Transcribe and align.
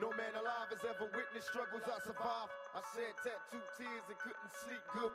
No 0.00 0.08
man 0.16 0.34
alive 0.34 0.68
has 0.70 0.80
ever 0.84 1.04
witnessed 1.14 1.48
struggles 1.48 1.82
I 1.86 2.00
survived. 2.00 2.50
I 2.74 2.80
shed 2.94 3.14
tattooed 3.22 3.62
tears 3.76 4.02
and 4.08 4.18
couldn't 4.18 4.52
sleep 4.64 4.80
good. 4.94 5.12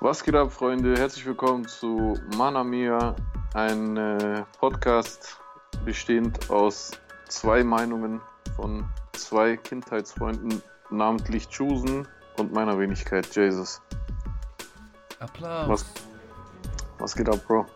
Was 0.00 0.24
geht 0.24 0.34
ab, 0.34 0.50
Freunde? 0.52 0.94
Herzlich 0.96 1.26
willkommen 1.26 1.68
zu 1.68 2.18
Mana 2.36 2.64
Mia, 2.64 3.14
ein 3.52 3.96
äh, 3.98 4.42
Podcast 4.58 5.38
bestehend 5.84 6.50
aus 6.50 6.92
zwei 7.28 7.62
Meinungen 7.62 8.22
von 8.56 8.88
zwei 9.12 9.58
Kindheitsfreunden, 9.58 10.62
namentlich 10.90 11.48
Chusen 11.50 12.08
und 12.38 12.54
meiner 12.54 12.78
Wenigkeit 12.78 13.26
Jesus. 13.36 13.82
Applaus. 15.18 15.68
Was, 15.68 15.84
was 16.98 17.14
geht 17.14 17.28
ab, 17.28 17.46
Bro? 17.46 17.66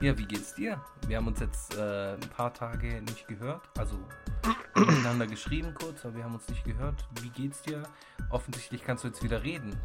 Ja, 0.00 0.16
wie 0.16 0.26
geht's 0.26 0.54
dir? 0.54 0.80
Wir 1.08 1.16
haben 1.16 1.26
uns 1.26 1.40
jetzt 1.40 1.76
äh, 1.76 2.14
ein 2.14 2.30
paar 2.36 2.54
Tage 2.54 3.02
nicht 3.02 3.26
gehört. 3.26 3.62
Also 3.76 3.98
miteinander 4.76 5.26
geschrieben 5.26 5.74
kurz, 5.74 6.04
aber 6.04 6.14
wir 6.14 6.24
haben 6.24 6.34
uns 6.34 6.48
nicht 6.48 6.62
gehört. 6.64 7.04
Wie 7.20 7.30
geht's 7.30 7.62
dir? 7.62 7.82
Offensichtlich 8.30 8.84
kannst 8.84 9.02
du 9.02 9.08
jetzt 9.08 9.24
wieder 9.24 9.42
reden. 9.42 9.76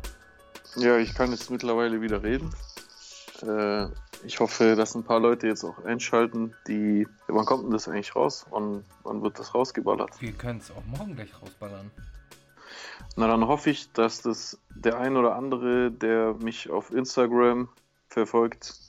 Ja, 0.75 0.97
ich 0.97 1.15
kann 1.15 1.31
jetzt 1.31 1.49
mittlerweile 1.49 1.99
wieder 2.01 2.21
reden. 2.21 2.51
Äh, 3.41 3.87
ich 4.23 4.39
hoffe, 4.39 4.75
dass 4.75 4.93
ein 4.93 5.03
paar 5.03 5.19
Leute 5.19 5.47
jetzt 5.47 5.63
auch 5.63 5.83
einschalten, 5.83 6.53
die. 6.67 7.07
Wann 7.27 7.45
kommt 7.45 7.63
denn 7.63 7.71
das 7.71 7.87
eigentlich 7.87 8.15
raus? 8.15 8.45
Wann, 8.51 8.85
wann 9.01 9.23
wird 9.23 9.39
das 9.39 9.55
rausgeballert? 9.55 10.21
Wir 10.21 10.33
können 10.33 10.59
es 10.59 10.69
auch 10.69 10.85
morgen 10.85 11.15
gleich 11.15 11.31
rausballern. 11.41 11.89
Na, 13.15 13.27
dann 13.27 13.47
hoffe 13.47 13.71
ich, 13.71 13.91
dass 13.93 14.21
das 14.21 14.59
der 14.75 14.99
ein 14.99 15.17
oder 15.17 15.35
andere, 15.35 15.89
der 15.91 16.35
mich 16.35 16.69
auf 16.69 16.91
Instagram 16.91 17.67
verfolgt, 18.09 18.82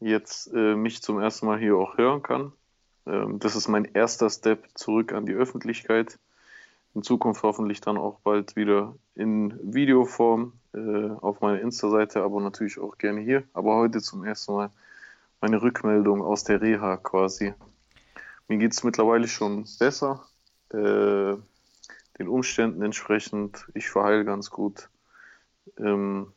jetzt 0.00 0.52
äh, 0.52 0.74
mich 0.74 1.02
zum 1.02 1.20
ersten 1.20 1.46
Mal 1.46 1.58
hier 1.58 1.76
auch 1.76 1.96
hören 1.96 2.22
kann. 2.22 2.52
Ähm, 3.06 3.38
das 3.38 3.56
ist 3.56 3.68
mein 3.68 3.84
erster 3.84 4.30
Step 4.30 4.66
zurück 4.74 5.12
an 5.12 5.26
die 5.26 5.34
Öffentlichkeit. 5.34 6.18
In 6.94 7.02
Zukunft 7.02 7.42
hoffentlich 7.42 7.80
dann 7.80 7.96
auch 7.96 8.20
bald 8.20 8.54
wieder 8.54 8.94
in 9.14 9.58
Videoform 9.62 10.52
äh, 10.74 11.10
auf 11.10 11.40
meiner 11.40 11.60
Insta-Seite, 11.60 12.22
aber 12.22 12.40
natürlich 12.40 12.78
auch 12.78 12.98
gerne 12.98 13.20
hier. 13.20 13.42
Aber 13.52 13.74
heute 13.76 14.00
zum 14.00 14.24
ersten 14.24 14.52
Mal 14.52 14.70
meine 15.40 15.60
Rückmeldung 15.60 16.22
aus 16.22 16.44
der 16.44 16.60
Reha 16.60 16.96
quasi. 16.96 17.52
Mir 18.48 18.58
geht 18.58 18.72
es 18.72 18.84
mittlerweile 18.84 19.26
schon 19.26 19.66
besser. 19.78 20.24
Äh, 20.70 21.36
den 22.18 22.28
Umständen 22.28 22.82
entsprechend. 22.82 23.66
Ich 23.74 23.90
verheile 23.90 24.24
ganz 24.24 24.50
gut. 24.50 24.88
Ähm, 25.78 26.32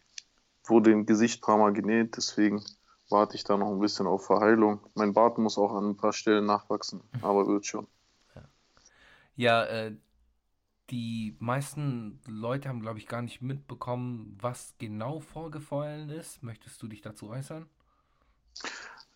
wurde 0.65 0.91
im 0.91 1.05
Gesicht 1.05 1.39
ein 1.39 1.45
paar 1.45 1.57
Mal 1.57 1.73
genäht, 1.73 2.17
deswegen 2.17 2.63
warte 3.09 3.35
ich 3.35 3.43
da 3.43 3.57
noch 3.57 3.71
ein 3.71 3.79
bisschen 3.79 4.07
auf 4.07 4.25
Verheilung. 4.25 4.79
Mein 4.95 5.13
Bart 5.13 5.37
muss 5.37 5.57
auch 5.57 5.73
an 5.73 5.89
ein 5.89 5.97
paar 5.97 6.13
Stellen 6.13 6.45
nachwachsen, 6.45 7.01
aber 7.21 7.47
wird 7.47 7.65
schon. 7.65 7.87
Ja, 9.35 9.65
äh, 9.65 9.93
die 10.89 11.35
meisten 11.39 12.19
Leute 12.25 12.69
haben, 12.69 12.81
glaube 12.81 12.97
ich, 12.97 13.07
gar 13.07 13.21
nicht 13.21 13.41
mitbekommen, 13.41 14.35
was 14.41 14.73
genau 14.79 15.19
vorgefallen 15.19 16.09
ist. 16.09 16.41
Möchtest 16.41 16.81
du 16.81 16.87
dich 16.87 17.01
dazu 17.01 17.29
äußern? 17.29 17.67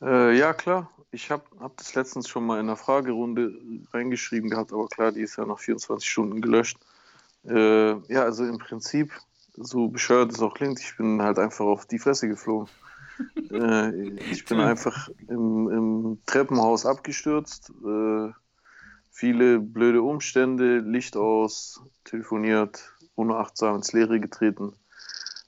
Äh, 0.01 0.37
ja, 0.37 0.53
klar. 0.53 0.91
Ich 1.11 1.31
habe 1.31 1.43
hab 1.59 1.77
das 1.77 1.95
letztens 1.95 2.27
schon 2.27 2.45
mal 2.45 2.59
in 2.59 2.67
der 2.67 2.75
Fragerunde 2.75 3.53
reingeschrieben 3.93 4.49
gehabt, 4.49 4.73
aber 4.73 4.87
klar, 4.87 5.11
die 5.11 5.21
ist 5.21 5.37
ja 5.37 5.45
nach 5.45 5.59
24 5.59 6.07
Stunden 6.07 6.41
gelöscht. 6.41 6.77
Äh, 7.45 7.93
ja, 8.13 8.23
also 8.23 8.45
im 8.45 8.57
Prinzip, 8.57 9.11
so 9.55 9.87
bescheuert 9.87 10.31
es 10.31 10.41
auch 10.41 10.53
klingt, 10.53 10.79
ich 10.79 10.95
bin 10.97 11.21
halt 11.21 11.39
einfach 11.39 11.65
auf 11.65 11.85
die 11.85 11.99
Fresse 11.99 12.27
geflogen. 12.27 12.69
Äh, 13.51 14.09
ich 14.31 14.45
bin 14.45 14.59
einfach 14.59 15.09
im, 15.27 15.69
im 15.69 16.19
Treppenhaus 16.25 16.85
abgestürzt. 16.85 17.71
Äh, 17.85 18.31
viele 19.09 19.59
blöde 19.59 20.01
Umstände, 20.01 20.79
Licht 20.79 21.17
aus, 21.17 21.81
telefoniert, 22.03 22.93
unachtsam 23.15 23.75
ins 23.75 23.93
Leere 23.93 24.19
getreten. 24.19 24.73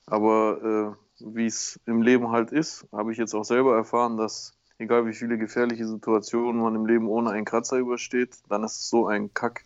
Aber 0.05 0.97
äh, 1.19 1.25
wie 1.25 1.45
es 1.45 1.79
im 1.85 2.01
Leben 2.01 2.31
halt 2.31 2.51
ist, 2.51 2.85
habe 2.91 3.11
ich 3.11 3.17
jetzt 3.17 3.33
auch 3.33 3.45
selber 3.45 3.75
erfahren, 3.75 4.17
dass 4.17 4.57
egal 4.77 5.05
wie 5.05 5.13
viele 5.13 5.37
gefährliche 5.37 5.87
Situationen 5.87 6.61
man 6.61 6.75
im 6.75 6.85
Leben 6.85 7.07
ohne 7.07 7.31
einen 7.31 7.45
Kratzer 7.45 7.77
übersteht, 7.77 8.37
dann 8.49 8.63
ist 8.63 8.79
es 8.79 8.89
so 8.89 9.07
ein 9.07 9.33
Kack, 9.33 9.65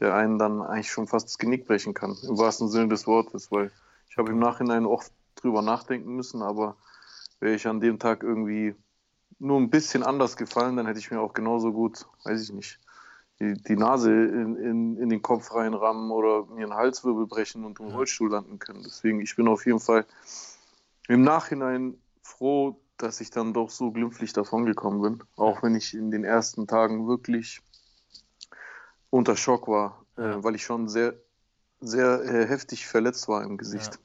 der 0.00 0.14
einen 0.14 0.38
dann 0.38 0.62
eigentlich 0.62 0.90
schon 0.90 1.06
fast 1.06 1.28
das 1.28 1.38
Genick 1.38 1.66
brechen 1.66 1.94
kann, 1.94 2.16
im 2.22 2.38
wahrsten 2.38 2.68
Sinne 2.68 2.88
des 2.88 3.06
Wortes, 3.06 3.50
weil 3.52 3.70
ich 4.10 4.16
habe 4.16 4.30
im 4.30 4.38
Nachhinein 4.38 4.86
oft 4.86 5.12
drüber 5.36 5.62
nachdenken 5.62 6.14
müssen, 6.16 6.42
aber 6.42 6.76
wäre 7.40 7.54
ich 7.54 7.66
an 7.66 7.80
dem 7.80 7.98
Tag 7.98 8.22
irgendwie 8.22 8.74
nur 9.38 9.58
ein 9.58 9.70
bisschen 9.70 10.02
anders 10.02 10.36
gefallen, 10.36 10.76
dann 10.76 10.86
hätte 10.86 10.98
ich 10.98 11.10
mir 11.10 11.20
auch 11.20 11.32
genauso 11.32 11.72
gut, 11.72 12.06
weiß 12.24 12.42
ich 12.42 12.52
nicht, 12.52 12.80
die, 13.40 13.54
die 13.54 13.76
Nase 13.76 14.12
in, 14.12 14.56
in, 14.56 14.96
in 14.96 15.08
den 15.08 15.22
Kopf 15.22 15.54
reinrammen 15.54 16.10
oder 16.10 16.46
mir 16.46 16.64
einen 16.64 16.74
Halswirbel 16.74 17.26
brechen 17.26 17.64
und 17.64 17.78
im 17.78 17.86
Rollstuhl 17.86 18.30
landen 18.30 18.58
können. 18.58 18.82
Deswegen, 18.82 19.20
ich 19.20 19.36
bin 19.36 19.46
auf 19.46 19.64
jeden 19.64 19.78
Fall 19.78 20.06
im 21.06 21.22
Nachhinein 21.22 22.00
froh, 22.22 22.80
dass 22.96 23.20
ich 23.20 23.30
dann 23.30 23.54
doch 23.54 23.70
so 23.70 23.92
glimpflich 23.92 24.32
davongekommen 24.32 25.00
bin. 25.00 25.24
Auch 25.36 25.62
wenn 25.62 25.76
ich 25.76 25.94
in 25.94 26.10
den 26.10 26.24
ersten 26.24 26.66
Tagen 26.66 27.06
wirklich 27.06 27.62
unter 29.10 29.36
Schock 29.36 29.68
war, 29.68 30.04
äh, 30.16 30.42
weil 30.42 30.56
ich 30.56 30.64
schon 30.64 30.88
sehr, 30.88 31.14
sehr 31.80 32.22
äh, 32.24 32.46
heftig 32.46 32.86
verletzt 32.86 33.28
war 33.28 33.44
im 33.44 33.56
Gesicht. 33.56 33.94
Ja, 33.94 34.00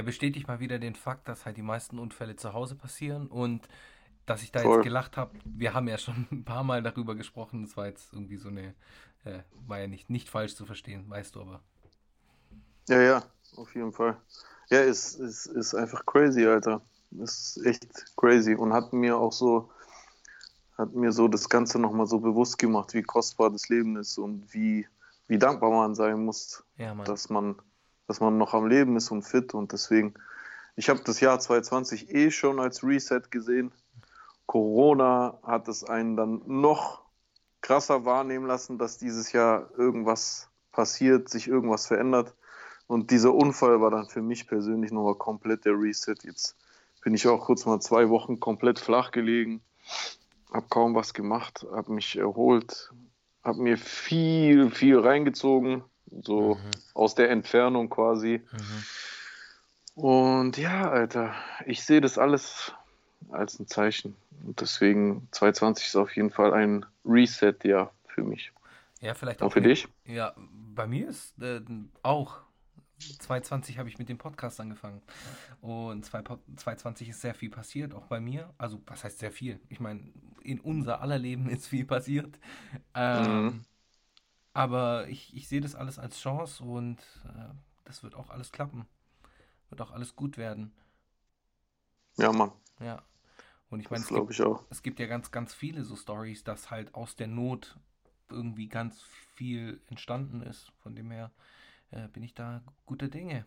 bestätigt 0.00 0.48
mal 0.48 0.58
wieder 0.60 0.78
den 0.78 0.94
Fakt, 0.94 1.28
dass 1.28 1.44
halt 1.44 1.58
die 1.58 1.62
meisten 1.62 1.98
Unfälle 1.98 2.36
zu 2.36 2.54
Hause 2.54 2.74
passieren 2.76 3.26
und 3.28 3.68
dass 4.26 4.42
ich 4.42 4.52
da 4.52 4.60
Voll. 4.60 4.78
jetzt 4.78 4.82
gelacht 4.82 5.16
habe. 5.18 5.38
Wir 5.44 5.74
haben 5.74 5.88
ja 5.88 5.98
schon 5.98 6.26
ein 6.32 6.44
paar 6.44 6.64
Mal 6.64 6.82
darüber 6.82 7.14
gesprochen. 7.14 7.62
Das 7.64 7.76
war 7.76 7.86
jetzt 7.86 8.12
irgendwie 8.12 8.36
so 8.38 8.48
eine, 8.48 8.74
äh, 9.24 9.40
war 9.66 9.80
ja 9.80 9.86
nicht, 9.88 10.08
nicht 10.10 10.30
falsch 10.30 10.54
zu 10.54 10.64
verstehen, 10.66 11.08
weißt 11.10 11.34
du 11.34 11.42
aber. 11.42 11.60
Ja, 12.88 13.00
ja, 13.00 13.22
auf 13.56 13.74
jeden 13.74 13.92
Fall. 13.92 14.16
Ja, 14.70 14.80
es 14.80 15.14
ist, 15.14 15.46
ist 15.46 15.74
einfach 15.74 16.04
crazy, 16.06 16.46
Alter. 16.46 16.80
Es 17.22 17.56
ist 17.56 17.66
echt 17.66 18.16
crazy 18.16 18.54
und 18.54 18.72
hat 18.72 18.92
mir 18.92 19.16
auch 19.18 19.32
so, 19.32 19.70
hat 20.78 20.94
mir 20.94 21.12
so 21.12 21.28
das 21.28 21.48
Ganze 21.48 21.78
nochmal 21.78 22.06
so 22.06 22.18
bewusst 22.20 22.58
gemacht, 22.58 22.94
wie 22.94 23.02
kostbar 23.02 23.50
das 23.50 23.68
Leben 23.68 23.96
ist 23.96 24.18
und 24.18 24.52
wie, 24.54 24.86
wie 25.28 25.38
dankbar 25.38 25.70
man 25.70 25.94
sein 25.94 26.24
muss, 26.24 26.64
Ja, 26.78 26.94
dass 26.94 27.28
man, 27.28 27.56
dass 28.06 28.20
man 28.20 28.38
noch 28.38 28.54
am 28.54 28.66
Leben 28.66 28.96
ist 28.96 29.10
und 29.10 29.22
fit 29.22 29.54
und 29.54 29.72
deswegen, 29.72 30.14
ich 30.76 30.88
habe 30.88 31.00
das 31.04 31.20
Jahr 31.20 31.38
2020 31.38 32.14
eh 32.14 32.30
schon 32.30 32.60
als 32.60 32.82
Reset 32.82 33.22
gesehen. 33.30 33.72
Corona 34.46 35.38
hat 35.42 35.68
es 35.68 35.84
einen 35.84 36.16
dann 36.16 36.42
noch 36.46 37.02
krasser 37.60 38.04
wahrnehmen 38.04 38.46
lassen, 38.46 38.78
dass 38.78 38.98
dieses 38.98 39.32
Jahr 39.32 39.70
irgendwas 39.78 40.48
passiert, 40.72 41.28
sich 41.28 41.48
irgendwas 41.48 41.86
verändert. 41.86 42.34
Und 42.86 43.10
dieser 43.10 43.32
Unfall 43.32 43.80
war 43.80 43.90
dann 43.90 44.08
für 44.08 44.22
mich 44.22 44.46
persönlich 44.46 44.90
nochmal 44.90 45.14
komplett 45.14 45.64
der 45.64 45.74
Reset. 45.74 46.16
Jetzt 46.22 46.56
bin 47.02 47.14
ich 47.14 47.26
auch 47.26 47.46
kurz 47.46 47.64
mal 47.64 47.80
zwei 47.80 48.08
Wochen 48.10 48.40
komplett 48.40 48.78
flach 48.78 49.10
gelegen, 49.10 49.62
habe 50.52 50.66
kaum 50.68 50.94
was 50.94 51.14
gemacht, 51.14 51.66
habe 51.72 51.92
mich 51.92 52.16
erholt, 52.16 52.92
habe 53.42 53.62
mir 53.62 53.78
viel, 53.78 54.70
viel 54.70 54.98
reingezogen, 54.98 55.84
so 56.22 56.54
Mhm. 56.56 56.70
aus 56.94 57.14
der 57.14 57.30
Entfernung 57.30 57.88
quasi. 57.90 58.42
Mhm. 58.52 60.02
Und 60.02 60.56
ja, 60.56 60.90
Alter, 60.90 61.34
ich 61.66 61.84
sehe 61.84 62.00
das 62.00 62.18
alles 62.18 62.72
als 63.30 63.58
ein 63.58 63.66
Zeichen. 63.66 64.16
Und 64.44 64.60
deswegen 64.60 65.28
2020 65.32 65.86
ist 65.86 65.96
auf 65.96 66.14
jeden 66.16 66.30
Fall 66.30 66.52
ein 66.54 66.84
Reset-Jahr 67.04 67.92
für 68.06 68.22
mich. 68.24 68.52
Ja, 69.00 69.14
vielleicht 69.14 69.40
Und 69.42 69.48
auch 69.48 69.52
für 69.52 69.60
mit- 69.60 69.70
dich? 69.70 69.88
Ja, 70.06 70.34
bei 70.74 70.86
mir 70.86 71.08
ist 71.08 71.40
äh, 71.42 71.60
auch 72.02 72.38
2020 73.18 73.78
habe 73.78 73.88
ich 73.88 73.98
mit 73.98 74.08
dem 74.08 74.16
Podcast 74.18 74.60
angefangen. 74.60 75.02
Und 75.60 76.04
2020 76.06 77.08
ist 77.08 77.20
sehr 77.20 77.34
viel 77.34 77.50
passiert, 77.50 77.94
auch 77.94 78.06
bei 78.06 78.20
mir. 78.20 78.54
Also, 78.58 78.80
was 78.86 79.02
heißt 79.04 79.18
sehr 79.18 79.32
viel? 79.32 79.58
Ich 79.68 79.80
meine, 79.80 80.00
in 80.42 80.60
unser 80.60 81.00
aller 81.00 81.18
Leben 81.18 81.48
ist 81.50 81.66
viel 81.66 81.84
passiert. 81.84 82.38
Ähm, 82.94 83.44
Mhm. 83.44 83.64
Aber 84.52 85.08
ich, 85.08 85.34
ich 85.34 85.48
sehe 85.48 85.60
das 85.60 85.74
alles 85.74 85.98
als 85.98 86.18
Chance 86.18 86.62
und 86.62 86.98
äh, 87.24 87.54
das 87.84 88.02
wird 88.02 88.14
auch 88.14 88.30
alles 88.30 88.52
klappen. 88.52 88.86
Wird 89.70 89.80
auch 89.80 89.90
alles 89.90 90.14
gut 90.14 90.36
werden. 90.36 90.72
Ja, 92.16 92.32
Mann, 92.32 92.52
Ja. 92.80 93.02
Und 93.70 93.80
ich 93.80 93.90
meine, 93.90 94.02
es 94.02 94.08
gibt, 94.08 94.30
ich 94.30 94.42
es 94.68 94.82
gibt 94.82 95.00
ja 95.00 95.06
ganz, 95.06 95.30
ganz 95.30 95.54
viele 95.54 95.82
so 95.82 95.96
Stories, 95.96 96.44
dass 96.44 96.70
halt 96.70 96.94
aus 96.94 97.16
der 97.16 97.26
Not 97.26 97.78
irgendwie 98.28 98.68
ganz 98.68 99.02
viel 99.34 99.80
entstanden 99.86 100.42
ist. 100.42 100.70
Von 100.82 100.94
dem 100.94 101.10
her 101.10 101.30
äh, 101.90 102.08
bin 102.08 102.22
ich 102.22 102.34
da 102.34 102.62
guter 102.84 103.08
Dinge. 103.08 103.46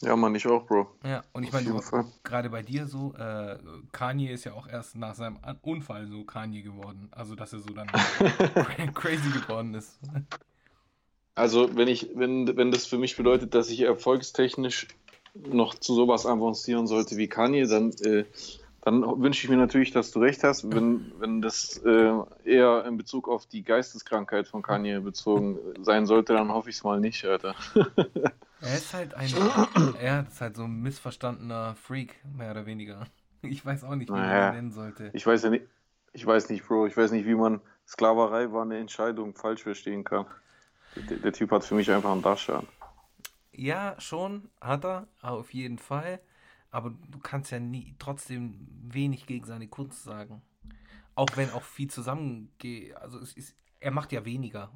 Ja, 0.00 0.14
Mann, 0.14 0.34
ich 0.34 0.46
auch, 0.46 0.64
Bro. 0.64 0.86
Ja, 1.04 1.24
und 1.32 1.42
ich 1.42 1.52
meine, 1.52 1.80
gerade 2.22 2.50
bei 2.50 2.62
dir 2.62 2.86
so, 2.86 3.14
äh, 3.14 3.58
Kanye 3.90 4.30
ist 4.32 4.44
ja 4.44 4.52
auch 4.52 4.68
erst 4.68 4.96
nach 4.96 5.14
seinem 5.14 5.38
Unfall 5.62 6.06
so 6.06 6.24
Kanye 6.24 6.62
geworden. 6.62 7.08
Also, 7.10 7.34
dass 7.34 7.52
er 7.52 7.58
so 7.58 7.70
dann 7.70 7.88
crazy 8.94 9.30
geworden 9.30 9.74
ist. 9.74 9.98
Also, 11.34 11.76
wenn 11.76 11.88
ich, 11.88 12.10
wenn, 12.14 12.56
wenn 12.56 12.70
das 12.70 12.86
für 12.86 12.98
mich 12.98 13.16
bedeutet, 13.16 13.54
dass 13.54 13.70
ich 13.70 13.80
erfolgstechnisch 13.80 14.86
noch 15.34 15.74
zu 15.74 15.94
sowas 15.94 16.26
avancieren 16.26 16.86
sollte 16.86 17.16
wie 17.16 17.28
Kanye, 17.28 17.66
dann 17.66 17.92
äh, 18.04 18.24
dann 18.88 19.02
wünsche 19.20 19.44
ich 19.44 19.50
mir 19.50 19.56
natürlich, 19.56 19.90
dass 19.90 20.12
du 20.12 20.20
recht 20.20 20.44
hast. 20.44 20.70
Wenn, 20.72 21.12
wenn 21.18 21.42
das 21.42 21.78
äh, 21.84 22.12
eher 22.44 22.84
in 22.86 22.96
Bezug 22.96 23.28
auf 23.28 23.44
die 23.44 23.62
Geisteskrankheit 23.62 24.46
von 24.46 24.62
Kanye 24.62 25.00
bezogen 25.00 25.58
sein 25.82 26.06
sollte, 26.06 26.32
dann 26.32 26.52
hoffe 26.52 26.70
ich 26.70 26.76
es 26.76 26.84
mal 26.84 27.00
nicht, 27.00 27.24
Alter. 27.24 27.54
Er 28.60 28.74
ist 28.74 28.92
halt 28.92 29.14
ein, 29.14 29.30
er 30.00 30.26
ist 30.26 30.40
halt 30.40 30.56
so 30.56 30.64
ein 30.64 30.80
missverstandener 30.80 31.74
Freak, 31.76 32.16
mehr 32.24 32.50
oder 32.50 32.66
weniger. 32.66 33.06
Ich 33.40 33.64
weiß 33.64 33.84
auch 33.84 33.94
nicht, 33.94 34.08
wie 34.08 34.14
man 34.14 34.22
Naja. 34.22 34.48
ihn 34.48 34.54
nennen 34.56 34.72
sollte. 34.72 35.10
Ich 35.12 35.24
weiß 35.24 35.44
ja 35.44 35.50
nicht, 35.50 35.64
ich 36.12 36.26
weiß 36.26 36.48
nicht, 36.50 36.66
Bro, 36.66 36.88
ich 36.88 36.96
weiß 36.96 37.12
nicht, 37.12 37.24
wie 37.24 37.36
man 37.36 37.60
Sklaverei 37.86 38.50
war 38.50 38.62
eine 38.62 38.78
Entscheidung 38.78 39.36
falsch 39.36 39.62
verstehen 39.62 40.02
kann. 40.02 40.26
Der, 41.08 41.18
der 41.18 41.32
Typ 41.32 41.52
hat 41.52 41.62
für 41.62 41.76
mich 41.76 41.88
einfach 41.88 42.10
einen 42.10 42.22
Dascher. 42.22 42.64
Ja, 43.52 43.94
schon, 44.00 44.50
hat 44.60 44.84
er, 44.84 45.06
auf 45.22 45.54
jeden 45.54 45.78
Fall. 45.78 46.18
Aber 46.72 46.90
du 46.90 47.20
kannst 47.20 47.52
ja 47.52 47.60
nie, 47.60 47.94
trotzdem 48.00 48.66
wenig 48.82 49.26
gegen 49.26 49.46
seine 49.46 49.68
Kunst 49.68 50.02
sagen. 50.02 50.42
Auch 51.14 51.36
wenn 51.36 51.50
auch 51.52 51.62
viel 51.62 51.88
zusammengeht. 51.88 52.96
Also 52.96 53.20
es 53.20 53.34
ist, 53.34 53.54
er 53.78 53.92
macht 53.92 54.10
ja 54.10 54.24
weniger. 54.24 54.72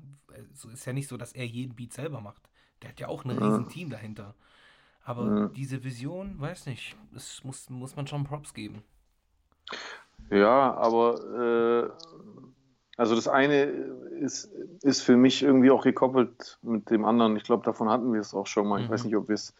Es 0.52 0.64
ist 0.64 0.84
ja 0.84 0.92
nicht 0.92 1.08
so, 1.08 1.16
dass 1.16 1.32
er 1.32 1.46
jeden 1.46 1.74
Beat 1.74 1.92
selber 1.92 2.20
macht. 2.20 2.48
Der 2.82 2.90
hat 2.90 3.00
ja 3.00 3.08
auch 3.08 3.24
ein 3.24 3.30
riesen 3.30 3.68
Team 3.68 3.90
dahinter. 3.90 4.34
Aber 5.04 5.24
Ja. 5.26 5.48
diese 5.48 5.82
Vision, 5.82 6.40
weiß 6.40 6.66
nicht, 6.66 6.96
das 7.12 7.42
muss, 7.44 7.68
muss 7.70 7.96
man 7.96 8.06
schon 8.06 8.24
Props 8.24 8.54
geben. 8.54 8.82
Ja, 10.30 10.74
aber 10.74 11.90
äh, 11.98 12.04
also 12.96 13.14
das 13.14 13.28
eine 13.28 13.62
ist, 14.20 14.44
ist 14.82 15.02
für 15.02 15.16
mich 15.16 15.42
irgendwie 15.42 15.70
auch 15.70 15.82
gekoppelt 15.82 16.58
mit 16.62 16.90
dem 16.90 17.04
anderen. 17.04 17.36
Ich 17.36 17.44
glaube, 17.44 17.64
davon 17.64 17.88
hatten 17.90 18.12
wir 18.12 18.20
es 18.20 18.34
auch 18.34 18.46
schon 18.46 18.68
mal. 18.68 18.80
Ich 18.80 18.88
Mhm. 18.88 18.92
weiß 18.92 19.04
nicht, 19.04 19.16
ob 19.16 19.28
wir 19.28 19.34
es 19.34 19.54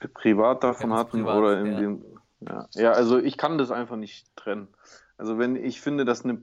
pri- 0.00 0.08
privat 0.08 0.64
davon 0.64 0.90
Ja, 0.90 0.96
hatten 0.96 1.10
privat, 1.22 1.36
oder 1.36 1.60
in 1.60 1.66
ja. 1.72 1.78
dem. 1.78 2.04
Ja. 2.40 2.68
ja, 2.74 2.92
also 2.92 3.18
ich 3.18 3.38
kann 3.38 3.56
das 3.58 3.70
einfach 3.70 3.96
nicht 3.96 4.34
trennen. 4.36 4.68
Also 5.16 5.38
wenn 5.38 5.56
ich 5.56 5.80
finde, 5.80 6.04
dass 6.04 6.24
eine 6.24 6.42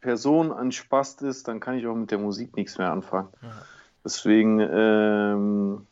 Person 0.00 0.52
ein 0.52 0.70
Spast 0.72 1.22
ist, 1.22 1.48
dann 1.48 1.58
kann 1.58 1.76
ich 1.76 1.86
auch 1.86 1.94
mit 1.96 2.10
der 2.10 2.18
Musik 2.18 2.54
nichts 2.56 2.76
mehr 2.78 2.92
anfangen. 2.92 3.28
Ja. 3.40 3.50
Deswegen, 4.04 4.58
ähm, 4.60 5.86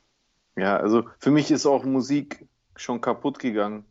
ja, 0.56 0.76
also 0.78 1.08
für 1.18 1.30
mich 1.30 1.50
ist 1.50 1.66
auch 1.66 1.84
Musik 1.84 2.48
schon 2.76 3.00
kaputt 3.00 3.38
gegangen 3.38 3.84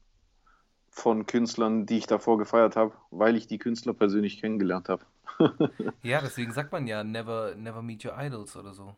von 0.92 1.26
Künstlern, 1.28 1.86
die 1.88 1.98
ich 2.00 2.08
davor 2.08 2.38
gefeiert 2.38 2.76
habe, 2.78 2.96
weil 3.12 3.36
ich 3.38 3.48
die 3.48 3.60
Künstler 3.60 3.94
persönlich 3.94 4.42
kennengelernt 4.42 4.90
habe. 4.90 5.06
Ja, 6.02 6.22
deswegen 6.22 6.52
sagt 6.54 6.72
man 6.74 6.88
ja 6.88 7.04
never, 7.06 7.56
never 7.56 7.82
meet 7.82 8.04
your 8.06 8.18
idols 8.18 8.56
oder 8.58 8.74
so. 8.74 8.96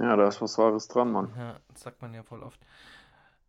Ja, 0.00 0.16
da 0.16 0.26
ist 0.26 0.40
was 0.42 0.58
Wahres 0.58 0.88
dran, 0.88 1.12
Mann. 1.12 1.36
Ja, 1.36 1.60
das 1.68 1.82
sagt 1.82 2.00
man 2.02 2.14
ja 2.14 2.22
voll 2.22 2.42
oft. 2.42 2.60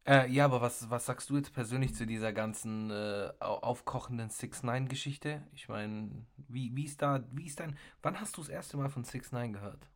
Äh, 0.08 0.30
ja, 0.32 0.46
aber 0.46 0.62
was, 0.62 0.90
was 0.90 1.06
sagst 1.06 1.30
du 1.30 1.38
jetzt 1.38 1.54
persönlich 1.54 1.96
zu 1.96 2.06
dieser 2.08 2.34
ganzen 2.34 2.92
äh, 2.92 3.32
au- 3.40 3.60
aufkochenden 3.60 4.30
6 4.30 4.64
9 4.64 4.88
geschichte 4.90 5.44
Ich 5.54 5.70
meine, 5.70 6.12
wie, 6.50 6.76
wie 6.76 6.86
ist 6.86 7.02
da, 7.02 7.24
wie 7.32 7.46
ist 7.48 7.60
dein, 7.60 7.78
wann 8.04 8.20
hast 8.20 8.38
du 8.38 8.42
das 8.42 8.50
erste 8.50 8.78
Mal 8.78 8.90
von 8.90 9.04
6 9.06 9.32
9 9.32 9.54
gehört? 9.54 9.88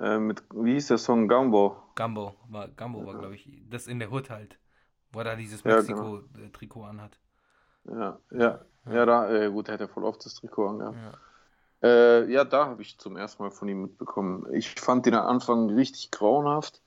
Äh, 0.00 0.18
mit, 0.18 0.42
wie 0.54 0.74
hieß 0.74 0.88
der 0.88 0.98
Song 0.98 1.28
Gumbo? 1.28 1.76
Gumbo 1.94 2.34
war, 2.48 2.68
Gumbo 2.68 3.04
war, 3.04 3.18
glaube 3.18 3.34
ich, 3.34 3.48
das 3.68 3.86
in 3.86 3.98
der 3.98 4.10
Hood 4.10 4.30
halt, 4.30 4.58
wo 5.12 5.20
er 5.20 5.24
da 5.24 5.36
dieses 5.36 5.62
Ja, 5.64 5.80
genau. 5.80 6.16
Mexiko-Trikot 6.16 6.84
anhat. 6.84 7.18
Ja, 7.84 8.18
ja, 8.30 8.64
ja, 8.86 9.06
da, 9.06 9.30
äh, 9.30 9.50
gut, 9.50 9.66
der 9.66 9.74
hat 9.74 9.80
ja 9.80 9.88
voll 9.88 10.04
oft 10.04 10.24
das 10.24 10.34
Trikot 10.34 10.68
angehabt. 10.68 10.96
Ja. 10.96 11.12
Äh, 11.82 12.30
ja, 12.30 12.44
da 12.44 12.66
habe 12.66 12.82
ich 12.82 12.98
zum 12.98 13.16
ersten 13.16 13.42
Mal 13.42 13.50
von 13.50 13.68
ihm 13.68 13.82
mitbekommen. 13.82 14.46
Ich 14.52 14.70
fand 14.80 15.04
den 15.04 15.14
am 15.14 15.26
Anfang 15.26 15.68
richtig 15.70 16.12
grauenhaft, 16.12 16.80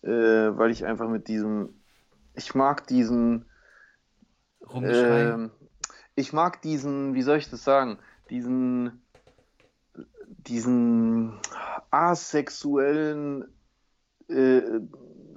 äh, 0.00 0.08
weil 0.08 0.70
ich 0.70 0.86
einfach 0.86 1.08
mit 1.08 1.28
diesem, 1.28 1.80
ich 2.34 2.54
mag 2.54 2.86
diesen. 2.86 3.44
Ähm, 4.74 5.50
ich 6.14 6.32
mag 6.32 6.62
diesen, 6.62 7.14
wie 7.14 7.22
soll 7.22 7.36
ich 7.36 7.50
das 7.50 7.62
sagen, 7.62 7.98
diesen, 8.30 9.02
diesen 10.26 11.38
asexuellen, 11.92 13.44
äh, 14.28 14.62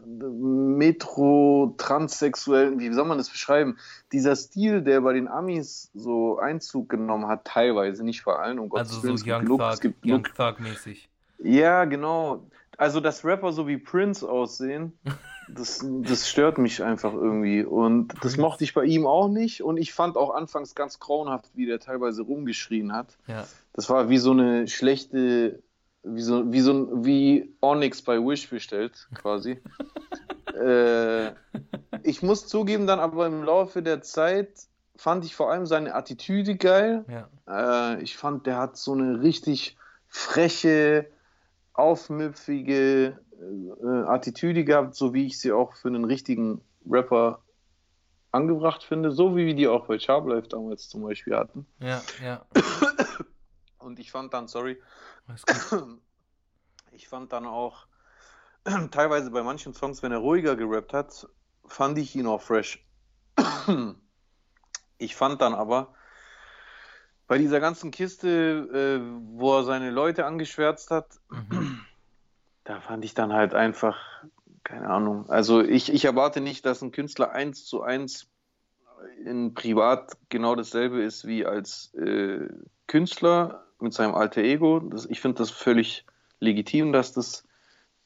metro-transsexuellen, 0.08 2.80
wie 2.80 2.94
soll 2.94 3.06
man 3.06 3.18
das 3.18 3.30
beschreiben? 3.30 3.78
Dieser 4.12 4.36
Stil, 4.36 4.82
der 4.82 5.02
bei 5.02 5.14
den 5.14 5.28
Amis 5.28 5.92
so 5.94 6.40
Einzug 6.40 6.90
genommen 6.90 7.28
hat, 7.28 7.46
teilweise, 7.46 8.04
nicht 8.04 8.26
bei 8.26 8.36
allen, 8.36 8.58
um 8.60 8.74
also 8.74 8.78
Gottes 8.78 8.96
so 8.96 9.04
Willen, 9.04 9.16
es 9.16 9.24
gibt 9.24 9.36
Young 9.36 9.44
genug, 9.44 9.62
es 9.62 9.80
Thug, 9.80 9.94
Young 10.04 10.24
genug 10.24 10.36
Thug 10.36 10.60
mäßig. 10.60 11.10
ja, 11.40 11.86
genau. 11.86 12.48
Also, 12.78 13.00
dass 13.00 13.24
Rapper 13.24 13.54
so 13.54 13.68
wie 13.68 13.78
Prince 13.78 14.28
aussehen, 14.28 14.98
das, 15.48 15.86
das 16.02 16.30
stört 16.30 16.58
mich 16.58 16.84
einfach 16.84 17.14
irgendwie. 17.14 17.64
Und 17.64 18.10
das 18.10 18.20
Prince. 18.20 18.42
mochte 18.42 18.64
ich 18.64 18.74
bei 18.74 18.86
ihm 18.86 19.08
auch 19.08 19.28
nicht. 19.28 19.64
Und 19.64 19.78
ich 19.78 19.94
fand 19.94 20.18
auch 20.18 20.34
anfangs 20.34 20.76
ganz 20.76 21.00
grauenhaft, 21.00 21.52
wie 21.56 21.66
der 21.66 21.80
teilweise 21.80 22.24
rumgeschrien 22.24 22.94
hat. 22.94 23.18
Ja, 23.28 23.48
Das 23.74 23.90
war 23.90 24.10
wie 24.10 24.18
so 24.18 24.32
eine 24.32 24.68
schlechte, 24.68 25.62
wie 26.06 26.22
so, 26.22 26.52
wie 26.52 26.62
so 26.62 26.74
ein, 26.74 27.06
wie 27.06 27.56
Onyx 27.62 28.02
bei 28.02 28.18
Wish 28.18 28.50
bestellt, 28.50 29.08
quasi. 29.16 29.62
äh, 30.54 31.32
ich 32.04 32.22
muss 32.22 32.48
zugeben, 32.48 32.88
dann 32.88 33.00
aber 33.00 33.28
im 33.28 33.44
Laufe 33.44 33.82
der 33.82 34.02
Zeit 34.02 34.68
fand 34.96 35.26
ich 35.26 35.36
vor 35.36 35.52
allem 35.52 35.66
seine 35.66 35.94
Attitüde 35.94 36.56
geil. 36.56 37.06
ja. 37.10 37.94
Äh, 37.96 38.02
ich 38.02 38.18
fand, 38.18 38.46
der 38.46 38.58
hat 38.58 38.78
so 38.78 38.94
eine 38.94 39.22
richtig 39.22 39.78
freche, 40.08 41.08
aufmüpfige 41.74 43.20
äh, 43.84 43.88
Attitüde 44.08 44.64
gehabt, 44.64 44.96
so 44.96 45.14
wie 45.14 45.26
ich 45.26 45.40
sie 45.40 45.52
auch 45.52 45.74
für 45.74 45.90
einen 45.90 46.06
richtigen 46.06 46.62
Rapper 46.90 47.40
angebracht 48.32 48.84
finde, 48.84 49.12
so 49.12 49.36
wie 49.36 49.46
wir 49.46 49.56
die 49.56 49.68
auch 49.68 49.88
bei 49.88 50.00
Charblife 50.00 50.48
damals 50.48 50.90
zum 50.90 51.04
Beispiel 51.04 51.36
hatten. 51.36 51.66
Ja, 51.80 52.02
ja. 52.24 52.46
Und 53.86 54.00
ich 54.00 54.12
fand 54.12 54.34
dann, 54.34 54.48
sorry, 54.48 54.82
ich 56.92 57.08
fand 57.08 57.32
dann 57.32 57.46
auch 57.46 57.88
teilweise 58.92 59.30
bei 59.32 59.44
manchen 59.44 59.74
Songs, 59.74 60.02
wenn 60.02 60.12
er 60.12 60.18
ruhiger 60.18 60.56
gerappt 60.56 60.92
hat, 60.92 61.30
fand 61.66 61.98
ich 61.98 62.16
ihn 62.16 62.28
auch 62.28 62.42
fresh. 62.42 62.84
Ich 64.98 65.18
fand 65.18 65.42
dann 65.42 65.54
aber 65.54 65.94
bei 67.28 67.38
dieser 67.38 67.60
ganzen 67.60 67.92
Kiste, 67.92 68.30
äh, 68.30 69.02
wo 69.38 69.58
er 69.58 69.66
seine 69.66 69.92
Leute 69.92 70.26
angeschwärzt 70.26 70.90
hat, 70.90 71.20
Mhm. 71.30 71.86
da 72.64 72.80
fand 72.80 73.04
ich 73.04 73.14
dann 73.14 73.34
halt 73.34 73.54
einfach, 73.54 73.98
keine 74.64 74.90
Ahnung. 74.90 75.30
Also 75.30 75.62
ich, 75.62 75.92
ich 75.92 76.06
erwarte 76.06 76.40
nicht, 76.40 76.66
dass 76.66 76.82
ein 76.82 76.94
Künstler 76.94 77.34
eins 77.34 77.66
zu 77.66 77.82
eins 77.82 78.30
in 79.26 79.54
Privat 79.54 80.18
genau 80.30 80.56
dasselbe 80.56 81.04
ist 81.04 81.28
wie 81.28 81.46
als 81.46 81.94
äh, 81.96 82.48
Künstler 82.88 83.65
mit 83.80 83.94
seinem 83.94 84.16
alter 84.16 84.42
Ego. 84.42 84.80
Das, 84.80 85.06
ich 85.06 85.22
finde 85.22 85.40
das 85.40 85.52
völlig 85.52 86.06
legitim, 86.40 86.94
dass 86.94 87.14
das 87.14 87.44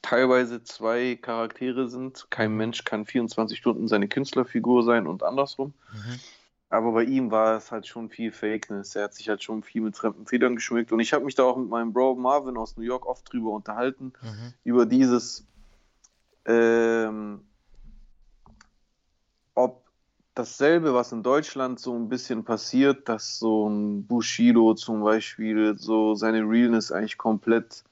teilweise 0.02 0.62
zwei 0.62 1.16
Charaktere 1.16 1.88
sind. 1.88 2.26
Kein 2.30 2.56
Mensch 2.56 2.84
kann 2.84 3.06
24 3.06 3.58
Stunden 3.58 3.88
seine 3.88 4.08
Künstlerfigur 4.08 4.82
sein 4.82 5.06
und 5.06 5.22
andersrum. 5.22 5.74
Mhm. 5.92 6.20
Aber 6.70 6.92
bei 6.92 7.02
ihm 7.02 7.32
war 7.32 7.56
es 7.56 7.72
halt 7.72 7.88
schon 7.88 8.08
viel 8.08 8.30
Fakeness. 8.30 8.94
Er 8.94 9.04
hat 9.04 9.14
sich 9.14 9.28
halt 9.28 9.42
schon 9.42 9.64
viel 9.64 9.82
mit 9.82 9.96
fremden 9.96 10.26
Federn 10.26 10.54
geschmückt. 10.54 10.92
Und 10.92 11.00
ich 11.00 11.12
habe 11.12 11.24
mich 11.24 11.34
da 11.34 11.42
auch 11.42 11.56
mit 11.56 11.68
meinem 11.68 11.92
Bro 11.92 12.14
Marvin 12.14 12.56
aus 12.56 12.76
New 12.76 12.84
York 12.84 13.06
oft 13.06 13.30
drüber 13.30 13.50
unterhalten. 13.50 14.12
Mhm. 14.22 14.54
Über 14.62 14.86
dieses, 14.86 15.44
ähm, 16.44 17.42
ob 19.54 19.89
dasselbe, 20.34 20.94
was 20.94 21.12
in 21.12 21.22
Deutschland 21.22 21.80
so 21.80 21.94
ein 21.94 22.08
bisschen 22.08 22.44
passiert, 22.44 23.08
dass 23.08 23.38
so 23.38 23.68
ein 23.68 24.06
Bushido 24.06 24.74
zum 24.74 25.02
Beispiel 25.02 25.78
so 25.78 26.14
seine 26.14 26.42
Realness 26.42 26.92
eigentlich 26.92 27.18
komplett 27.18 27.84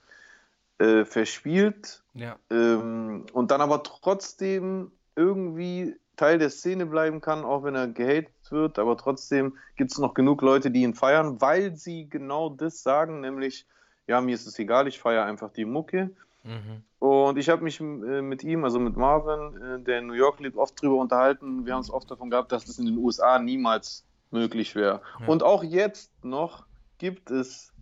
äh, 0.78 1.04
verspielt. 1.04 2.02
Ja, 2.14 2.36
ähm, 2.50 3.26
und 3.32 3.50
dann 3.50 3.60
aber 3.60 3.82
trotzdem 3.82 4.92
irgendwie 5.16 5.96
Teil 6.16 6.38
der 6.38 6.50
Szene 6.50 6.86
bleiben 6.86 7.20
kann, 7.20 7.44
auch 7.44 7.62
wenn 7.64 7.74
er 7.74 7.88
gehatet 7.88 8.32
wird, 8.50 8.78
aber 8.78 8.96
trotzdem 8.96 9.56
gibt 9.76 9.92
es 9.92 9.98
noch 9.98 10.14
genug 10.14 10.42
Leute, 10.42 10.70
die 10.70 10.82
ihn 10.82 10.94
feiern, 10.94 11.40
weil 11.40 11.76
sie 11.76 12.08
genau 12.08 12.50
das 12.50 12.82
sagen, 12.82 13.20
nämlich, 13.20 13.66
ja, 14.06 14.20
mir 14.20 14.34
ist 14.34 14.46
es 14.46 14.58
egal, 14.58 14.88
ich 14.88 14.98
feiere 14.98 15.24
einfach 15.24 15.52
die 15.52 15.64
Mucke. 15.64 16.10
Mhm. 16.44 16.82
Und 16.98 17.38
ich 17.38 17.48
habe 17.48 17.62
mich 17.62 17.80
äh, 17.80 17.84
mit 18.22 18.42
ihm, 18.44 18.64
also 18.64 18.78
mit 18.80 18.96
Marvin, 18.96 19.56
äh, 19.62 19.80
der 19.82 19.98
in 20.00 20.06
New 20.08 20.14
York 20.14 20.40
lebt, 20.40 20.56
oft 20.56 20.80
drüber 20.80 20.96
unterhalten. 20.96 21.64
Wir 21.66 21.74
haben 21.74 21.80
es 21.82 21.90
oft 21.90 22.10
davon 22.10 22.30
gehabt, 22.30 22.50
dass 22.52 22.64
das 22.64 22.78
in 22.78 22.86
den 22.86 22.98
USA 22.98 23.38
niemals 23.38 24.04
möglich 24.30 24.74
wäre. 24.74 25.00
Ja. 25.20 25.26
Und 25.26 25.42
auch 25.42 25.62
jetzt 25.62 26.12
noch 26.24 26.64
gibt 26.98 27.30
es 27.30 27.72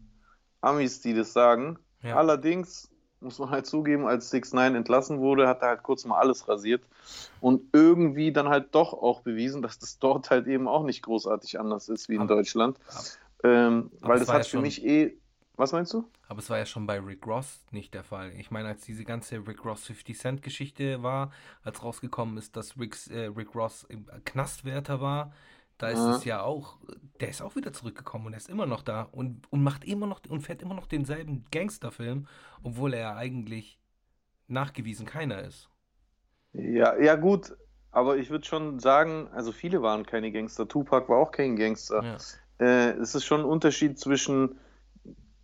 Amis, 0.60 1.00
die 1.00 1.14
das 1.14 1.32
sagen. 1.32 1.78
Ja. 2.02 2.16
Allerdings 2.16 2.90
muss 3.20 3.38
man 3.38 3.50
halt 3.50 3.66
zugeben, 3.66 4.06
als 4.06 4.30
6 4.30 4.52
9 4.52 4.74
entlassen 4.74 5.18
wurde, 5.18 5.48
hat 5.48 5.62
er 5.62 5.68
halt 5.68 5.82
kurz 5.82 6.04
mal 6.04 6.18
alles 6.18 6.46
rasiert 6.48 6.82
und 7.40 7.62
irgendwie 7.72 8.30
dann 8.30 8.48
halt 8.48 8.74
doch 8.74 8.92
auch 8.92 9.22
bewiesen, 9.22 9.62
dass 9.62 9.78
das 9.78 9.98
dort 9.98 10.28
halt 10.30 10.46
eben 10.46 10.68
auch 10.68 10.84
nicht 10.84 11.02
großartig 11.02 11.58
anders 11.58 11.88
ist 11.88 12.08
wie 12.08 12.14
in 12.16 12.20
Aber- 12.22 12.34
Deutschland. 12.36 12.78
aber- 12.88 13.00
Ähm, 13.50 13.90
aber 14.00 14.08
weil 14.14 14.18
das 14.20 14.28
hat 14.32 14.46
für 14.46 14.60
mich 14.60 14.84
eh 14.84 15.16
Was 15.56 15.72
meinst 15.72 15.92
du? 15.94 16.04
Aber 16.28 16.40
es 16.40 16.50
war 16.50 16.58
ja 16.58 16.66
schon 16.66 16.86
bei 16.86 16.98
Rick 17.00 17.26
Ross 17.26 17.64
nicht 17.70 17.94
der 17.94 18.04
Fall. 18.04 18.32
Ich 18.38 18.50
meine, 18.50 18.68
als 18.68 18.82
diese 18.82 19.04
ganze 19.04 19.36
Rick 19.46 19.64
Ross 19.64 19.84
50 19.84 20.18
Cent 20.18 20.42
Geschichte 20.42 21.02
war, 21.02 21.30
als 21.62 21.82
rausgekommen 21.82 22.36
ist, 22.36 22.56
dass 22.56 22.78
Ricks, 22.78 23.08
äh, 23.08 23.30
Rick 23.34 23.54
Ross 23.54 23.84
im 23.84 24.06
Knastwärter 24.24 25.00
war, 25.00 25.32
da 25.78 25.88
ist 25.88 25.98
Ja. 25.98 26.16
es 26.16 26.24
ja 26.24 26.42
auch, 26.42 26.78
der 27.20 27.28
ist 27.28 27.42
auch 27.42 27.56
wieder 27.56 27.72
zurückgekommen 27.72 28.26
und 28.26 28.32
er 28.34 28.38
ist 28.38 28.48
immer 28.48 28.66
noch 28.66 28.82
da 28.82 29.02
und, 29.02 29.50
und 29.50 29.62
macht 29.62 29.84
immer 29.84 30.06
noch 30.06 30.20
und 30.28 30.40
fährt 30.40 30.62
immer 30.62 30.74
noch 30.74 30.86
denselben 30.86 31.44
Gangsterfilm, 31.50 32.26
obwohl 32.62 32.94
er 32.94 33.00
ja 33.00 33.16
eigentlich 33.16 33.78
nachgewiesen 34.48 35.06
keiner 35.06 35.42
ist. 35.42 35.68
Ja, 36.52 36.98
ja 36.98 37.16
gut, 37.16 37.54
aber 37.90 38.16
ich 38.16 38.30
würde 38.30 38.46
schon 38.46 38.78
sagen, 38.78 39.28
also 39.32 39.52
viele 39.52 39.82
waren 39.82 40.04
keine 40.06 40.32
Gangster. 40.32 40.66
Tupac 40.68 41.08
war 41.08 41.18
auch 41.18 41.30
kein 41.30 41.56
Gangster. 41.56 42.02
Ja. 42.02 42.16
Äh, 42.66 42.90
es 42.92 43.14
ist 43.14 43.24
schon 43.24 43.40
ein 43.40 43.46
Unterschied 43.46 43.98
zwischen 43.98 44.58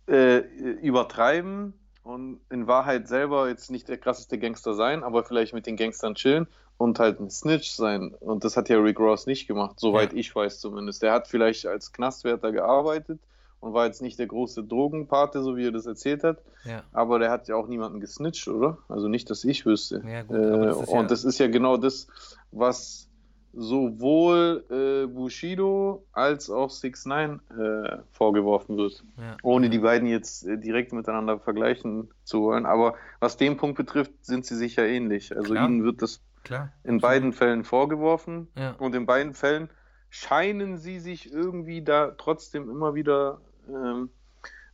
äh, 0.07 0.39
übertreiben 0.81 1.73
und 2.03 2.39
in 2.49 2.67
Wahrheit 2.67 3.07
selber 3.07 3.47
jetzt 3.47 3.71
nicht 3.71 3.87
der 3.87 3.97
krasseste 3.97 4.37
Gangster 4.37 4.73
sein, 4.73 5.03
aber 5.03 5.23
vielleicht 5.23 5.53
mit 5.53 5.65
den 5.65 5.77
Gangstern 5.77 6.15
chillen 6.15 6.47
und 6.77 6.99
halt 6.99 7.19
ein 7.19 7.29
Snitch 7.29 7.71
sein. 7.71 8.13
Und 8.19 8.43
das 8.43 8.57
hat 8.57 8.67
ja 8.69 8.77
Rick 8.79 8.99
Ross 8.99 9.25
nicht 9.25 9.47
gemacht, 9.47 9.79
soweit 9.79 10.11
Ja. 10.13 10.19
ich 10.19 10.35
weiß 10.35 10.59
zumindest. 10.59 11.01
Der 11.01 11.13
hat 11.13 11.27
vielleicht 11.27 11.65
als 11.65 11.93
Knastwärter 11.93 12.51
gearbeitet 12.51 13.19
und 13.61 13.73
war 13.73 13.85
jetzt 13.85 14.01
nicht 14.01 14.19
der 14.19 14.27
große 14.27 14.63
Drogenpate, 14.65 15.41
so 15.41 15.55
wie 15.55 15.67
er 15.67 15.71
das 15.71 15.85
erzählt 15.85 16.23
hat, 16.25 16.39
Ja, 16.65 16.83
aber 16.91 17.19
der 17.19 17.31
hat 17.31 17.47
ja 17.47 17.55
auch 17.55 17.67
niemanden 17.67 18.01
gesnitcht, 18.01 18.47
oder? 18.49 18.77
Also 18.89 19.07
nicht, 19.07 19.29
dass 19.29 19.45
ich 19.45 19.65
wüsste. 19.65 20.03
Ja, 20.05 20.23
gut, 20.23 20.35
äh, 20.35 20.65
das 20.65 20.89
und 20.89 21.11
das 21.11 21.23
ist 21.23 21.39
ja 21.39 21.47
genau 21.47 21.77
das, 21.77 22.07
was 22.51 23.07
sowohl 23.53 24.65
äh, 24.69 25.07
Bushido 25.07 26.05
als 26.11 26.49
auch 26.49 26.71
6 26.71 27.05
9 27.05 27.39
äh, 27.57 27.97
vorgeworfen 28.11 28.77
wird. 28.77 29.03
ja. 29.17 29.37
Ohne 29.43 29.69
die 29.69 29.79
beiden 29.79 30.07
jetzt 30.07 30.45
äh, 30.45 30.57
direkt 30.57 30.91
miteinander 30.91 31.39
vergleichen 31.39 32.09
zu 32.23 32.41
wollen. 32.41 32.65
Aber 32.65 32.95
was 33.19 33.37
den 33.37 33.57
Punkt 33.57 33.77
betrifft, 33.77 34.11
sind 34.21 34.45
sie 34.45 34.55
sich 34.55 34.75
ja 34.75 34.83
ähnlich. 34.83 35.35
Also 35.35 35.53
Klar. 35.53 35.69
ihnen 35.69 35.83
wird 35.83 36.01
das 36.01 36.21
Klar. 36.43 36.73
in 36.83 36.99
beiden 36.99 37.31
Fällen 37.31 37.63
vorgeworfen. 37.63 38.47
Ja. 38.57 38.71
Und 38.71 38.95
in 38.95 39.05
beiden 39.05 39.33
Fällen 39.35 39.69
scheinen 40.09 40.77
sie 40.77 40.99
sich 40.99 41.31
irgendwie 41.31 41.83
da 41.83 42.11
trotzdem 42.17 42.69
immer 42.69 42.95
wieder 42.95 43.39
ähm, 43.69 44.09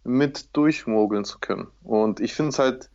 mit 0.03 0.55
durchmogeln 0.55 1.25
zu 1.25 1.39
können. 1.39 1.67
Und 1.83 2.21
ich 2.21 2.33
finde 2.33 2.49
es 2.49 2.59
halt, 2.59 2.89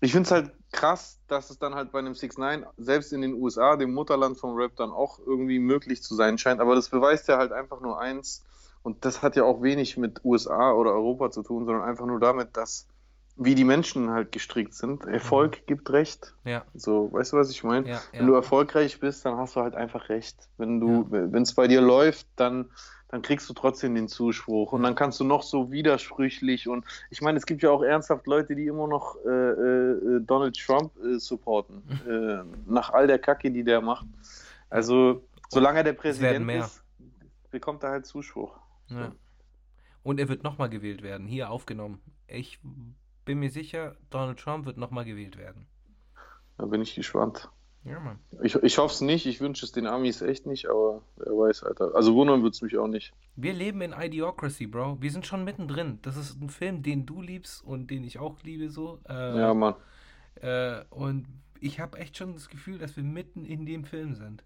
ich 0.00 0.12
finde 0.12 0.26
es 0.26 0.30
halt 0.30 0.52
krass, 0.72 1.20
dass 1.28 1.50
es 1.50 1.58
dann 1.58 1.74
halt 1.74 1.92
bei 1.92 1.98
einem 1.98 2.14
6 2.14 2.38
9 2.38 2.66
selbst 2.76 3.12
in 3.12 3.22
den 3.22 3.34
USA, 3.34 3.76
dem 3.76 3.94
Mutterland 3.94 4.38
vom 4.38 4.54
Rap, 4.56 4.76
dann 4.76 4.90
auch 4.90 5.18
irgendwie 5.18 5.58
möglich 5.58 6.02
zu 6.02 6.14
sein 6.14 6.38
scheint. 6.38 6.60
Aber 6.60 6.74
das 6.74 6.88
beweist 6.88 7.28
ja 7.28 7.38
halt 7.38 7.52
einfach 7.52 7.80
nur 7.80 8.00
eins. 8.00 8.44
Und 8.82 9.04
das 9.04 9.22
hat 9.22 9.36
ja 9.36 9.44
auch 9.44 9.62
wenig 9.62 9.96
mit 9.96 10.24
USA 10.24 10.72
oder 10.72 10.92
Europa 10.92 11.30
zu 11.30 11.42
tun, 11.42 11.64
sondern 11.66 11.82
einfach 11.84 12.06
nur 12.06 12.20
damit, 12.20 12.56
dass 12.56 12.86
wie 13.36 13.54
die 13.54 13.64
Menschen 13.64 14.10
halt 14.10 14.32
gestrickt 14.32 14.74
sind. 14.74 15.04
Erfolg 15.06 15.66
gibt 15.66 15.90
Recht. 15.90 16.34
Ja, 16.44 16.64
So, 16.74 17.12
weißt 17.12 17.32
du, 17.32 17.36
was 17.36 17.50
ich 17.50 17.62
meine? 17.62 17.88
ja, 17.88 18.00
Wenn 18.12 18.26
du 18.26 18.32
ja. 18.32 18.38
erfolgreich 18.38 18.98
bist, 18.98 19.24
dann 19.24 19.36
hast 19.36 19.54
du 19.56 19.60
halt 19.60 19.76
einfach 19.76 20.08
recht. 20.08 20.48
Wenn 20.56 20.80
du, 20.80 21.06
wenn 21.10 21.42
es 21.42 21.54
bei 21.54 21.68
dir 21.68 21.80
läuft, 21.80 22.26
dann, 22.36 22.70
dann 23.08 23.22
kriegst 23.22 23.48
du 23.48 23.54
trotzdem 23.54 23.94
den 23.94 24.08
Zuspruch 24.08 24.72
und 24.72 24.82
dann 24.82 24.94
kannst 24.94 25.18
du 25.20 25.24
noch 25.24 25.42
so 25.42 25.70
widersprüchlich 25.70 26.68
und 26.68 26.84
ich 27.10 27.22
meine, 27.22 27.38
es 27.38 27.46
gibt 27.46 27.62
ja 27.62 27.70
auch 27.70 27.82
ernsthaft 27.82 28.26
Leute, 28.26 28.54
die 28.54 28.66
immer 28.66 28.86
noch 28.86 29.16
äh, 29.24 29.30
äh, 29.30 30.20
Donald 30.20 30.56
Trump 30.58 30.92
äh, 31.02 31.18
supporten, 31.18 31.82
äh, 32.06 32.70
nach 32.70 32.90
all 32.90 33.06
der 33.06 33.18
Kacke, 33.18 33.50
die 33.50 33.64
der 33.64 33.80
macht. 33.80 34.06
Also, 34.70 35.24
solange 35.48 35.78
er 35.78 35.84
der 35.84 35.94
Präsident 35.94 36.50
ist, 36.50 36.82
bekommt 37.50 37.82
er 37.82 37.90
halt 37.90 38.06
Zuspruch. 38.06 38.58
Ja. 38.88 39.12
Und 40.02 40.20
er 40.20 40.28
wird 40.28 40.42
nochmal 40.42 40.68
gewählt 40.68 41.02
werden, 41.02 41.26
hier 41.26 41.50
aufgenommen. 41.50 42.00
Ich 42.26 42.60
bin 43.24 43.38
mir 43.38 43.50
sicher, 43.50 43.96
Donald 44.10 44.38
Trump 44.38 44.66
wird 44.66 44.76
nochmal 44.76 45.04
gewählt 45.04 45.38
werden. 45.38 45.66
Da 46.58 46.66
bin 46.66 46.82
ich 46.82 46.94
gespannt. 46.94 47.50
Ja, 47.88 47.98
Mann. 48.00 48.18
Ich, 48.42 48.54
ich 48.56 48.78
hoffe 48.78 48.94
es 48.94 49.00
nicht, 49.00 49.26
ich 49.26 49.40
wünsche 49.40 49.64
es 49.64 49.72
den 49.72 49.86
Amis 49.86 50.22
echt 50.22 50.46
nicht, 50.46 50.68
aber 50.68 51.02
wer 51.16 51.32
weiß, 51.32 51.62
Alter. 51.64 51.94
Also 51.94 52.14
wundern 52.14 52.42
wird 52.42 52.54
es 52.54 52.62
mich 52.62 52.76
auch 52.78 52.88
nicht. 52.88 53.12
Wir 53.36 53.54
leben 53.54 53.80
in 53.80 53.92
Idiocracy, 53.98 54.66
Bro. 54.66 55.00
Wir 55.00 55.10
sind 55.10 55.26
schon 55.26 55.44
mittendrin. 55.44 55.98
Das 56.02 56.16
ist 56.16 56.40
ein 56.42 56.50
Film, 56.50 56.82
den 56.82 57.06
du 57.06 57.22
liebst 57.22 57.62
und 57.64 57.90
den 57.90 58.04
ich 58.04 58.18
auch 58.18 58.42
liebe, 58.42 58.68
so. 58.70 59.00
Äh, 59.08 59.12
Ja, 59.30 59.54
Mann. 59.54 59.74
äh, 60.36 60.84
und 60.90 61.26
ich 61.60 61.80
habe 61.80 61.98
echt 61.98 62.16
schon 62.16 62.34
das 62.34 62.48
Gefühl, 62.48 62.78
dass 62.78 62.96
wir 62.96 63.04
mitten 63.04 63.44
in 63.44 63.66
dem 63.66 63.84
Film 63.84 64.14
sind. 64.14 64.44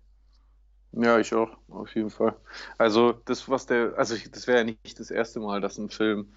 Ja, 0.92 1.18
ich 1.18 1.32
auch, 1.34 1.56
auf 1.68 1.94
jeden 1.94 2.10
Fall. 2.10 2.34
Also 2.76 3.12
das, 3.24 3.48
was 3.48 3.64
der, 3.66 3.94
also 3.96 4.14
ich, 4.14 4.30
das 4.30 4.46
wäre 4.46 4.58
ja 4.58 4.64
nicht 4.64 5.00
das 5.00 5.10
erste 5.10 5.40
Mal, 5.40 5.60
dass 5.62 5.78
ein 5.78 5.88
Film 5.88 6.32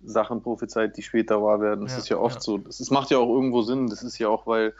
Sachen 0.00 0.42
prophezeit, 0.42 0.96
die 0.96 1.02
später 1.02 1.40
wahr 1.42 1.60
werden. 1.60 1.82
Das 1.84 1.92
Ja, 1.92 1.96
ist 1.96 2.08
ja 2.08 2.16
oft 2.18 2.34
ja. 2.36 2.42
so. 2.42 2.58
Das, 2.58 2.78
das 2.78 2.90
macht 2.90 3.10
ja 3.10 3.18
auch 3.18 3.28
irgendwo 3.32 3.62
Sinn. 3.62 3.88
Das 3.88 4.02
ist 4.02 4.18
ja 4.18 4.28
auch, 4.28 4.46
weil 4.46 4.74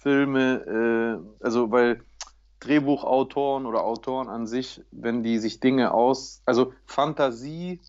Filme, 0.00 1.20
äh, 1.40 1.44
also 1.44 1.70
weil 1.70 2.02
Drehbuchautoren 2.60 3.66
oder 3.66 3.84
Autoren 3.84 4.28
an 4.28 4.46
sich, 4.46 4.82
wenn 4.90 5.22
die 5.22 5.38
sich 5.38 5.60
Dinge 5.60 5.92
aus, 5.92 6.42
also 6.46 6.72
Fantasie, 6.86 7.80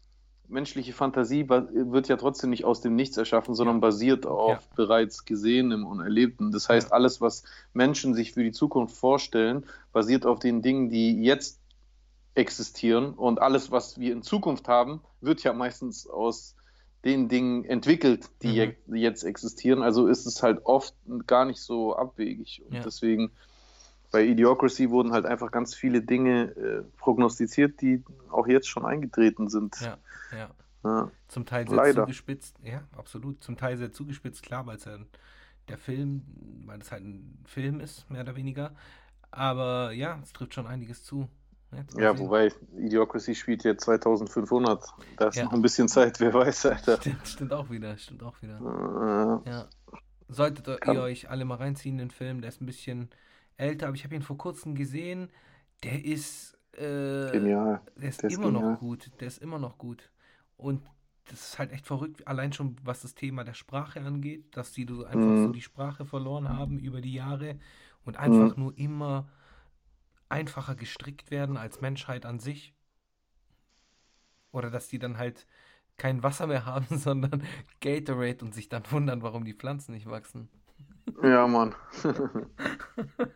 menschliche 0.48 0.92
Fantasie 0.92 1.48
wird 1.48 2.10
ja 2.10 2.18
trotzdem 2.18 2.50
nicht 2.50 2.66
aus 2.66 2.82
dem 2.82 2.96
Nichts 2.96 3.16
erschaffen, 3.16 3.56
sondern 3.56 3.80
basiert 3.80 4.26
auf 4.26 4.50
Ja. 4.50 4.60
bereits 4.76 5.24
Gesehenem 5.24 5.86
und 5.86 6.02
Erlebtem. 6.02 6.52
Das 6.52 6.68
heißt, 6.68 6.92
alles, 6.92 7.22
was 7.22 7.44
Menschen 7.74 8.14
sich 8.14 8.34
für 8.34 8.44
die 8.44 8.52
Zukunft 8.52 8.96
vorstellen, 8.98 9.66
basiert 9.94 10.26
auf 10.26 10.40
den 10.40 10.62
Dingen, 10.62 10.90
die 10.90 11.24
jetzt 11.24 11.62
existieren. 12.36 13.14
Und 13.14 13.42
alles, 13.42 13.72
was 13.72 13.98
wir 14.00 14.12
in 14.12 14.24
Zukunft 14.24 14.68
haben, 14.68 15.02
wird 15.22 15.44
ja 15.44 15.54
meistens 15.54 16.08
aus 16.08 16.56
den 17.06 17.30
Dingen 17.30 17.66
entwickelt, 17.66 18.30
die 18.44 18.76
Mhm. 18.88 18.96
jetzt 18.96 19.24
existieren. 19.24 19.82
Also 19.82 20.08
ist 20.08 20.26
es 20.26 20.44
halt 20.44 20.66
oft 20.66 20.96
gar 21.26 21.46
nicht 21.46 21.60
so 21.60 21.96
abwegig. 21.96 22.62
Und 22.66 22.76
Ja. 22.76 22.82
deswegen 22.84 23.32
bei 24.12 24.24
Idiocracy 24.26 24.90
wurden 24.90 25.12
halt 25.14 25.26
einfach 25.26 25.52
ganz 25.52 25.74
viele 25.74 26.02
Dinge 26.02 26.52
äh, 26.52 26.84
prognostiziert, 26.98 27.82
die 27.82 28.04
auch 28.30 28.48
jetzt 28.48 28.68
schon 28.68 28.86
eingetreten 28.86 29.50
sind. 29.50 29.80
Ja, 29.82 29.98
ja. 30.32 30.52
Ja. 30.84 31.12
Zum 31.28 31.46
Teil 31.46 31.68
sehr 31.68 31.78
Leider. 31.78 32.04
zugespitzt. 32.04 32.58
Ja, 32.64 32.84
absolut. 32.98 33.42
Zum 33.44 33.56
Teil 33.58 33.78
sehr 33.78 33.92
zugespitzt, 33.92 34.44
klar, 34.44 34.66
weil 34.66 34.78
es 34.78 34.86
ja 34.86 34.98
der 35.70 35.78
Film, 35.78 36.24
weil 36.66 36.82
es 36.82 36.92
halt 36.92 37.04
ein 37.04 37.38
Film 37.46 37.80
ist, 37.80 38.10
mehr 38.10 38.22
oder 38.22 38.36
weniger. 38.36 38.76
Aber 39.30 39.92
ja, 39.94 40.20
es 40.24 40.34
trifft 40.34 40.54
schon 40.56 40.68
einiges 40.68 41.04
zu. 41.04 41.30
Ja, 41.98 42.18
wobei 42.20 42.52
Idiocracy 42.78 43.34
spielt 43.36 43.64
jetzt 43.64 43.84
2500. 43.86 44.84
Da 45.18 45.28
ist 45.30 45.36
Ja. 45.38 45.46
noch 45.46 45.54
ein 45.54 45.62
bisschen 45.62 45.88
Zeit, 45.88 46.20
wer 46.20 46.34
weiß, 46.34 46.66
Alter. 46.68 46.98
Stimmt, 46.98 47.28
stimmt 47.28 47.54
auch 47.54 47.70
wieder, 47.70 47.98
stimmt 47.98 48.24
auch 48.24 48.42
wieder. 48.42 49.42
Äh, 49.46 49.50
Ja. 49.50 49.68
Solltet 50.28 50.68
ihr 50.68 50.78
Kann- 50.78 50.98
euch 50.98 51.30
alle 51.30 51.44
mal 51.46 51.56
reinziehen, 51.56 51.98
den 51.98 52.10
Film, 52.12 52.42
der 52.42 52.50
ist 52.50 52.62
ein 52.62 52.66
bisschen 52.66 53.10
älter, 53.58 53.88
aber 53.88 53.96
ich 53.96 54.04
habe 54.06 54.16
ihn 54.16 54.22
vor 54.22 54.38
kurzem 54.38 54.76
gesehen. 54.76 55.30
Der 55.84 56.04
ist, 56.06 56.58
äh, 56.74 57.32
Genial. 57.32 57.82
der 57.98 58.10
ist 58.10 58.22
Der 58.24 58.30
ist 58.30 58.38
immer 58.38 58.48
genial. 58.52 58.72
noch 58.74 58.80
gut. 58.80 59.12
Der 59.20 59.28
ist 59.28 59.42
immer 59.42 59.60
noch 59.60 59.78
gut. 59.78 60.10
Und 60.58 60.84
das 61.30 61.42
ist 61.50 61.60
halt 61.60 61.72
echt 61.72 61.86
verrückt, 61.86 62.28
allein 62.28 62.54
schon 62.54 62.76
was 62.84 63.02
das 63.02 63.14
Thema 63.16 63.44
der 63.44 63.54
Sprache 63.54 64.00
angeht, 64.02 64.56
dass 64.56 64.72
die 64.72 64.86
so 64.88 65.04
einfach 65.06 65.20
so 65.22 65.48
Mhm. 65.48 65.54
die 65.54 65.62
Sprache 65.62 66.06
verloren 66.06 66.48
haben 66.50 66.80
über 66.80 67.02
die 67.02 67.14
Jahre 67.14 67.58
und 68.06 68.18
einfach 68.18 68.56
Mhm. 68.58 68.64
nur 68.64 68.78
immer 68.78 69.28
einfacher 70.32 70.76
gestrickt 70.76 71.32
werden 71.32 71.58
als 71.58 71.82
Menschheit 71.82 72.26
an 72.26 72.40
sich. 72.40 72.74
Oder 74.52 74.70
dass 74.70 74.88
die 74.88 75.00
dann 75.00 75.18
halt 75.18 75.46
kein 75.98 76.24
Wasser 76.24 76.48
mehr 76.48 76.66
haben, 76.66 76.88
sondern 76.98 77.44
Gatorade 77.80 78.44
und 78.44 78.54
sich 78.54 78.70
dann 78.70 78.84
wundern, 78.90 79.22
warum 79.22 79.46
die 79.46 79.54
Pflanzen 79.54 79.94
nicht 79.94 80.10
wachsen. 80.10 80.50
Ja, 81.24 81.48
Mann. 81.48 81.76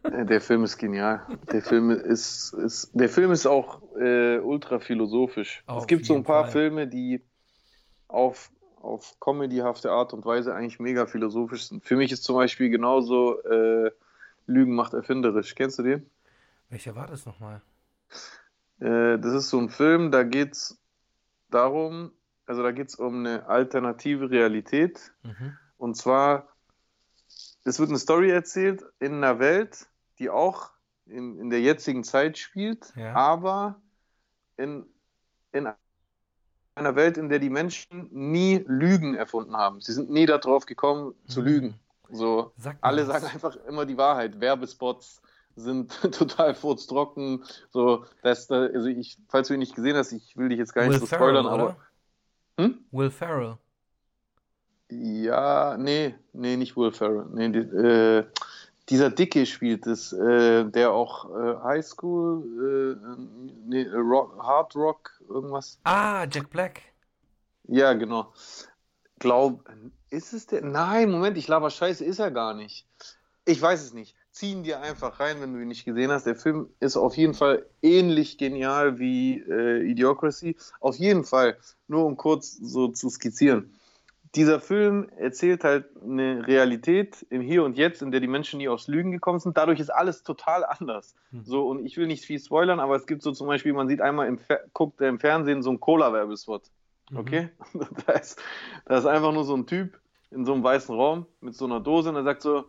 Der 0.04 0.42
Film 0.42 0.64
ist 0.64 0.78
genial. 0.78 1.26
Der 1.52 1.62
Film 1.62 1.90
ist, 1.92 2.54
ist, 2.54 2.92
der 2.94 3.10
Film 3.10 3.32
ist 3.32 3.46
auch 3.46 3.82
äh, 3.98 4.38
ultra 4.40 4.80
philosophisch. 4.80 5.64
Auf 5.66 5.82
es 5.82 5.88
gibt 5.88 6.06
so 6.06 6.16
ein 6.16 6.24
paar 6.24 6.44
Fall. 6.44 6.52
Filme, 6.52 6.88
die 6.88 7.22
auf, 8.08 8.52
auf 8.82 9.20
comedyhafte 9.20 9.92
Art 9.92 10.14
und 10.14 10.26
Weise 10.26 10.56
eigentlich 10.56 10.80
mega 10.80 11.06
philosophisch 11.06 11.68
sind. 11.68 11.84
Für 11.84 11.96
mich 11.96 12.12
ist 12.12 12.24
zum 12.24 12.36
Beispiel 12.36 12.70
genauso 12.70 13.42
äh, 13.44 13.92
Lügen 14.48 14.76
macht 14.76 14.94
erfinderisch. 14.94 15.56
Kennst 15.56 15.80
du 15.80 15.84
den? 15.84 16.10
Welcher 16.70 16.96
war 16.96 17.08
das 17.08 17.26
nochmal? 17.26 17.62
Äh, 18.80 19.18
das 19.20 19.34
ist 19.34 19.50
so 19.50 19.60
ein 19.60 19.70
Film, 19.70 20.12
da 20.12 20.24
geht 20.24 20.54
es 20.54 20.80
darum, 21.50 22.12
also 22.46 22.64
da 22.64 22.72
geht 22.72 22.90
es 22.90 22.96
um 22.96 23.20
eine 23.20 23.48
alternative 23.48 24.30
Realität. 24.30 25.14
Mhm. 25.24 25.58
Und 25.78 25.96
zwar, 25.96 26.48
es 27.64 27.80
wird 27.80 27.90
eine 27.90 28.00
Story 28.00 28.30
erzählt 28.32 28.84
in 29.00 29.16
einer 29.16 29.40
Welt, 29.40 29.88
die 30.20 30.30
auch 30.30 30.72
in, 31.06 31.38
in 31.40 31.50
der 31.50 31.62
jetzigen 31.62 32.04
Zeit 32.04 32.38
spielt, 32.38 32.94
Ja. 32.96 33.14
aber 33.14 33.82
in, 34.58 34.86
in 35.52 35.70
einer 36.76 36.96
Welt, 36.96 37.18
in 37.18 37.30
der 37.30 37.40
die 37.40 37.50
Menschen 37.50 38.10
nie 38.12 38.64
Lügen 38.68 39.16
erfunden 39.16 39.56
haben. 39.56 39.80
Sie 39.82 39.94
sind 39.94 40.10
nie 40.10 40.26
darauf 40.26 40.66
gekommen 40.66 41.14
zu 41.28 41.42
Mhm. 41.42 41.46
lügen. 41.46 41.80
So, 42.10 42.54
Sag 42.58 42.78
alle 42.82 43.08
was. 43.08 43.22
sagen 43.22 43.34
einfach 43.34 43.56
immer 43.68 43.86
die 43.86 43.98
Wahrheit. 43.98 44.40
Werbespots 44.40 45.22
sind 45.56 45.92
total 46.12 46.54
furztrocken. 46.56 47.44
So, 47.70 48.06
dass 48.22 48.48
da, 48.48 48.64
also 48.64 48.88
ich, 48.88 49.18
falls 49.30 49.48
du 49.48 49.54
ihn 49.54 49.60
nicht 49.60 49.76
gesehen 49.76 49.96
hast, 49.96 50.12
ich 50.12 50.36
will 50.38 50.50
dich 50.50 50.60
jetzt 50.60 50.74
gar 50.74 50.84
nicht 50.84 50.94
Will 50.94 51.00
so 51.00 51.06
Ferrell, 51.06 51.36
spoilern, 51.36 51.48
aber 51.48 51.64
oder? 51.64 51.78
Hm? 52.60 52.86
Will 52.92 53.12
Ferrell. 53.12 53.58
Ja, 54.90 55.78
nee, 55.78 56.16
nee, 56.34 56.58
nicht 56.58 56.78
Will 56.78 56.92
Ferrell. 56.92 57.26
Nee, 57.34 57.50
die, 57.50 57.60
äh, 57.60 58.26
dieser 58.90 59.10
Dicke 59.10 59.46
spielt 59.46 59.88
es, 59.88 60.14
äh, 60.14 60.66
der 60.66 60.92
auch 60.92 61.26
äh, 61.36 61.56
High 61.64 61.86
School, 61.86 62.98
äh, 63.02 63.22
nee, 63.66 63.88
Rock, 63.90 64.38
Hard 64.42 64.76
Rock, 64.76 65.12
irgendwas. 65.28 65.80
Ah, 65.84 66.28
Jack 66.30 66.50
Black. 66.52 66.82
Ja, 67.68 67.94
genau. 67.94 68.32
Glaub, 69.18 69.68
ist 70.12 70.34
es 70.34 70.46
der? 70.46 70.62
Nein, 70.62 71.10
Moment, 71.10 71.38
ich 71.38 71.48
laber 71.48 71.72
Scheiße, 71.72 72.06
ist 72.06 72.20
er 72.20 72.30
gar 72.30 72.54
nicht. 72.54 72.86
Ich 73.46 73.60
weiß 73.60 73.82
es 73.84 73.94
nicht. 73.94 74.16
Ziehen 74.36 74.64
dir 74.64 74.82
einfach 74.82 75.22
rein, 75.22 75.40
wenn 75.40 75.54
du 75.54 75.62
ihn 75.62 75.70
nicht 75.70 75.86
gesehen 75.86 76.12
hast. 76.12 76.26
Der 76.26 76.36
Film 76.36 76.68
ist 76.82 76.98
auf 76.98 77.16
jeden 77.16 77.34
Fall 77.34 77.66
ähnlich 77.82 78.38
genial 78.38 79.00
wie 79.00 79.40
äh, 79.40 79.90
Idiocracy. 79.90 80.58
Auf 80.82 80.98
jeden 80.98 81.24
Fall, 81.24 81.56
nur 81.88 82.06
um 82.06 82.18
kurz 82.18 82.52
so 82.52 82.90
zu 82.90 83.10
skizzieren. 83.10 83.74
Dieser 84.36 84.60
Film 84.60 85.08
erzählt 85.18 85.64
halt 85.64 85.86
eine 86.04 86.46
Realität 86.46 87.26
im 87.30 87.40
Hier 87.40 87.64
und 87.64 87.78
Jetzt, 87.78 88.02
in 88.02 88.12
der 88.12 88.20
die 88.20 88.28
Menschen 88.28 88.58
nie 88.58 88.68
aufs 88.68 88.90
Lügen 88.90 89.14
gekommen 89.14 89.40
sind. 89.40 89.56
Dadurch 89.56 89.80
ist 89.80 89.90
alles 89.90 90.24
total 90.24 90.66
anders. 90.66 91.16
Hm. 91.32 91.46
So, 91.46 91.70
und 91.70 91.86
ich 91.86 91.96
will 91.96 92.08
nicht 92.08 92.26
viel 92.26 92.42
spoilern, 92.42 92.82
aber 92.82 92.98
es 92.98 93.08
gibt 93.08 93.22
so 93.22 93.32
zum 93.32 93.48
Beispiel, 93.48 93.72
man 93.72 93.88
sieht 93.88 94.02
einmal 94.02 94.28
im, 94.28 94.38
Fer 94.38 94.60
guckt 94.74 95.00
im 95.00 95.18
Fernsehen 95.18 95.64
so 95.64 95.72
ein 95.72 95.80
Cola-Werbespot. 95.80 96.64
Mhm. 97.10 97.18
Okay? 97.18 97.50
Da, 98.06 98.12
ist, 98.12 98.38
da 98.84 98.98
ist 98.98 99.06
einfach 99.06 99.32
nur 99.32 99.46
so 99.46 99.56
ein 99.56 99.66
Typ 99.66 99.98
in 100.30 100.44
so 100.44 100.52
einem 100.52 100.64
weißen 100.64 100.94
Raum 100.94 101.26
mit 101.40 101.56
so 101.56 101.64
einer 101.64 101.80
Dose 101.80 102.10
und 102.10 102.18
er 102.18 102.24
sagt 102.24 102.42
so: 102.42 102.66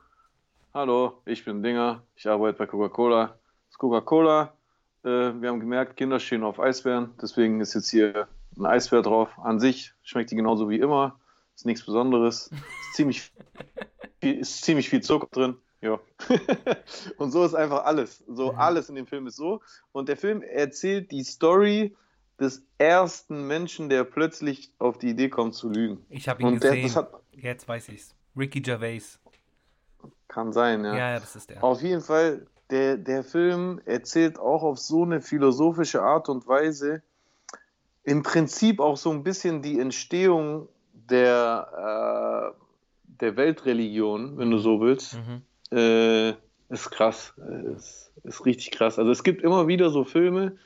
Hallo, 0.76 1.22
ich 1.24 1.42
bin 1.42 1.62
Dinger, 1.62 2.02
ich 2.16 2.26
arbeite 2.28 2.58
bei 2.58 2.66
Coca-Cola. 2.66 3.28
Das 3.28 3.38
ist 3.70 3.78
Coca-Cola. 3.78 4.52
Äh, 5.04 5.08
wir 5.08 5.48
haben 5.48 5.58
gemerkt, 5.58 5.96
Kinder 5.96 6.20
stehen 6.20 6.44
auf 6.44 6.60
Eisbären, 6.60 7.14
deswegen 7.18 7.62
ist 7.62 7.72
jetzt 7.72 7.88
hier 7.88 8.28
ein 8.58 8.66
Eisbär 8.66 9.00
drauf. 9.00 9.30
An 9.38 9.58
sich 9.58 9.94
schmeckt 10.02 10.30
die 10.32 10.36
genauso 10.36 10.68
wie 10.68 10.76
immer, 10.78 11.18
ist 11.54 11.64
nichts 11.64 11.86
Besonderes. 11.86 12.50
Ist 12.52 12.92
ziemlich, 12.94 13.32
viel, 14.20 14.34
ist 14.38 14.64
ziemlich 14.66 14.90
viel 14.90 15.00
Zucker 15.00 15.28
drin. 15.32 15.56
Ja. 15.80 15.98
und 17.16 17.30
so 17.30 17.42
ist 17.42 17.54
einfach 17.54 17.86
alles. 17.86 18.22
So 18.28 18.52
Mhm. 18.52 18.58
alles 18.58 18.90
in 18.90 18.96
dem 18.96 19.06
Film 19.06 19.26
ist 19.28 19.36
so. 19.36 19.62
Und 19.92 20.10
der 20.10 20.18
Film 20.18 20.42
erzählt 20.42 21.10
die 21.10 21.24
Story 21.24 21.96
des 22.38 22.66
ersten 22.76 23.46
Menschen, 23.46 23.88
der 23.88 24.04
plötzlich 24.04 24.74
auf 24.78 24.98
die 24.98 25.08
Idee 25.08 25.30
kommt 25.30 25.54
zu 25.54 25.70
lügen. 25.70 26.04
Ich 26.10 26.28
habe 26.28 26.42
ihn 26.42 26.48
Und 26.48 26.62
der, 26.62 26.72
gesehen. 26.72 26.82
das 26.82 26.96
hat, 26.96 27.12
Jetzt 27.32 27.66
weiß 27.66 27.88
ich's. 27.88 28.14
Ricky 28.36 28.60
Gervais. 28.60 29.18
Kann 30.28 30.52
sein, 30.52 30.84
Ja, 30.84 30.96
ja. 30.96 31.10
ja, 31.12 31.20
das 31.20 31.36
ist 31.36 31.50
der. 31.50 31.62
Auf 31.62 31.82
jeden 31.82 32.02
Fall, 32.02 32.46
der, 32.70 32.96
der 32.96 33.22
Film 33.22 33.80
erzählt 33.84 34.38
auch 34.38 34.62
auf 34.62 34.78
so 34.78 35.04
eine 35.04 35.20
philosophische 35.20 36.02
Art 36.02 36.28
und 36.28 36.46
Weise 36.46 37.02
im 38.04 38.22
Prinzip 38.22 38.80
auch 38.80 38.96
so 38.96 39.10
ein 39.10 39.22
bisschen 39.22 39.62
die 39.62 39.80
Entstehung 39.80 40.68
der, 41.10 42.54
äh, 42.54 42.60
der 43.20 43.36
Weltreligion, 43.36 44.38
wenn 44.38 44.50
du 44.50 44.58
so 44.58 44.80
willst. 44.80 45.14
Mhm. 45.14 45.76
Äh, 45.76 46.34
ist 46.68 46.90
krass. 46.90 47.34
Äh, 47.38 47.74
Ist, 47.74 48.12
ist 48.24 48.44
richtig 48.44 48.70
krass. 48.72 48.98
Also 48.98 49.10
es 49.10 49.22
gibt 49.22 49.42
immer 49.42 49.66
wieder 49.68 49.90
so 49.90 50.04
Filme, 50.04 50.56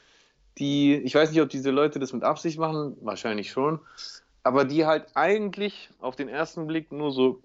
die, 0.59 0.97
ich 0.97 1.15
weiß 1.15 1.31
nicht, 1.31 1.41
ob 1.41 1.49
diese 1.49 1.71
Leute 1.71 1.99
das 1.99 2.13
mit 2.13 2.23
Absicht 2.23 2.59
machen, 2.59 2.97
wahrscheinlich 3.01 3.51
schon, 3.51 3.81
aber 4.43 4.65
die 4.65 4.87
halt 4.87 5.07
eigentlich 5.15 5.91
auf 6.01 6.17
den 6.17 6.29
ersten 6.29 6.67
Blick 6.67 6.93
nur 6.93 7.13
so, 7.13 7.43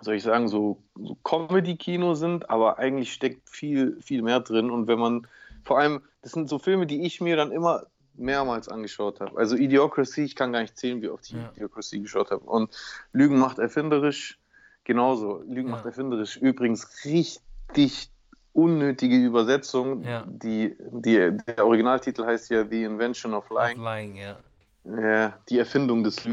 soll 0.00 0.14
ich 0.14 0.22
sagen, 0.22 0.48
so, 0.48 0.82
so 0.94 1.16
Comedy-Kino 1.24 2.14
sind, 2.14 2.48
aber 2.50 2.78
eigentlich 2.78 3.12
steckt 3.12 3.48
viel, 3.48 4.00
viel 4.00 4.22
mehr 4.22 4.40
drin. 4.40 4.70
Und 4.70 4.86
wenn 4.86 4.98
man, 4.98 5.26
vor 5.64 5.78
allem, 5.78 6.02
das 6.22 6.32
sind 6.32 6.48
so 6.48 6.58
Filme, 6.58 6.86
die 6.86 7.04
ich 7.04 7.20
mir 7.20 7.36
dann 7.36 7.52
immer 7.52 7.84
mehrmals 8.14 8.68
angeschaut 8.68 9.20
habe. 9.20 9.36
Also 9.38 9.56
Idiocracy, 9.56 10.24
ich 10.24 10.36
kann 10.36 10.52
gar 10.52 10.60
nicht 10.62 10.76
zählen, 10.76 11.02
wie 11.02 11.08
oft 11.08 11.26
ich 11.26 11.32
Ja. 11.32 11.52
Idiocracy 11.54 12.00
geschaut 12.00 12.30
habe. 12.30 12.44
Und 12.44 12.70
Lügen 13.12 13.38
macht 13.38 13.58
erfinderisch, 13.58 14.38
genauso. 14.84 15.42
Lügen 15.46 15.68
Ja. 15.68 15.76
macht 15.76 15.84
erfinderisch. 15.84 16.36
Übrigens 16.36 17.04
richtig 17.04 18.10
unnötige 18.52 19.16
Übersetzung. 19.16 20.02
Ja. 20.02 20.24
Die, 20.26 20.74
die, 20.92 21.36
der 21.46 21.66
Originaltitel 21.66 22.24
heißt 22.24 22.50
ja 22.50 22.64
The 22.66 22.84
Invention 22.84 23.34
of 23.34 23.50
Lying. 23.50 23.82
Lying, 23.82 24.16
ja. 24.16 24.36
Ja, 24.84 25.38
die 25.50 25.58
Erfindung 25.58 26.04
des. 26.04 26.26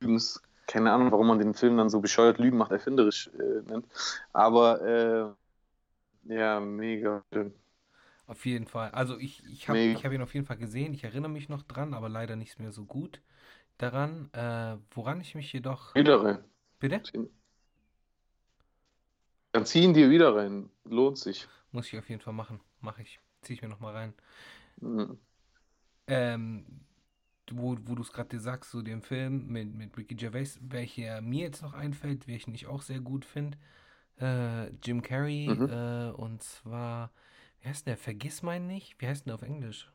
Lügens. 0.00 0.42
Keine 0.72 0.90
Ahnung, 0.90 1.12
warum 1.12 1.26
man 1.26 1.38
den 1.38 1.52
Film 1.52 1.76
dann 1.76 1.90
so 1.90 2.00
bescheuert 2.00 2.38
Lügen 2.38 2.56
macht 2.56 2.72
erfinderisch 2.72 3.28
äh, 3.38 3.60
nennt. 3.70 3.84
Aber 4.32 5.36
äh, 6.26 6.34
ja, 6.34 6.60
mega 6.60 7.22
schön. 7.30 7.52
Auf 8.26 8.46
jeden 8.46 8.66
Fall. 8.66 8.90
Also 8.92 9.18
ich, 9.18 9.44
ich 9.44 9.68
habe 9.68 9.78
ich 9.78 10.02
hab 10.02 10.12
ihn 10.12 10.22
auf 10.22 10.32
jeden 10.32 10.46
Fall 10.46 10.56
gesehen. 10.56 10.94
Ich 10.94 11.04
erinnere 11.04 11.30
mich 11.30 11.50
noch 11.50 11.62
dran, 11.62 11.92
aber 11.92 12.08
leider 12.08 12.36
nicht 12.36 12.58
mehr 12.58 12.72
so 12.72 12.86
gut 12.86 13.20
daran. 13.76 14.30
Äh, 14.32 14.78
woran 14.94 15.20
ich 15.20 15.34
mich 15.34 15.52
jedoch. 15.52 15.94
Wieder 15.94 16.24
rein. 16.24 16.38
Bitte? 16.80 17.02
Dann 19.52 19.66
ziehen 19.66 19.92
die 19.92 20.08
wieder 20.08 20.34
rein. 20.34 20.70
Lohnt 20.86 21.18
sich. 21.18 21.48
Muss 21.72 21.92
ich 21.92 21.98
auf 21.98 22.08
jeden 22.08 22.22
Fall 22.22 22.32
machen. 22.32 22.60
Mache 22.80 23.02
ich. 23.02 23.20
Ziehe 23.42 23.56
ich 23.56 23.62
mir 23.62 23.68
nochmal 23.68 23.92
rein. 23.92 24.14
Mhm. 24.80 25.18
Ähm, 26.06 26.64
wo, 27.50 27.76
wo 27.84 27.94
du 27.94 28.02
es 28.02 28.12
gerade 28.12 28.38
sagst, 28.40 28.70
so 28.70 28.82
den 28.82 29.02
Film 29.02 29.46
mit, 29.48 29.74
mit 29.74 29.96
Ricky 29.96 30.14
Gervais, 30.14 30.58
welcher 30.62 31.20
mir 31.20 31.42
jetzt 31.42 31.62
noch 31.62 31.74
einfällt, 31.74 32.26
welchen 32.28 32.54
ich 32.54 32.66
auch 32.66 32.82
sehr 32.82 33.00
gut 33.00 33.24
finde, 33.24 33.58
äh, 34.20 34.68
Jim 34.84 35.02
Carrey, 35.02 35.56
Mhm. 35.56 35.66
äh, 35.66 36.10
und 36.12 36.42
zwar, 36.42 37.12
wie 37.62 37.68
heißt 37.68 37.86
der? 37.88 37.96
Vergiss 37.98 38.42
meinen 38.42 38.66
nicht? 38.68 38.96
Wie 39.00 39.08
heißt 39.08 39.26
denn 39.26 39.30
der 39.30 39.36
auf 39.36 39.42
Englisch? 39.42 39.90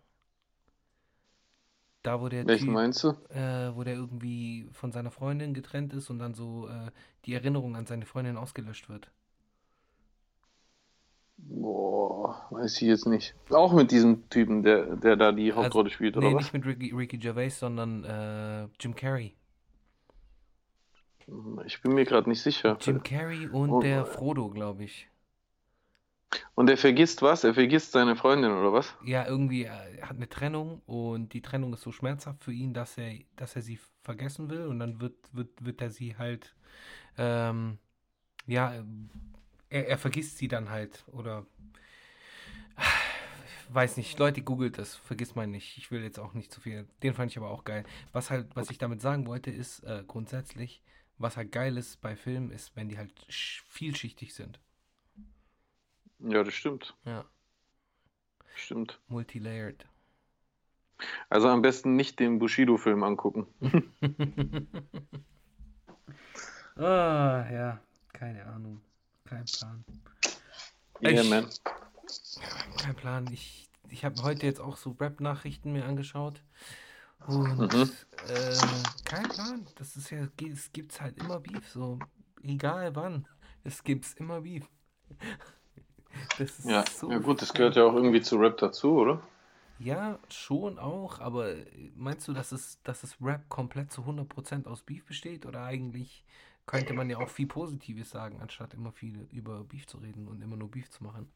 Da, 2.04 2.20
wo 2.22 2.30
der 2.30 2.48
Welchen 2.48 2.72
Typ, 2.72 2.74
meinst 2.74 3.04
du? 3.04 3.14
äh, 3.30 3.38
wo 3.76 3.84
der 3.84 3.94
irgendwie 3.96 4.68
von 4.72 4.92
seiner 4.92 5.12
Freundin 5.12 5.54
getrennt 5.54 5.94
ist 5.94 6.10
und 6.10 6.20
dann 6.20 6.34
so 6.34 6.68
äh, 6.70 6.92
die 7.26 7.34
Erinnerung 7.34 7.76
an 7.76 7.86
seine 7.86 8.06
Freundin 8.06 8.38
ausgelöscht 8.38 8.90
wird. 8.90 9.12
Boah, 11.38 12.48
weiß 12.52 12.76
ich 12.82 12.88
jetzt 12.88 13.08
nicht. 13.08 13.36
Auch 13.50 13.74
mit 13.74 13.92
diesem 13.92 14.30
Typen, 14.30 14.64
der, 14.64 14.96
der 14.98 15.16
da 15.16 15.32
die 15.32 15.52
Also, 15.52 15.64
Hauptrolle 15.66 15.90
spielt, 15.90 16.18
oder 16.18 16.28
nee, 16.28 16.36
was? 16.36 16.44
nicht 16.44 16.54
mit 16.54 16.66
Ricky, 16.66 16.92
Ricky 16.94 17.18
Gervais, 17.18 17.50
sondern 17.60 18.04
äh, 18.04 18.68
Jim 18.80 18.96
Carrey. 18.96 19.36
Ich 21.66 21.82
bin 21.82 21.94
mir 21.94 22.06
gerade 22.06 22.30
nicht 22.30 22.42
sicher. 22.42 22.78
Jim 22.82 23.04
Carrey 23.04 23.48
und 23.48 23.70
Oh, 23.72 23.82
der 23.82 24.02
äh. 24.02 24.06
Frodo, 24.06 24.50
glaube 24.50 24.84
ich. 24.86 25.08
Und 26.56 26.70
er 26.70 26.76
vergisst 26.78 27.22
was? 27.22 27.46
Er 27.46 27.54
vergisst 27.54 27.94
seine 27.94 28.16
Freundin, 28.18 28.52
oder 28.52 28.74
was? 28.74 28.94
Ja, 29.06 29.26
irgendwie 29.28 29.64
äh, 29.66 29.98
er 29.98 30.10
hat 30.10 30.18
eine 30.18 30.28
Trennung 30.30 30.82
und 30.86 31.34
die 31.34 31.42
Trennung 31.42 31.74
ist 31.74 31.82
so 31.82 31.92
schmerzhaft 31.92 32.44
für 32.44 32.52
ihn, 32.54 32.74
dass 32.74 32.98
er, 32.98 33.14
dass 33.36 33.56
er 33.56 33.62
sie 33.62 33.80
vergessen 34.04 34.50
will 34.50 34.66
und 34.68 34.80
dann 34.80 35.00
wird, 35.00 35.16
wird, 35.34 35.50
wird 35.64 35.82
er 35.82 35.90
sie 35.92 36.18
halt, 36.18 36.56
ähm, 37.18 37.80
ja, 38.48 38.84
er, 39.70 39.88
er 39.88 39.98
vergisst 39.98 40.38
sie 40.38 40.48
dann 40.48 40.70
halt 40.70 41.04
oder 41.12 41.46
weiß 43.70 43.98
nicht, 43.98 44.18
Leute, 44.20 44.42
googelt 44.42 44.78
das, 44.78 44.96
vergisst 44.96 45.36
mal 45.36 45.48
nicht. 45.48 45.78
Ich 45.78 45.92
will 45.92 46.02
jetzt 46.04 46.20
auch 46.20 46.34
nicht 46.34 46.52
zu 46.52 46.62
viel. 46.62 46.88
Den 47.04 47.14
fand 47.14 47.32
ich 47.32 47.38
aber 47.38 47.50
auch 47.50 47.64
geil. 47.64 47.84
Was 48.14 48.30
halt, 48.30 48.56
was 48.56 48.70
ich 48.70 48.78
damit 48.78 49.02
sagen 49.02 49.28
wollte, 49.28 49.52
ist 49.52 49.84
äh, 49.84 50.04
grundsätzlich, 50.08 50.82
was 51.18 51.38
halt 51.38 51.52
geil 51.52 51.78
ist 51.78 52.02
bei 52.02 52.16
Filmen, 52.16 52.52
ist, 52.52 52.76
wenn 52.76 52.90
die 52.90 52.98
halt 52.98 53.14
sch- 53.30 53.62
vielschichtig 53.68 54.34
sind. 54.34 54.60
Ja, 56.20 56.44
das 56.44 56.54
stimmt. 56.54 56.96
Ja, 57.06 57.26
Stimmt. 58.56 59.00
multilayered. 59.10 59.86
Also 61.30 61.48
am 61.48 61.62
besten 61.62 61.96
nicht 61.96 62.20
den 62.20 62.38
Bushido-Film 62.40 63.04
angucken. 63.04 63.48
ah, 66.78 67.46
ja, 67.52 67.80
keine 68.14 68.46
Ahnung. 68.46 68.82
Kein 69.28 69.46
Plan. 69.46 69.84
Yeah, 71.02 71.22
Ich- 71.22 71.30
man. 71.30 71.48
Kein 72.82 72.96
Plan. 72.96 73.28
Ich, 73.32 73.70
ich 73.90 74.06
habe 74.06 74.22
heute 74.24 74.46
jetzt 74.46 74.60
auch 74.60 74.78
so 74.78 74.92
Rap-Nachrichten 75.00 75.74
mir 75.74 75.86
angeschaut. 75.86 76.42
Und 77.26 77.74
Mhm. 77.74 77.92
äh, 78.30 78.56
kein 79.04 79.28
Plan. 79.30 79.68
Das 79.76 79.96
ist 79.96 80.10
ja, 80.12 80.28
es 80.52 80.72
gibt's 80.72 81.02
halt 81.02 81.18
immer 81.18 81.40
Beef. 81.40 81.68
So, 81.70 82.00
egal 82.44 82.96
wann. 82.96 83.28
Es 83.64 83.84
gibt's 83.84 84.14
immer 84.14 84.42
Beef. 84.42 84.66
Das 86.40 86.58
ist 86.58 86.66
Ja, 86.66 86.84
so 86.90 87.12
ja 87.12 87.20
gut, 87.20 87.44
das 87.44 87.54
gehört 87.54 87.76
ja 87.76 87.84
auch 87.84 87.94
irgendwie 87.94 88.22
zu 88.22 88.38
Rap 88.38 88.58
dazu, 88.58 88.94
oder? 88.94 89.22
Ja, 89.78 90.18
schon 90.30 90.80
auch, 90.80 91.20
aber 91.20 91.54
meinst 91.96 92.28
du, 92.28 92.34
dass 92.34 92.52
es, 92.52 92.82
dass 92.82 93.04
es 93.04 93.18
Rap 93.22 93.48
komplett 93.50 93.92
zu 93.92 94.02
100% 94.04 94.66
aus 94.66 94.82
Beef 94.82 95.06
besteht? 95.06 95.46
Oder 95.46 95.64
eigentlich 95.66 96.26
könnte 96.68 96.94
man 96.94 97.10
ja 97.10 97.18
auch 97.18 97.30
viel 97.30 97.48
Positives 97.48 98.12
sagen, 98.12 98.40
anstatt 98.42 98.76
immer 98.76 98.92
viel 98.92 99.28
über 99.32 99.64
Beef 99.64 99.88
zu 99.88 99.98
reden 99.98 100.28
und 100.28 100.42
immer 100.44 100.58
nur 100.58 100.70
Beef 100.70 100.92
zu 100.92 101.04
machen? 101.04 101.28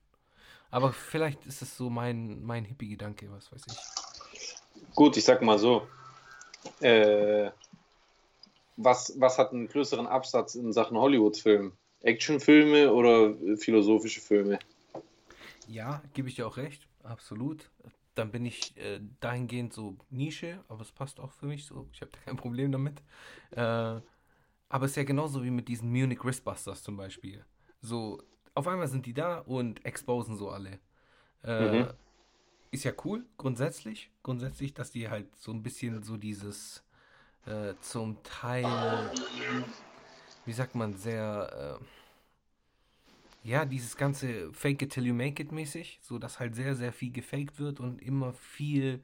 Aber 0.69 0.93
vielleicht 0.93 1.45
ist 1.45 1.61
es 1.61 1.75
so 1.75 1.89
mein, 1.89 2.43
mein 2.43 2.65
Hippie-Gedanke, 2.65 3.31
was 3.31 3.51
weiß 3.51 3.65
ich. 3.67 4.93
Gut, 4.93 5.17
ich 5.17 5.23
sag 5.23 5.41
mal 5.41 5.57
so. 5.57 5.87
Äh, 6.81 7.49
was, 8.77 9.13
was 9.19 9.37
hat 9.37 9.51
einen 9.51 9.67
größeren 9.67 10.05
Absatz 10.05 10.55
in 10.55 10.71
Sachen 10.73 10.97
Hollywood-Film? 10.97 11.73
Actionfilme 12.01 12.91
oder 12.91 13.35
philosophische 13.57 14.21
Filme? 14.21 14.59
Ja, 15.67 16.01
gebe 16.13 16.27
ich 16.27 16.35
dir 16.35 16.47
auch 16.47 16.57
recht, 16.57 16.87
absolut. 17.03 17.69
dann 18.15 18.31
bin 18.31 18.45
ich 18.45 18.75
äh, 18.77 18.99
dahingehend 19.21 19.71
so 19.71 19.95
Nische, 20.09 20.63
aber 20.67 20.81
es 20.81 20.91
passt 20.91 21.19
auch 21.19 21.31
für 21.31 21.45
mich 21.45 21.65
so. 21.65 21.87
Ich 21.93 22.01
habe 22.01 22.11
da 22.11 22.17
kein 22.25 22.35
Problem 22.35 22.71
damit. 22.71 23.01
Äh, 23.51 24.01
aber 24.71 24.85
es 24.85 24.91
ist 24.91 24.97
ja 24.97 25.03
genauso 25.03 25.43
wie 25.43 25.51
mit 25.51 25.67
diesen 25.67 25.91
Munich 25.91 26.23
Wristbusters 26.23 26.81
zum 26.81 26.95
Beispiel. 26.95 27.45
So, 27.81 28.23
auf 28.55 28.67
einmal 28.67 28.87
sind 28.87 29.05
die 29.05 29.13
da 29.13 29.39
und 29.39 29.83
exposen 29.85 30.37
so 30.37 30.49
alle. 30.49 30.79
Äh, 31.43 31.81
mhm. 31.81 31.87
Ist 32.71 32.85
ja 32.85 32.93
cool, 33.03 33.25
grundsätzlich. 33.37 34.09
Grundsätzlich, 34.23 34.73
dass 34.73 34.89
die 34.91 35.09
halt 35.09 35.35
so 35.35 35.51
ein 35.51 35.61
bisschen 35.61 36.03
so 36.03 36.15
dieses 36.15 36.85
äh, 37.45 37.73
zum 37.81 38.23
Teil, 38.23 39.11
wie 40.45 40.53
sagt 40.53 40.73
man, 40.73 40.95
sehr, 40.95 41.79
äh, 41.81 43.49
ja, 43.49 43.65
dieses 43.65 43.97
ganze 43.97 44.53
Fake 44.53 44.81
it 44.83 44.93
till 44.93 45.05
you 45.05 45.13
make 45.13 45.43
it 45.43 45.51
mäßig, 45.51 45.99
so 46.01 46.17
dass 46.17 46.39
halt 46.39 46.55
sehr, 46.55 46.75
sehr 46.75 46.93
viel 46.93 47.11
gefaked 47.11 47.59
wird 47.59 47.81
und 47.81 48.01
immer 48.01 48.31
viel, 48.31 49.03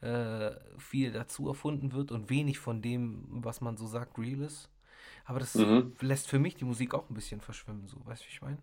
äh, 0.00 0.50
viel 0.78 1.12
dazu 1.12 1.46
erfunden 1.46 1.92
wird 1.92 2.10
und 2.10 2.30
wenig 2.30 2.58
von 2.58 2.82
dem, 2.82 3.26
was 3.28 3.60
man 3.60 3.76
so 3.76 3.86
sagt, 3.86 4.18
real 4.18 4.40
ist. 4.40 4.70
Aber 5.24 5.40
das 5.40 5.54
mhm. 5.54 5.92
lässt 6.00 6.28
für 6.28 6.38
mich 6.38 6.54
die 6.56 6.64
Musik 6.64 6.94
auch 6.94 7.08
ein 7.08 7.14
bisschen 7.14 7.40
verschwimmen, 7.40 7.86
so, 7.88 7.96
weißt 8.04 8.22
du, 8.22 8.26
wie 8.26 8.32
ich 8.32 8.42
meine? 8.42 8.58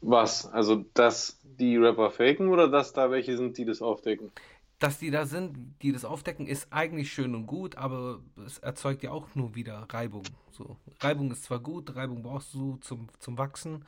Was? 0.00 0.46
Also, 0.46 0.84
dass 0.94 1.38
die 1.44 1.76
Rapper 1.76 2.10
faken 2.10 2.48
oder 2.48 2.68
dass 2.68 2.92
da 2.92 3.10
welche 3.10 3.36
sind, 3.36 3.56
die 3.58 3.64
das 3.64 3.82
aufdecken? 3.82 4.32
Dass 4.78 4.98
die 4.98 5.12
da 5.12 5.26
sind, 5.26 5.76
die 5.80 5.92
das 5.92 6.04
aufdecken, 6.04 6.46
ist 6.46 6.72
eigentlich 6.72 7.12
schön 7.12 7.36
und 7.36 7.46
gut, 7.46 7.76
aber 7.76 8.20
es 8.44 8.58
erzeugt 8.58 9.04
ja 9.04 9.12
auch 9.12 9.34
nur 9.36 9.54
wieder 9.54 9.86
Reibung. 9.90 10.24
So. 10.50 10.76
Reibung 11.00 11.30
ist 11.30 11.44
zwar 11.44 11.60
gut, 11.60 11.94
Reibung 11.94 12.22
brauchst 12.22 12.52
du 12.52 12.78
zum, 12.80 13.08
zum 13.20 13.38
Wachsen, 13.38 13.84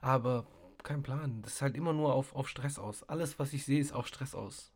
aber 0.00 0.46
kein 0.84 1.02
Plan. 1.02 1.42
Das 1.42 1.54
ist 1.54 1.62
halt 1.62 1.76
immer 1.76 1.92
nur 1.92 2.14
auf, 2.14 2.36
auf 2.36 2.48
Stress 2.48 2.78
aus. 2.78 3.02
Alles, 3.08 3.40
was 3.40 3.52
ich 3.52 3.64
sehe, 3.64 3.80
ist 3.80 3.92
auf 3.92 4.06
Stress 4.06 4.36
aus. 4.36 4.72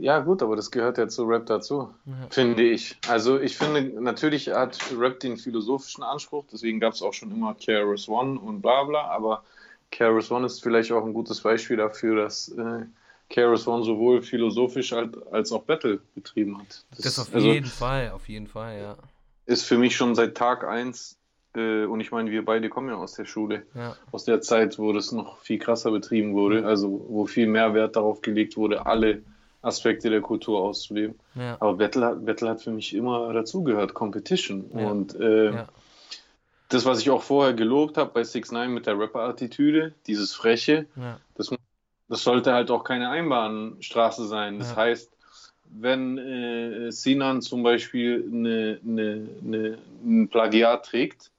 Ja, 0.00 0.20
gut, 0.20 0.42
aber 0.42 0.56
das 0.56 0.70
gehört 0.70 0.98
ja 0.98 1.08
zu 1.08 1.24
Rap 1.24 1.46
dazu, 1.46 1.94
ja. 2.06 2.14
finde 2.30 2.62
ich. 2.62 2.96
Also 3.08 3.38
ich 3.38 3.56
finde, 3.56 3.82
natürlich 4.00 4.48
hat 4.48 4.78
Rap 4.98 5.20
den 5.20 5.36
philosophischen 5.36 6.02
Anspruch, 6.02 6.44
deswegen 6.52 6.80
gab 6.80 6.94
es 6.94 7.02
auch 7.02 7.12
schon 7.12 7.30
immer 7.30 7.54
KRS 7.54 8.08
One 8.08 8.38
und 8.40 8.62
bla 8.62 8.84
bla, 8.84 9.08
aber 9.08 9.44
KRS 9.90 10.30
One 10.30 10.46
ist 10.46 10.62
vielleicht 10.62 10.90
auch 10.92 11.04
ein 11.04 11.12
gutes 11.12 11.40
Beispiel 11.40 11.76
dafür, 11.76 12.16
dass 12.16 12.48
äh, 12.48 12.86
KRS 13.30 13.66
One 13.66 13.84
sowohl 13.84 14.22
philosophisch 14.22 14.92
als, 14.92 15.16
als 15.30 15.52
auch 15.52 15.62
Battle 15.62 16.00
betrieben 16.14 16.58
hat. 16.58 16.84
Das, 16.90 17.00
das 17.00 17.18
auf 17.18 17.34
also, 17.34 17.46
jeden 17.46 17.66
Fall, 17.66 18.10
auf 18.10 18.28
jeden 18.28 18.46
Fall, 18.46 18.78
ja. 18.78 18.96
Ist 19.46 19.64
für 19.64 19.78
mich 19.78 19.96
schon 19.96 20.14
seit 20.14 20.36
Tag 20.36 20.64
1 20.64 21.18
äh, 21.54 21.84
und 21.84 22.00
ich 22.00 22.10
meine, 22.10 22.30
wir 22.30 22.44
beide 22.44 22.68
kommen 22.68 22.88
ja 22.88 22.96
aus 22.96 23.14
der 23.14 23.24
Schule, 23.24 23.66
ja. 23.74 23.96
aus 24.10 24.24
der 24.24 24.40
Zeit, 24.40 24.78
wo 24.78 24.92
das 24.92 25.12
noch 25.12 25.38
viel 25.38 25.58
krasser 25.58 25.90
betrieben 25.90 26.34
wurde, 26.34 26.64
also 26.64 27.04
wo 27.08 27.26
viel 27.26 27.46
mehr 27.46 27.74
Wert 27.74 27.96
darauf 27.96 28.22
gelegt 28.22 28.56
wurde, 28.56 28.86
alle 28.86 29.22
Aspekte 29.62 30.10
der 30.10 30.20
Kultur 30.20 30.60
auszuleben. 30.60 31.18
Ja. 31.34 31.56
Aber 31.60 31.74
Battle 31.74 32.04
hat, 32.04 32.26
Battle 32.26 32.50
hat 32.50 32.60
für 32.60 32.72
mich 32.72 32.94
immer 32.94 33.32
dazugehört, 33.32 33.94
Competition. 33.94 34.70
Ja. 34.74 34.90
Und 34.90 35.14
äh, 35.18 35.52
ja. 35.52 35.68
das, 36.68 36.84
was 36.84 37.00
ich 37.00 37.10
auch 37.10 37.22
vorher 37.22 37.54
gelobt 37.54 37.96
habe 37.96 38.10
bei 38.12 38.24
6 38.24 38.52
9 38.52 38.72
mit 38.72 38.86
der 38.86 38.98
Rapper-Attitüde, 38.98 39.94
dieses 40.06 40.34
Freche, 40.34 40.86
das, 41.36 41.54
das 42.08 42.22
sollte 42.22 42.52
halt 42.52 42.70
auch 42.70 42.84
keine 42.84 43.08
Einbahnstraße 43.08 44.26
sein. 44.26 44.58
Das 44.58 44.76
heißt, 44.76 45.10
wenn 45.74 46.18
äh, 46.18 46.90
Sinan 46.90 47.40
zum 47.40 47.62
Beispiel 47.62 48.28
eine, 48.30 48.80
eine, 48.84 49.28
eine, 49.42 49.78
ein 50.04 50.28
Plagiat 50.28 50.84
trägt, 50.84 51.30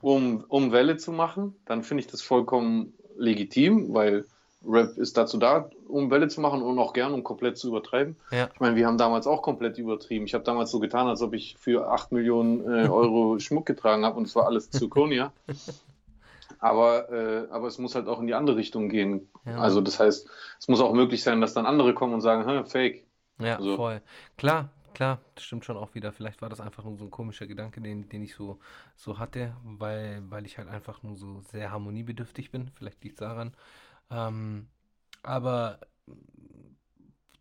um, 0.00 0.44
um 0.48 0.72
Welle 0.72 0.96
zu 0.96 1.12
machen, 1.12 1.54
dann 1.66 1.82
finde 1.82 2.02
ich 2.02 2.06
das 2.06 2.22
vollkommen 2.22 2.94
legitim, 3.18 3.92
weil 3.92 4.24
Rap 4.68 4.96
ist 4.96 5.16
dazu 5.16 5.38
da, 5.38 5.70
um 5.88 6.10
Welle 6.10 6.28
zu 6.28 6.40
machen 6.40 6.62
und 6.62 6.78
auch 6.78 6.92
gern, 6.92 7.14
um 7.14 7.22
komplett 7.22 7.58
zu 7.58 7.68
übertreiben. 7.68 8.16
Ja. 8.30 8.48
Ich 8.52 8.60
meine, 8.60 8.76
wir 8.76 8.86
haben 8.86 8.98
damals 8.98 9.26
auch 9.26 9.42
komplett 9.42 9.78
übertrieben. 9.78 10.26
Ich 10.26 10.34
habe 10.34 10.44
damals 10.44 10.70
so 10.70 10.80
getan, 10.80 11.06
als 11.06 11.22
ob 11.22 11.34
ich 11.34 11.56
für 11.58 11.88
8 11.88 12.12
Millionen 12.12 12.60
äh, 12.60 12.88
Euro 12.88 13.38
Schmuck 13.38 13.66
getragen 13.66 14.04
habe 14.04 14.18
und 14.18 14.26
es 14.26 14.34
war 14.34 14.46
alles 14.46 14.70
Zirconia. 14.70 15.32
aber, 16.58 17.10
äh, 17.10 17.46
aber 17.50 17.68
es 17.68 17.78
muss 17.78 17.94
halt 17.94 18.08
auch 18.08 18.20
in 18.20 18.26
die 18.26 18.34
andere 18.34 18.56
Richtung 18.56 18.88
gehen. 18.88 19.28
Ja. 19.44 19.58
Also 19.58 19.80
das 19.80 20.00
heißt, 20.00 20.28
es 20.58 20.68
muss 20.68 20.80
auch 20.80 20.92
möglich 20.92 21.22
sein, 21.22 21.40
dass 21.40 21.54
dann 21.54 21.66
andere 21.66 21.94
kommen 21.94 22.14
und 22.14 22.20
sagen, 22.20 22.66
fake. 22.66 23.04
Ja, 23.38 23.56
also. 23.56 23.76
voll. 23.76 24.00
Klar, 24.38 24.70
klar, 24.94 25.20
das 25.34 25.44
stimmt 25.44 25.64
schon 25.64 25.76
auch 25.76 25.94
wieder. 25.94 26.12
Vielleicht 26.12 26.40
war 26.42 26.48
das 26.48 26.60
einfach 26.60 26.84
nur 26.84 26.96
so 26.96 27.04
ein 27.04 27.10
komischer 27.10 27.46
Gedanke, 27.46 27.80
den, 27.80 28.08
den 28.08 28.22
ich 28.22 28.34
so, 28.34 28.58
so 28.96 29.18
hatte, 29.18 29.54
weil, 29.62 30.22
weil 30.30 30.46
ich 30.46 30.58
halt 30.58 30.68
einfach 30.68 31.02
nur 31.02 31.16
so 31.16 31.40
sehr 31.40 31.70
harmoniebedürftig 31.70 32.50
bin. 32.50 32.70
Vielleicht 32.74 33.04
liegt 33.04 33.20
es 33.20 33.20
daran. 33.20 33.52
Ähm, 34.10 34.68
aber 35.22 35.80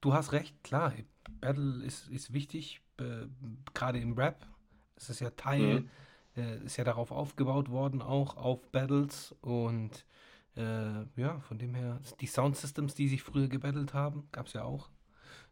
du 0.01 0.13
hast 0.13 0.31
recht, 0.31 0.63
klar, 0.63 0.93
Battle 1.41 1.83
ist, 1.83 2.07
ist 2.09 2.33
wichtig, 2.33 2.81
äh, 2.97 3.27
gerade 3.73 3.99
im 3.99 4.13
Rap. 4.13 4.45
Es 4.95 5.09
ist 5.09 5.19
ja 5.19 5.29
Teil, 5.31 5.81
mhm. 5.81 5.89
äh, 6.37 6.57
ist 6.65 6.77
ja 6.77 6.83
darauf 6.83 7.11
aufgebaut 7.11 7.69
worden, 7.69 8.01
auch 8.01 8.37
auf 8.37 8.67
Battles 8.71 9.35
und 9.41 10.05
äh, 10.55 11.03
ja, 11.17 11.39
von 11.41 11.57
dem 11.57 11.75
her, 11.75 11.99
die 12.21 12.27
Soundsystems, 12.27 12.95
die 12.95 13.07
sich 13.07 13.23
früher 13.23 13.47
gebattelt 13.47 13.93
haben, 13.93 14.27
gab 14.31 14.47
es 14.47 14.53
ja 14.53 14.63
auch. 14.63 14.89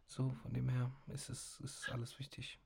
So, 0.06 0.34
von 0.42 0.52
dem 0.52 0.68
her 0.68 0.90
ist 1.12 1.30
es 1.30 1.60
ist 1.60 1.90
alles 1.90 2.18
wichtig. 2.18 2.58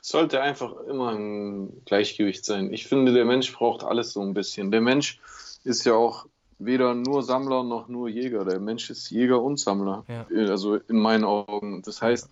Es 0.00 0.08
sollte 0.08 0.40
einfach 0.40 0.72
immer 0.82 1.10
ein 1.10 1.84
Gleichgewicht 1.84 2.44
sein. 2.44 2.72
Ich 2.72 2.86
finde, 2.86 3.12
der 3.12 3.24
Mensch 3.24 3.52
braucht 3.52 3.82
alles 3.82 4.12
so 4.12 4.22
ein 4.22 4.34
bisschen. 4.34 4.70
Der 4.70 4.80
Mensch 4.80 5.20
ist 5.64 5.84
ja 5.84 5.94
auch 5.94 6.26
weder 6.58 6.94
nur 6.94 7.22
Sammler 7.22 7.62
noch 7.62 7.88
nur 7.88 8.08
Jäger. 8.08 8.44
Der 8.44 8.60
Mensch 8.60 8.90
ist 8.90 9.10
Jäger 9.10 9.42
und 9.42 9.58
Sammler. 9.58 10.04
Ja. 10.08 10.26
Äh, 10.30 10.48
also 10.48 10.76
in 10.76 10.98
meinen 10.98 11.24
Augen. 11.24 11.82
Das 11.82 12.02
heißt, 12.02 12.28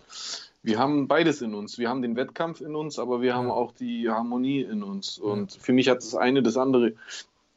wir 0.63 0.79
haben 0.79 1.07
beides 1.07 1.41
in 1.41 1.53
uns. 1.53 1.77
Wir 1.77 1.89
haben 1.89 2.01
den 2.01 2.15
Wettkampf 2.15 2.61
in 2.61 2.75
uns, 2.75 2.99
aber 2.99 3.21
wir 3.21 3.35
haben 3.35 3.49
auch 3.49 3.71
die 3.71 4.09
Harmonie 4.09 4.61
in 4.61 4.83
uns. 4.83 5.17
Und 5.17 5.53
für 5.53 5.73
mich 5.73 5.89
hat 5.89 5.97
das 5.97 6.15
eine 6.15 6.43
das 6.43 6.57
andere 6.57 6.93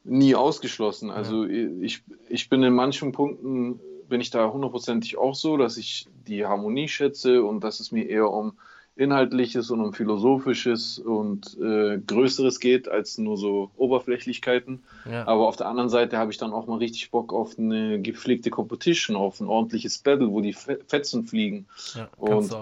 nie 0.03 0.35
ausgeschlossen. 0.35 1.11
Also 1.11 1.45
ich, 1.45 2.03
ich 2.29 2.49
bin 2.49 2.63
in 2.63 2.73
manchen 2.73 3.11
Punkten, 3.11 3.79
bin 4.09 4.21
ich 4.21 4.29
da 4.29 4.51
hundertprozentig 4.51 5.17
auch 5.17 5.35
so, 5.35 5.57
dass 5.57 5.77
ich 5.77 6.07
die 6.27 6.45
Harmonie 6.45 6.87
schätze 6.87 7.43
und 7.43 7.63
dass 7.63 7.79
es 7.79 7.91
mir 7.91 8.07
eher 8.07 8.31
um 8.31 8.53
Inhaltliches 9.01 9.71
und 9.71 9.81
um 9.81 9.93
Philosophisches 9.93 10.99
und 10.99 11.57
äh, 11.59 11.97
Größeres 11.97 12.59
geht 12.59 12.87
als 12.87 13.17
nur 13.17 13.35
so 13.35 13.71
Oberflächlichkeiten. 13.75 14.83
Ja. 15.09 15.27
Aber 15.27 15.47
auf 15.47 15.55
der 15.55 15.67
anderen 15.67 15.89
Seite 15.89 16.17
habe 16.17 16.31
ich 16.31 16.37
dann 16.37 16.53
auch 16.53 16.67
mal 16.67 16.77
richtig 16.77 17.09
Bock 17.09 17.33
auf 17.33 17.57
eine 17.57 17.99
gepflegte 17.99 18.51
Competition, 18.51 19.15
auf 19.15 19.39
ein 19.39 19.47
ordentliches 19.47 19.97
Battle, 19.97 20.29
wo 20.31 20.41
die 20.41 20.53
Fetzen 20.53 21.25
fliegen. 21.25 21.65
Ja, 21.95 22.09
und 22.17 22.55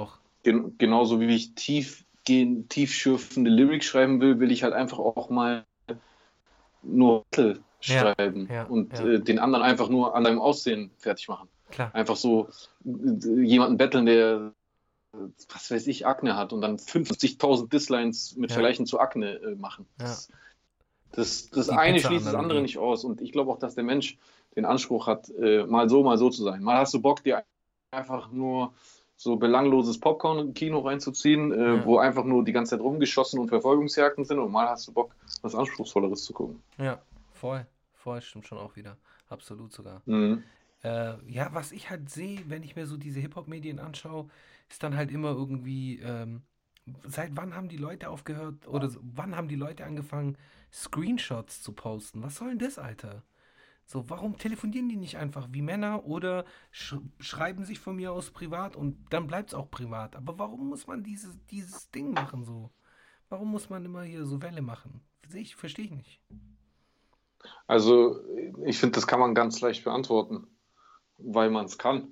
gen 0.44 0.78
genauso 0.78 1.20
wie 1.20 1.36
ich 1.36 1.54
tief 1.56 2.06
tiefschürfende 2.26 3.50
Lyrics 3.50 3.88
schreiben 3.88 4.22
will, 4.22 4.40
will 4.40 4.52
ich 4.52 4.64
halt 4.64 4.74
einfach 4.74 5.00
auch 5.00 5.30
mal 5.32 5.66
nur 6.84 7.26
Battle 7.32 7.60
schreiben 7.82 8.48
ja, 8.52 8.64
und 8.64 9.00
äh, 9.00 9.20
den 9.20 9.40
anderen 9.40 9.64
einfach 9.64 9.90
nur 9.90 10.16
an 10.16 10.24
deinem 10.24 10.40
Aussehen 10.40 10.92
fertig 10.98 11.28
machen. 11.28 11.48
Klar. 11.72 11.94
Einfach 11.94 12.16
so 12.16 12.50
äh, 12.86 13.42
jemanden 13.42 13.78
betteln, 13.78 14.06
der 14.06 14.54
was 15.12 15.72
weiß 15.72 15.88
ich, 15.88 16.06
Akne 16.06 16.36
hat 16.36 16.54
und 16.54 16.62
dann 16.62 16.78
50.000 16.78 17.70
Dislines 17.70 18.36
mit 18.36 18.50
ja. 18.50 18.56
Vergleichen 18.56 18.86
zu 18.86 19.00
Akne 19.00 19.36
äh, 19.36 19.56
machen. 19.56 19.88
Ja. 20.00 20.16
Das, 21.12 21.50
das, 21.50 21.70
eine 21.70 22.00
schließt 22.00 22.28
das 22.28 22.36
andere 22.36 22.62
nicht 22.62 22.78
aus. 22.78 23.04
Und 23.04 23.22
ich 23.22 23.32
glaube 23.32 23.52
auch, 23.52 23.58
dass 23.58 23.76
der 23.76 23.84
Mensch 23.84 24.18
den 24.56 24.66
Anspruch 24.66 25.08
hat, 25.08 25.30
äh, 25.30 25.66
mal 25.66 25.90
so, 25.90 26.04
mal 26.04 26.18
so 26.18 26.30
zu 26.30 26.44
sein. 26.44 26.62
Mal 26.62 26.78
hast 26.78 26.94
du 26.94 27.02
Bock, 27.02 27.24
dir 27.24 27.44
einfach 27.92 28.32
nur 28.32 28.74
so 29.16 29.36
belangloses 29.36 30.00
Popcorn-Kino 30.00 30.80
reinzuziehen, 30.80 31.52
äh, 31.52 31.76
ja. 31.76 31.86
wo 31.86 31.98
einfach 31.98 32.24
nur 32.24 32.46
die 32.46 32.54
ganze 32.54 32.72
Zeit 32.72 32.80
rumgeschossen 32.80 33.40
und 33.40 33.50
Verfolgungsjagden 33.50 34.24
sind 34.24 34.40
und 34.40 34.52
mal 34.52 34.70
hast 34.70 34.88
du 34.88 34.94
Bock, 34.94 35.16
was 35.42 35.56
Anspruchsvolleres 35.56 36.24
zu 36.24 36.34
gucken. 36.34 36.62
Ja, 36.78 37.02
voll, 37.34 37.66
voll, 37.94 38.22
stimmt 38.22 38.48
schon 38.48 38.60
auch 38.60 38.76
wieder. 38.76 38.96
Absolut 39.28 39.74
sogar. 39.74 40.02
Mhm. 40.06 40.44
Äh, 40.84 41.16
ja, 41.28 41.50
was 41.52 41.74
ich 41.74 41.90
halt 41.90 42.10
sehe, 42.10 42.40
wenn 42.48 42.64
ich 42.64 42.76
mir 42.76 42.86
so 42.86 42.96
diese 42.96 43.20
Hip-Hop-Medien 43.20 43.80
anschaue, 43.80 44.30
ist 44.70 44.84
dann 44.84 44.96
halt 44.96 45.12
immer 45.12 45.30
irgendwie, 45.32 46.00
ähm, 46.00 46.44
seit 47.04 47.36
wann 47.36 47.56
haben 47.56 47.70
die 47.70 47.78
Leute 47.78 48.10
aufgehört 48.10 48.68
oder 48.68 48.90
wann 49.02 49.36
haben 49.36 49.48
die 49.48 49.56
Leute 49.56 49.86
angefangen, 49.86 50.38
Screenshots 50.72 51.62
zu 51.62 51.74
posten? 51.74 52.24
Was 52.24 52.36
soll 52.36 52.50
denn 52.50 52.60
das, 52.60 52.78
Alter? 52.78 53.24
So, 53.86 54.08
warum 54.08 54.38
telefonieren 54.38 54.88
die 54.88 54.98
nicht 54.98 55.18
einfach 55.18 55.48
wie 55.52 55.64
Männer 55.64 56.06
oder 56.06 56.46
sch 56.72 56.96
schreiben 57.20 57.66
sich 57.66 57.80
von 57.80 57.96
mir 57.96 58.12
aus 58.12 58.30
privat 58.30 58.76
und 58.76 59.04
dann 59.10 59.26
bleibt 59.26 59.50
es 59.50 59.56
auch 59.56 59.72
privat? 59.72 60.16
Aber 60.16 60.38
warum 60.38 60.70
muss 60.70 60.86
man 60.86 61.04
dieses, 61.04 61.44
dieses 61.48 61.90
Ding 61.90 62.12
machen 62.12 62.44
so? 62.44 62.70
Warum 63.30 63.50
muss 63.50 63.70
man 63.70 63.84
immer 63.86 64.04
hier 64.04 64.26
so 64.26 64.42
Welle 64.44 64.62
machen? 64.62 65.02
Ich, 65.34 65.56
verstehe 65.56 65.86
ich 65.86 65.92
nicht. 65.92 66.22
Also, 67.66 68.20
ich 68.66 68.80
finde, 68.80 68.96
das 68.96 69.08
kann 69.08 69.20
man 69.20 69.34
ganz 69.34 69.62
leicht 69.62 69.84
beantworten, 69.84 70.48
weil 71.18 71.50
man 71.50 71.66
es 71.66 71.78
kann. 71.78 72.12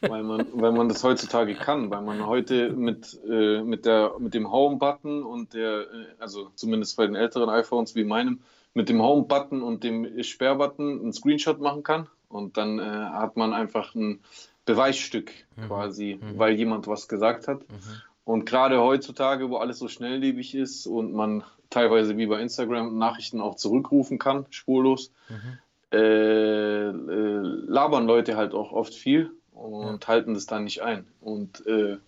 Weil, 0.00 0.22
man, 0.22 0.46
weil 0.52 0.72
man 0.72 0.88
das 0.88 1.02
heutzutage 1.04 1.54
kann, 1.54 1.90
weil 1.90 2.02
man 2.02 2.26
heute 2.26 2.70
mit, 2.70 3.18
äh, 3.28 3.62
mit, 3.62 3.84
der, 3.86 4.14
mit 4.18 4.34
dem 4.34 4.50
Home-Button 4.50 5.22
und 5.22 5.54
der, 5.54 5.80
äh, 5.82 6.06
also 6.18 6.50
zumindest 6.54 6.96
bei 6.96 7.06
den 7.06 7.16
älteren 7.16 7.48
iPhones 7.50 7.94
wie 7.94 8.04
meinem, 8.04 8.40
mit 8.74 8.88
dem 8.88 9.02
Home-Button 9.02 9.62
und 9.62 9.82
dem 9.84 10.22
Sperr-Button 10.22 11.00
einen 11.00 11.12
Screenshot 11.12 11.60
machen 11.60 11.82
kann 11.82 12.06
Und 12.28 12.56
dann 12.56 12.78
äh, 12.78 12.82
hat 12.82 13.36
man 13.36 13.52
einfach 13.52 13.94
ein 13.94 14.20
Beweisstück 14.64 15.32
Mhm. 15.56 15.62
quasi, 15.66 16.20
Mhm. 16.20 16.38
weil 16.38 16.54
jemand 16.54 16.86
was 16.86 17.08
gesagt 17.08 17.48
hat. 17.48 17.60
Mhm. 17.68 17.76
Und 18.24 18.46
gerade 18.46 18.80
heutzutage, 18.80 19.50
wo 19.50 19.56
alles 19.56 19.78
so 19.80 19.88
schnelllebig 19.88 20.54
ist 20.54 20.86
und 20.86 21.12
man 21.12 21.42
teilweise 21.70 22.16
wie 22.16 22.26
bei 22.26 22.40
Instagram 22.40 22.96
Nachrichten 22.98 23.40
auch 23.40 23.56
zurückrufen 23.56 24.18
kann, 24.18 24.46
spurlos, 24.50 25.10
Mhm. 25.28 25.58
Äh, 25.92 25.96
äh, 25.98 27.40
labern 27.66 28.06
Leute 28.06 28.36
halt 28.36 28.54
auch 28.54 28.72
oft 28.72 28.94
viel 28.94 29.30
und 29.52 30.06
halten 30.08 30.34
das 30.34 30.46
dann 30.46 30.64
nicht 30.64 30.82
ein. 30.82 31.06
Und 31.20 31.66
äh, 31.66 31.98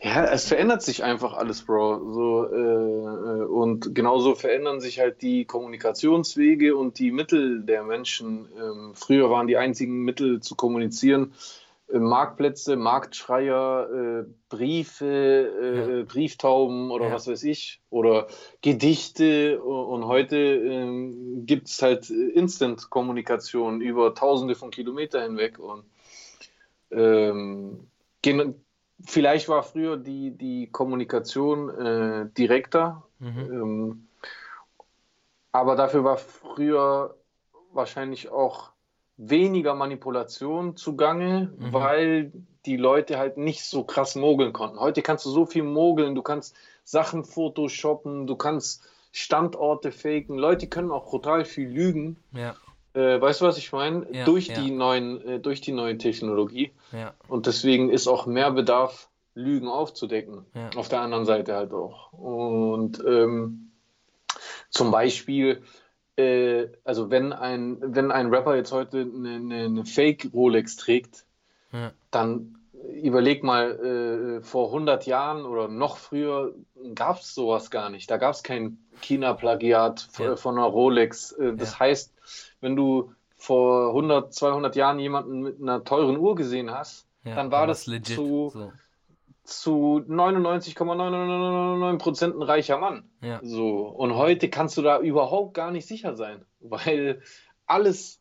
ja, 0.00 0.24
es 0.26 0.48
verändert 0.48 0.82
sich 0.82 1.02
einfach 1.02 1.32
alles, 1.32 1.62
Bro. 1.62 2.12
So, 2.12 2.46
äh, 2.52 2.58
äh, 2.58 3.44
und 3.44 3.94
genauso 3.94 4.34
verändern 4.34 4.80
sich 4.80 5.00
halt 5.00 5.22
die 5.22 5.46
Kommunikationswege 5.46 6.76
und 6.76 6.98
die 6.98 7.10
Mittel 7.10 7.62
der 7.62 7.84
Menschen. 7.84 8.46
Ähm, 8.60 8.92
früher 8.94 9.30
waren 9.30 9.46
die 9.46 9.56
einzigen 9.56 10.04
Mittel 10.04 10.40
zu 10.40 10.56
kommunizieren 10.56 11.32
Marktplätze, 11.98 12.76
Marktschreier, 12.76 13.88
äh, 13.90 14.24
Briefe, 14.48 16.00
äh, 16.00 16.04
Brieftauben 16.04 16.90
oder 16.90 17.08
Ja. 17.08 17.14
was 17.14 17.28
weiß 17.28 17.42
ich, 17.44 17.80
oder 17.90 18.26
Gedichte. 18.62 19.62
Und 19.62 20.06
heute 20.06 20.36
ähm, 20.36 21.46
gibt 21.46 21.68
es 21.68 21.80
halt 21.82 22.10
äh, 22.10 22.30
Instant-Kommunikation 22.30 23.80
über 23.80 24.14
tausende 24.14 24.54
von 24.54 24.70
Kilometern 24.70 25.22
hinweg. 25.22 25.58
Und 25.58 25.84
ähm, 26.90 27.88
vielleicht 29.04 29.48
war 29.48 29.62
früher 29.62 29.96
die, 29.96 30.30
die 30.30 30.68
Kommunikation 30.70 31.70
äh, 31.70 32.26
direkter, 32.36 33.02
Mhm. 33.20 33.38
ähm, 33.38 34.08
aber 35.52 35.76
dafür 35.76 36.04
war 36.04 36.16
früher 36.18 37.16
wahrscheinlich 37.72 38.28
auch 38.28 38.73
weniger 39.16 39.74
Manipulation 39.74 40.76
zugange, 40.76 41.52
Mhm. 41.56 41.72
weil 41.72 42.32
die 42.66 42.76
Leute 42.76 43.18
halt 43.18 43.36
nicht 43.36 43.64
so 43.64 43.84
krass 43.84 44.16
mogeln 44.16 44.52
konnten. 44.52 44.80
Heute 44.80 45.02
kannst 45.02 45.24
du 45.26 45.30
so 45.30 45.46
viel 45.46 45.62
mogeln, 45.62 46.14
du 46.14 46.22
kannst 46.22 46.56
Sachen 46.84 47.24
photoshoppen, 47.24 48.26
du 48.26 48.36
kannst 48.36 48.82
Standorte 49.12 49.92
faken. 49.92 50.36
Leute 50.38 50.66
können 50.66 50.90
auch 50.90 51.04
brutal 51.06 51.44
viel 51.44 51.68
lügen. 51.68 52.16
Ja, 52.32 52.56
Äh, 52.94 53.20
weißt 53.20 53.40
du, 53.40 53.44
was 53.46 53.58
ich 53.58 53.72
meine? 53.72 54.06
Ja, 54.12 54.24
durch, 54.24 54.46
ja. 54.48 54.54
Die 54.60 54.70
neuen, 54.70 55.20
äh, 55.26 55.40
durch 55.40 55.60
die 55.60 55.72
neue 55.72 55.98
Technologie. 55.98 56.70
Und 57.28 57.46
deswegen 57.46 57.90
ist 57.90 58.06
auch 58.06 58.26
mehr 58.26 58.50
Bedarf, 58.52 59.08
Lügen 59.34 59.66
aufzudecken. 59.66 60.46
Auf 60.76 60.88
der 60.88 61.00
anderen 61.00 61.24
Seite 61.24 61.54
halt 61.56 61.72
auch. 61.72 62.12
Und 62.12 63.02
ähm, 63.04 63.72
zum 64.70 64.90
Beispiel, 64.92 65.62
äh, 66.16 66.68
also 66.84 67.10
wenn 67.10 67.32
ein, 67.32 67.78
wenn 67.80 68.10
ein 68.12 68.32
Rapper 68.32 68.56
jetzt 68.56 68.72
heute 68.72 69.00
eine, 69.00 69.34
eine, 69.36 69.64
eine 69.64 69.84
Fake-Rolex 69.84 70.76
trägt, 70.76 71.24
ja, 71.72 71.92
dann 72.10 72.58
überleg 72.92 73.42
mal, 73.42 74.38
äh, 74.40 74.42
vor 74.42 74.66
100 74.68 75.06
Jahren 75.06 75.44
oder 75.46 75.68
noch 75.68 75.96
früher 75.96 76.54
gab 76.94 77.20
es 77.20 77.34
sowas 77.34 77.70
gar 77.70 77.88
nicht. 77.90 78.10
Da 78.10 78.18
gab 78.18 78.34
es 78.34 78.42
kein 78.42 78.78
China-Plagiat 79.00 80.08
Ja. 80.18 80.36
von 80.36 80.58
einer 80.58 80.66
Rolex. 80.66 81.32
Äh, 81.32 81.54
das 81.56 81.72
Ja. 81.74 81.80
heißt, 81.80 82.12
wenn 82.60 82.76
du 82.76 83.12
vor 83.36 83.88
100, 83.94 84.32
200 84.34 84.76
Jahren 84.76 84.98
jemanden 84.98 85.40
mit 85.40 85.60
einer 85.60 85.82
teuren 85.84 86.16
Uhr 86.18 86.34
gesehen 86.34 86.70
hast, 86.70 87.06
ja. 87.24 87.34
Dann 87.36 87.50
war 87.50 87.66
war's 87.66 87.78
das 87.78 87.86
legit. 87.86 88.16
zu- 88.16 88.50
So. 88.52 88.72
Zu 89.44 90.02
99,999 90.06 92.02
Prozent 92.02 92.34
ein 92.36 92.42
reicher 92.42 92.78
Mann. 92.78 93.04
Ja, 93.20 93.40
So. 93.42 93.86
Und 93.88 94.14
heute 94.16 94.48
kannst 94.48 94.76
du 94.76 94.82
da 94.82 94.98
überhaupt 95.00 95.54
gar 95.54 95.70
nicht 95.70 95.86
sicher 95.86 96.16
sein, 96.16 96.44
weil 96.60 97.22
alles 97.66 98.20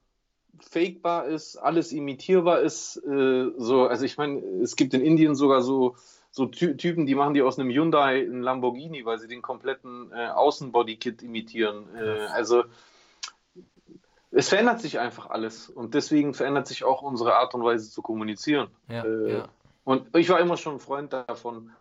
fakebar 0.60 1.26
ist, 1.26 1.58
alles 1.58 1.92
imitierbar 1.92 2.60
ist. 2.62 2.98
Äh, 2.98 3.52
so, 3.58 3.88
also 3.88 4.06
ich 4.06 4.18
meine, 4.18 4.40
es 4.62 4.76
gibt 4.76 4.94
in 4.94 5.02
Indien 5.02 5.36
sogar 5.36 5.62
so, 5.62 5.96
so 6.30 6.46
Ty 6.46 6.78
Typen, 6.78 7.06
die 7.06 7.16
machen 7.16 7.34
die 7.34 7.42
aus 7.42 7.58
einem 7.58 7.70
Hyundai 7.70 8.22
einen 8.22 8.42
Lamborghini, 8.42 9.06
weil 9.06 9.20
sie 9.20 9.28
den 9.28 9.42
kompletten 9.42 10.12
äh, 10.14 10.28
Außenbodykit 10.28 11.24
imitieren. 11.24 11.86
Äh, 11.96 12.28
also 12.34 12.64
es 14.32 14.50
verändert 14.50 14.82
sich 14.82 15.00
einfach 15.00 15.30
alles 15.30 15.70
und 15.70 15.94
deswegen 15.94 16.34
verändert 16.34 16.68
sich 16.68 16.84
auch 16.84 17.02
unsere 17.02 17.36
Art 17.36 17.54
und 17.54 17.64
Weise 17.64 17.90
zu 17.90 18.02
kommunizieren. 18.02 18.68
ja, 18.90 19.04
Äh, 19.06 19.34
ja. 19.34 19.48
Und 19.84 20.16
ich 20.16 20.30
war 20.30 20.40
immer 20.40 20.58
schon 20.58 20.76
ein 20.76 20.80
Freund 20.80 21.14
davon, 21.14 21.72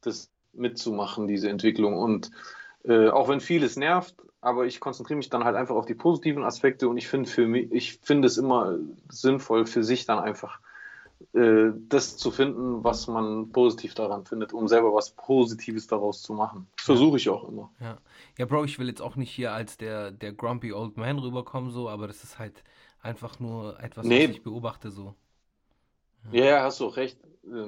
das 0.00 0.30
mitzumachen, 0.52 1.26
diese 1.26 1.48
Entwicklung. 1.50 1.96
Und 1.98 2.30
äh, 2.84 3.08
auch 3.08 3.28
wenn 3.28 3.40
vieles 3.40 3.76
nervt, 3.76 4.14
aber 4.40 4.66
ich 4.66 4.80
konzentriere 4.80 5.16
mich 5.16 5.30
dann 5.30 5.44
halt 5.44 5.56
einfach 5.56 5.74
auf 5.74 5.86
die 5.86 5.94
positiven 5.94 6.44
Aspekte 6.44 6.88
und 6.88 6.98
ich 6.98 7.08
finde 7.08 7.28
für 7.30 7.46
mich, 7.46 7.72
ich 7.72 7.98
finde 8.02 8.26
es 8.26 8.36
immer 8.36 8.76
sinnvoll 9.08 9.66
für 9.66 9.82
sich 9.82 10.04
dann 10.04 10.18
einfach 10.18 10.60
äh, 11.32 11.70
das 11.88 12.18
zu 12.18 12.30
finden, 12.30 12.84
was 12.84 13.06
man 13.06 13.50
positiv 13.52 13.94
daran 13.94 14.26
findet, 14.26 14.52
um 14.52 14.68
selber 14.68 14.92
was 14.92 15.10
Positives 15.10 15.86
daraus 15.86 16.22
zu 16.22 16.34
machen. 16.34 16.66
Das 16.76 16.86
versuche 16.86 17.16
ich 17.16 17.28
auch 17.30 17.48
immer. 17.48 17.70
Ja. 17.80 17.96
ja, 18.36 18.44
Bro, 18.44 18.64
ich 18.64 18.78
will 18.78 18.88
jetzt 18.88 19.00
auch 19.00 19.16
nicht 19.16 19.30
hier 19.30 19.52
als 19.52 19.78
der, 19.78 20.10
der 20.10 20.32
grumpy 20.32 20.72
old 20.72 20.98
man 20.98 21.18
rüberkommen, 21.18 21.70
so, 21.70 21.88
aber 21.88 22.06
das 22.06 22.22
ist 22.22 22.38
halt 22.38 22.62
einfach 23.00 23.40
nur 23.40 23.80
etwas, 23.80 24.04
Nee. 24.06 24.28
was 24.28 24.36
ich 24.36 24.42
beobachte, 24.42 24.90
so. 24.90 25.14
Ja, 26.32 26.44
ja, 26.44 26.62
hast 26.62 26.80
du 26.80 26.86
auch 26.86 26.96
recht. 26.96 27.18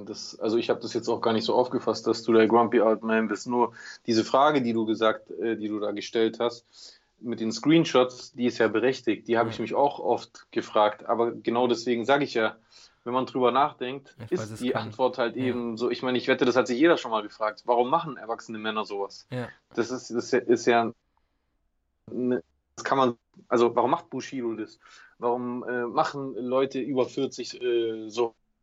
Das, 0.06 0.38
also 0.40 0.56
ich 0.56 0.70
habe 0.70 0.80
das 0.80 0.94
jetzt 0.94 1.08
auch 1.08 1.20
gar 1.20 1.34
nicht 1.34 1.44
so 1.44 1.54
aufgefasst, 1.54 2.06
dass 2.06 2.22
du 2.22 2.32
der 2.32 2.46
Grumpy 2.46 2.80
Old 2.80 3.02
Man 3.02 3.28
bist. 3.28 3.46
Nur 3.46 3.72
diese 4.06 4.24
Frage, 4.24 4.62
die 4.62 4.72
du 4.72 4.86
gesagt, 4.86 5.30
äh, 5.32 5.56
die 5.56 5.68
du 5.68 5.78
da 5.80 5.92
gestellt 5.92 6.38
hast, 6.40 7.00
mit 7.20 7.40
den 7.40 7.52
Screenshots, 7.52 8.32
die 8.32 8.46
ist 8.46 8.58
ja 8.58 8.68
berechtigt. 8.68 9.28
Die 9.28 9.36
habe 9.38 9.50
ich 9.50 9.58
mich 9.58 9.74
auch 9.74 9.98
oft 9.98 10.50
gefragt. 10.50 11.06
Aber 11.06 11.32
genau 11.32 11.66
deswegen 11.66 12.04
sage 12.06 12.24
ich 12.24 12.34
ja, 12.34 12.56
wenn 13.04 13.12
man 13.12 13.26
drüber 13.26 13.52
nachdenkt, 13.52 14.16
Ich 14.30 14.32
weiß, 14.38 14.44
ist 14.46 14.50
es 14.52 14.60
die 14.60 14.70
kann. 14.70 14.82
Antwort 14.88 15.18
halt 15.18 15.36
Ja. 15.36 15.44
eben 15.44 15.76
so. 15.76 15.90
Ich 15.90 16.02
meine, 16.02 16.16
ich 16.18 16.26
wette, 16.26 16.44
das 16.44 16.56
hat 16.56 16.66
sich 16.66 16.78
jeder 16.78 16.96
schon 16.96 17.10
mal 17.10 17.22
gefragt. 17.22 17.62
Warum 17.66 17.88
machen 17.90 18.16
erwachsene 18.16 18.58
Männer 18.58 18.84
sowas? 18.84 19.26
Ja, 19.30 19.48
Das 19.74 19.90
ist, 19.90 20.10
das 20.10 20.32
ist 20.32 20.66
ja, 20.66 20.92
ne- 22.10 22.42
das 22.76 22.84
kann 22.84 22.98
man, 22.98 23.16
also 23.48 23.74
warum 23.76 23.90
macht 23.90 24.10
Bushido 24.10 24.54
das? 24.54 24.78
Warum 25.18 25.64
äh, 25.64 25.86
machen 25.86 26.34
Leute 26.34 26.80
über 26.80 27.06
40 27.06 27.60
äh, 27.62 28.08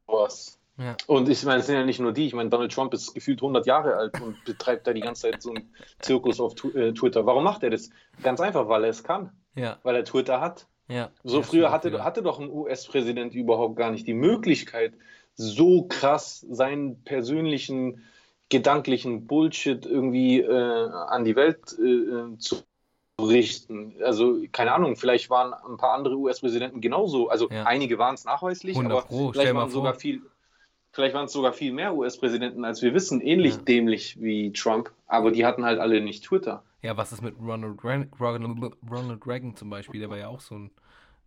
sowas? 0.07 0.59
ja, 0.77 0.95
Und 1.07 1.29
ich 1.29 1.43
meine, 1.43 1.59
es 1.59 1.67
sind 1.67 1.75
ja 1.75 1.85
nicht 1.85 1.99
nur 1.99 2.11
die. 2.13 2.25
Ich 2.27 2.33
meine, 2.33 2.49
Donald 2.49 2.71
Trump 2.73 2.93
ist 2.93 3.13
gefühlt 3.13 3.41
100 3.41 3.65
Jahre 3.65 3.95
alt 3.95 4.19
und 4.21 4.43
betreibt 4.45 4.87
da 4.87 4.93
die 4.93 5.01
ganze 5.01 5.23
Zeit 5.23 5.41
so 5.41 5.51
einen 5.51 5.73
Zirkus 6.01 6.39
auf 6.39 6.55
Tu- 6.55 6.71
äh, 6.71 6.93
Twitter. 6.93 7.25
Warum 7.25 7.43
macht 7.43 7.63
er 7.63 7.69
das? 7.69 7.89
Ganz 8.21 8.39
einfach, 8.41 8.67
weil 8.67 8.83
er 8.83 8.89
es 8.89 9.03
kann. 9.03 9.31
ja, 9.55 9.77
Weil 9.83 9.95
er 9.97 10.03
Twitter 10.05 10.41
hat. 10.41 10.67
ja. 10.87 11.11
So 11.23 11.37
Ja, 11.37 11.43
früher 11.43 11.71
hatte, 11.71 12.03
hatte 12.03 12.21
doch 12.23 12.39
ein 12.39 12.49
US-Präsident 12.49 13.33
überhaupt 13.35 13.75
gar 13.75 13.91
nicht 13.91 14.07
die 14.07 14.13
Möglichkeit, 14.13 14.93
so 15.35 15.83
krass 15.87 16.45
seinen 16.49 17.03
persönlichen, 17.03 18.03
gedanklichen 18.49 19.25
Bullshit 19.25 19.85
irgendwie 19.85 20.41
äh, 20.41 20.89
an 21.07 21.23
die 21.23 21.35
Welt 21.35 21.59
äh, 21.79 22.37
zu 22.37 22.57
richten. 23.21 23.95
Also, 24.03 24.41
keine 24.51 24.73
Ahnung, 24.73 24.95
vielleicht 24.95 25.29
waren 25.29 25.53
ein 25.53 25.77
paar 25.77 25.93
andere 25.93 26.15
US-Präsidenten 26.17 26.81
genauso. 26.81 27.29
Also, 27.29 27.49
Ja. 27.49 27.63
einige 27.63 27.97
waren 27.97 28.15
es 28.15 28.25
nachweislich, 28.25 28.75
100 28.75 28.91
aber 28.91 29.01
Pro, 29.07 29.31
vielleicht 29.31 29.53
waren 29.53 29.69
sogar 29.69 29.93
viel. 29.93 30.21
Vielleicht 30.91 31.15
waren 31.15 31.25
es 31.25 31.31
sogar 31.31 31.53
viel 31.53 31.73
mehr 31.73 31.95
US-Präsidenten, 31.95 32.65
als 32.65 32.83
wir 32.83 32.93
wissen, 32.93 33.19
ähnlich 33.19 33.55
Ja. 33.55 33.61
dämlich 33.61 34.21
wie 34.21 34.53
Trump, 34.53 34.91
aber 35.07 35.31
die 35.31 35.43
hatten 35.43 35.65
halt 35.65 35.79
alle 35.79 36.01
nicht 36.01 36.23
Twitter. 36.23 36.63
Ja, 36.83 36.95
was 36.97 37.11
ist 37.11 37.21
mit 37.23 37.35
Ronald, 37.39 37.83
Reagan, 37.83 38.11
Ronald, 38.19 38.73
Ronald 38.91 39.25
Reagan 39.25 39.55
zum 39.55 39.69
Beispiel? 39.71 39.99
Der 39.99 40.09
war 40.09 40.17
ja 40.17 40.27
auch 40.27 40.41
so 40.41 40.55
ein 40.55 40.71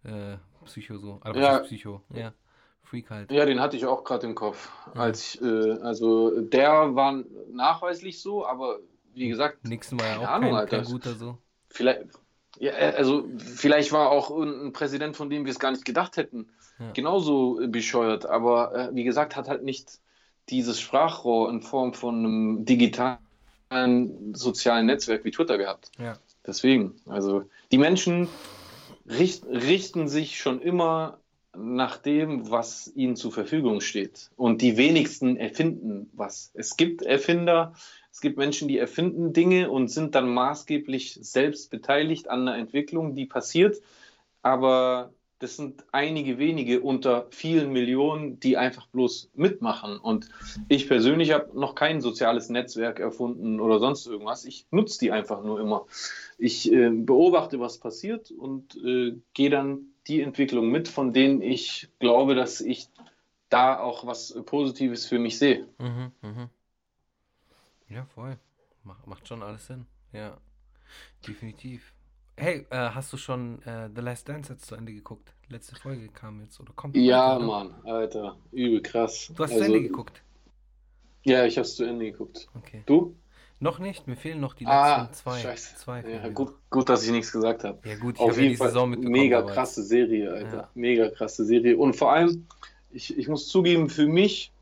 äh, 0.05 0.37
Psycho 0.64 0.99
so. 0.99 1.18
Also 1.22 1.40
Ja. 1.40 1.59
Psycho? 1.61 2.03
Ja. 2.14 2.33
Freak 2.85 3.11
halt. 3.11 3.33
Ja, 3.33 3.44
den 3.44 3.59
hatte 3.59 3.77
ich 3.77 3.87
auch 3.87 4.05
gerade 4.05 4.27
im 4.29 4.37
Kopf. 4.37 4.70
Ja. 4.94 5.01
Als 5.01 5.35
ich, 5.35 5.42
äh, 5.42 5.72
also 5.81 6.40
der 6.40 6.94
war 6.94 7.25
nachweislich 7.51 8.20
so, 8.20 8.46
aber 8.46 8.79
wie 9.14 9.29
gesagt, 9.29 9.64
Nixon 9.64 9.99
war 9.99 10.07
ja 10.07 10.18
auch 10.20 10.29
Ahnung, 10.29 10.53
kein, 10.53 10.68
kein 10.68 10.85
guter 10.85 11.14
so. 11.14 11.38
Vielleicht, 11.76 12.00
ja, 12.58 12.72
äh, 12.72 12.94
also 12.96 13.28
vielleicht 13.38 13.92
war 13.92 14.10
auch 14.10 14.30
ein 14.30 14.72
Präsident, 14.72 15.16
von 15.16 15.30
dem 15.30 15.44
wir 15.44 15.52
es 15.52 15.58
gar 15.58 15.70
nicht 15.70 15.84
gedacht 15.84 16.16
hätten, 16.16 16.48
Ja. 16.78 16.90
genauso 16.92 17.60
bescheuert. 17.68 18.26
Aber 18.26 18.74
äh, 18.74 18.94
wie 18.94 19.04
gesagt, 19.04 19.36
hat 19.36 19.48
halt 19.48 19.62
nicht 19.62 20.00
dieses 20.48 20.80
Sprachrohr 20.80 21.50
in 21.50 21.62
Form 21.62 21.92
von 21.94 22.18
einem 22.18 22.64
digitalen 22.64 23.18
sozialen 24.34 24.86
Netzwerk 24.86 25.24
wie 25.24 25.30
Twitter 25.30 25.58
gehabt. 25.58 25.90
Ja. 25.98 26.16
Deswegen, 26.46 26.94
also 27.06 27.44
die 27.72 27.78
Menschen 27.78 28.28
richt, 29.08 29.44
richten 29.46 30.08
sich 30.08 30.38
schon 30.38 30.60
immer 30.60 31.18
nach 31.56 31.96
dem, 31.96 32.50
was 32.50 32.92
ihnen 32.94 33.16
zur 33.16 33.32
Verfügung 33.32 33.80
steht. 33.80 34.30
Und 34.36 34.60
die 34.62 34.76
wenigsten 34.76 35.36
erfinden 35.36 36.10
was. 36.12 36.50
Es 36.54 36.76
gibt 36.76 37.02
Erfinder, 37.02 37.72
es 38.16 38.22
gibt 38.22 38.38
Menschen, 38.38 38.66
die 38.66 38.79
erfinden 38.79 39.35
Dinge 39.35 39.70
und 39.70 39.88
sind 39.88 40.14
dann 40.14 40.33
maßgeblich 40.33 41.18
selbst 41.20 41.70
beteiligt 41.70 42.31
an 42.31 42.48
einer 42.48 42.57
Entwicklung, 42.57 43.14
die 43.14 43.26
passiert. 43.26 43.76
Aber 44.40 45.12
das 45.38 45.57
sind 45.57 45.85
einige 45.92 46.38
wenige 46.38 46.81
unter 46.81 47.26
vielen 47.29 47.74
Millionen, 47.74 48.40
die 48.40 48.57
einfach 48.57 48.87
bloß 48.87 49.33
mitmachen. 49.35 49.98
Und 49.98 50.31
ich 50.68 50.88
persönlich 50.88 51.33
habe 51.33 51.61
noch 51.61 51.74
kein 51.74 52.00
soziales 52.00 52.48
Netzwerk 52.48 53.00
erfunden 53.00 53.61
oder 53.61 53.81
sonst 53.81 54.07
irgendwas. 54.07 54.46
Ich 54.46 54.64
nutze 54.70 54.98
die 54.98 55.12
einfach 55.12 55.44
nur 55.44 55.61
immer. 55.61 55.85
Ich 56.38 56.72
äh, 56.72 56.88
beobachte, 56.88 57.61
was 57.61 57.76
passiert 57.76 58.31
und 58.31 58.83
äh, 58.83 59.14
gehe 59.35 59.50
dann 59.50 59.88
die 60.07 60.22
Entwicklung 60.22 60.70
mit, 60.70 60.88
von 60.88 61.12
denen 61.12 61.42
ich 61.42 61.90
glaube, 61.98 62.35
dass 62.35 62.62
ich 62.62 62.88
da 63.50 63.79
auch 63.79 64.07
was 64.07 64.40
Positives 64.46 65.05
für 65.05 65.18
mich 65.18 65.38
sehe. 65.38 65.68
Mhm, 65.79 66.12
mhm. 66.22 66.48
Ja, 67.88 68.05
voll. 68.14 68.37
Mach, 68.83 69.05
macht 69.07 69.27
schon 69.29 69.42
alles 69.42 69.66
Sinn. 69.66 69.87
Ja, 70.12 70.37
definitiv. 71.27 71.92
Hey, 72.37 72.66
äh, 72.70 72.77
hast 72.90 73.12
du 73.12 73.16
schon 73.16 73.62
äh, 73.62 73.88
The 73.94 74.01
Last 74.03 74.29
Dance 74.29 74.53
jetzt 74.53 74.66
zu 74.66 74.75
Ende 74.75 74.92
geguckt? 74.92 75.33
Letzte 75.49 75.77
Folge 75.77 76.09
kam 76.09 76.40
jetzt 76.42 76.61
oder 76.61 76.72
kommt 76.75 76.96
Ja, 76.96 77.37
oder? 77.37 77.46
Mann, 77.46 77.75
Alter, 77.85 78.37
übel 78.53 78.83
krass. 78.83 79.31
Du 79.35 79.42
hast 79.42 79.53
Also, 79.53 79.64
zu 79.64 79.66
Ende 79.66 79.83
geguckt. 79.83 80.22
Ja, 81.25 81.44
ich 81.44 81.57
habe 81.57 81.66
es 81.66 81.77
zu 81.77 81.85
Ende 81.85 82.11
geguckt. 82.11 82.49
Okay. 82.55 82.83
Du? 82.87 83.16
Noch 83.59 83.79
nicht, 83.79 84.07
mir 84.07 84.16
fehlen 84.16 84.40
noch 84.40 84.53
die 84.53 84.66
Ah, 84.66 85.03
letzten 85.03 85.14
zwei. 85.14 85.40
scheiße. 85.40 85.77
zwei 85.77 86.03
Ja, 86.03 86.29
gut, 86.29 86.55
gut, 86.68 86.88
dass 86.90 87.05
ich 87.05 87.11
nichts 87.11 87.33
gesagt 87.33 87.64
habe. 87.64 87.88
Ja 87.88 87.96
gut, 87.96 88.16
ich 88.16 88.20
Auf 88.20 88.37
jeden 88.37 88.51
die 88.51 88.57
Fall 88.57 88.68
Saison 88.68 88.90
mega 88.90 89.40
krasse 89.42 89.83
Serie, 89.83 90.31
Alter. 90.31 90.57
Ja. 90.57 90.70
Mega 90.75 91.09
krasse 91.09 91.44
Serie. 91.46 91.79
Und 91.79 91.96
vor 91.96 92.12
allem, 92.12 92.46
ich, 92.90 93.16
ich 93.16 93.29
muss 93.29 93.49
zugeben, 93.49 93.88
für 93.88 94.07
mich, 94.07 94.53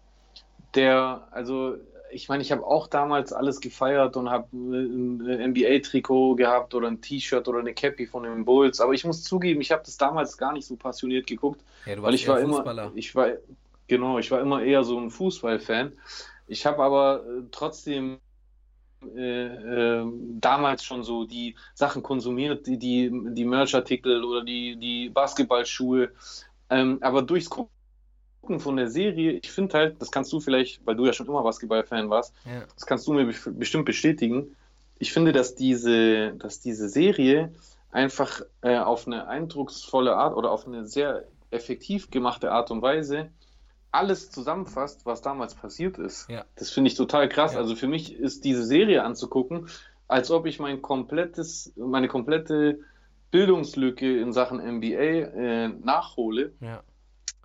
der, 0.76 1.26
also 1.32 1.76
ich 2.14 2.28
meine, 2.28 2.42
ich 2.42 2.52
habe 2.52 2.64
auch 2.64 2.86
damals 2.86 3.32
alles 3.32 3.60
gefeiert 3.60 4.16
und 4.16 4.30
habe 4.30 4.48
ein 4.52 5.52
NBA-Trikot 5.52 6.36
gehabt 6.36 6.74
oder 6.74 6.88
ein 6.88 7.00
T-Shirt 7.00 7.46
oder 7.48 7.58
eine 7.58 7.74
Cappy 7.74 8.06
von 8.06 8.22
den 8.22 8.44
Bulls. 8.44 8.80
Aber 8.80 8.92
ich 8.92 9.04
muss 9.04 9.22
zugeben, 9.22 9.60
ich 9.60 9.72
habe 9.72 9.82
das 9.84 9.96
damals 9.96 10.38
gar 10.38 10.52
nicht 10.52 10.66
so 10.66 10.76
passioniert 10.76 11.26
geguckt, 11.26 11.60
Ja, 11.84 11.96
du 11.96 12.02
weil 12.02 12.12
warst 12.12 12.22
ich 12.22 12.28
war 12.28 12.40
immer, 12.40 12.92
ich 12.94 13.14
war, 13.14 13.28
genau, 13.88 14.18
ich 14.18 14.30
war 14.30 14.40
immer 14.40 14.62
eher 14.62 14.84
so 14.84 14.98
ein 14.98 15.10
Fußballfan. 15.10 15.92
Ich 16.46 16.64
habe 16.66 16.82
aber 16.82 17.24
äh, 17.26 17.42
trotzdem 17.50 18.18
äh, 19.14 19.46
äh, 19.46 20.04
damals 20.40 20.84
schon 20.84 21.02
so 21.02 21.24
die 21.24 21.56
Sachen 21.74 22.02
konsumiert, 22.02 22.66
die, 22.66 22.78
die, 22.78 23.10
die 23.10 23.44
Merch-Artikel 23.44 24.24
oder 24.24 24.44
die, 24.44 24.76
die 24.76 25.10
Basketballschuhe. 25.10 26.10
Ähm, 26.70 26.98
aber 27.02 27.22
durchs 27.22 27.50
Gucken 27.50 27.73
von 28.60 28.76
der 28.76 28.88
Serie, 28.88 29.32
ich 29.32 29.50
finde 29.50 29.76
halt, 29.78 30.00
das 30.00 30.10
kannst 30.10 30.32
du 30.32 30.40
vielleicht, 30.40 30.86
weil 30.86 30.96
du 30.96 31.06
ja 31.06 31.12
schon 31.12 31.26
immer 31.26 31.42
Basketball-Fan 31.42 32.10
warst, 32.10 32.34
Ja. 32.44 32.62
das 32.74 32.86
kannst 32.86 33.06
du 33.06 33.12
mir 33.12 33.32
bestimmt 33.52 33.84
bestätigen. 33.84 34.56
Ich 34.98 35.12
finde, 35.12 35.32
dass 35.32 35.54
diese, 35.54 36.34
dass 36.34 36.60
diese 36.60 36.88
Serie 36.88 37.52
einfach 37.90 38.40
äh, 38.62 38.78
auf 38.78 39.06
eine 39.06 39.26
eindrucksvolle 39.28 40.16
Art 40.16 40.36
oder 40.36 40.50
auf 40.50 40.66
eine 40.66 40.86
sehr 40.86 41.24
effektiv 41.50 42.10
gemachte 42.10 42.50
Art 42.52 42.70
und 42.70 42.82
Weise 42.82 43.30
alles 43.92 44.30
zusammenfasst, 44.32 45.06
was 45.06 45.22
damals 45.22 45.54
passiert 45.54 45.98
ist. 45.98 46.28
Ja. 46.28 46.44
Das 46.56 46.70
finde 46.70 46.88
ich 46.88 46.96
total 46.96 47.28
krass. 47.28 47.52
Ja. 47.52 47.60
Also 47.60 47.76
für 47.76 47.86
mich 47.86 48.12
ist 48.14 48.44
diese 48.44 48.64
Serie 48.64 49.04
anzugucken, 49.04 49.68
als 50.08 50.30
ob 50.32 50.46
ich 50.46 50.58
mein 50.58 50.82
komplettes, 50.82 51.72
meine 51.76 52.08
komplette 52.08 52.80
Bildungslücke 53.30 54.20
in 54.20 54.32
Sachen 54.32 54.58
NBA 54.58 54.88
äh, 54.88 55.68
nachhole. 55.68 56.52
Ja. 56.60 56.82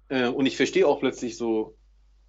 Äh, 0.10 0.28
und 0.28 0.46
ich 0.46 0.58
verstehe 0.58 0.88
auch 0.88 1.00
plötzlich 1.00 1.38
so 1.38 1.76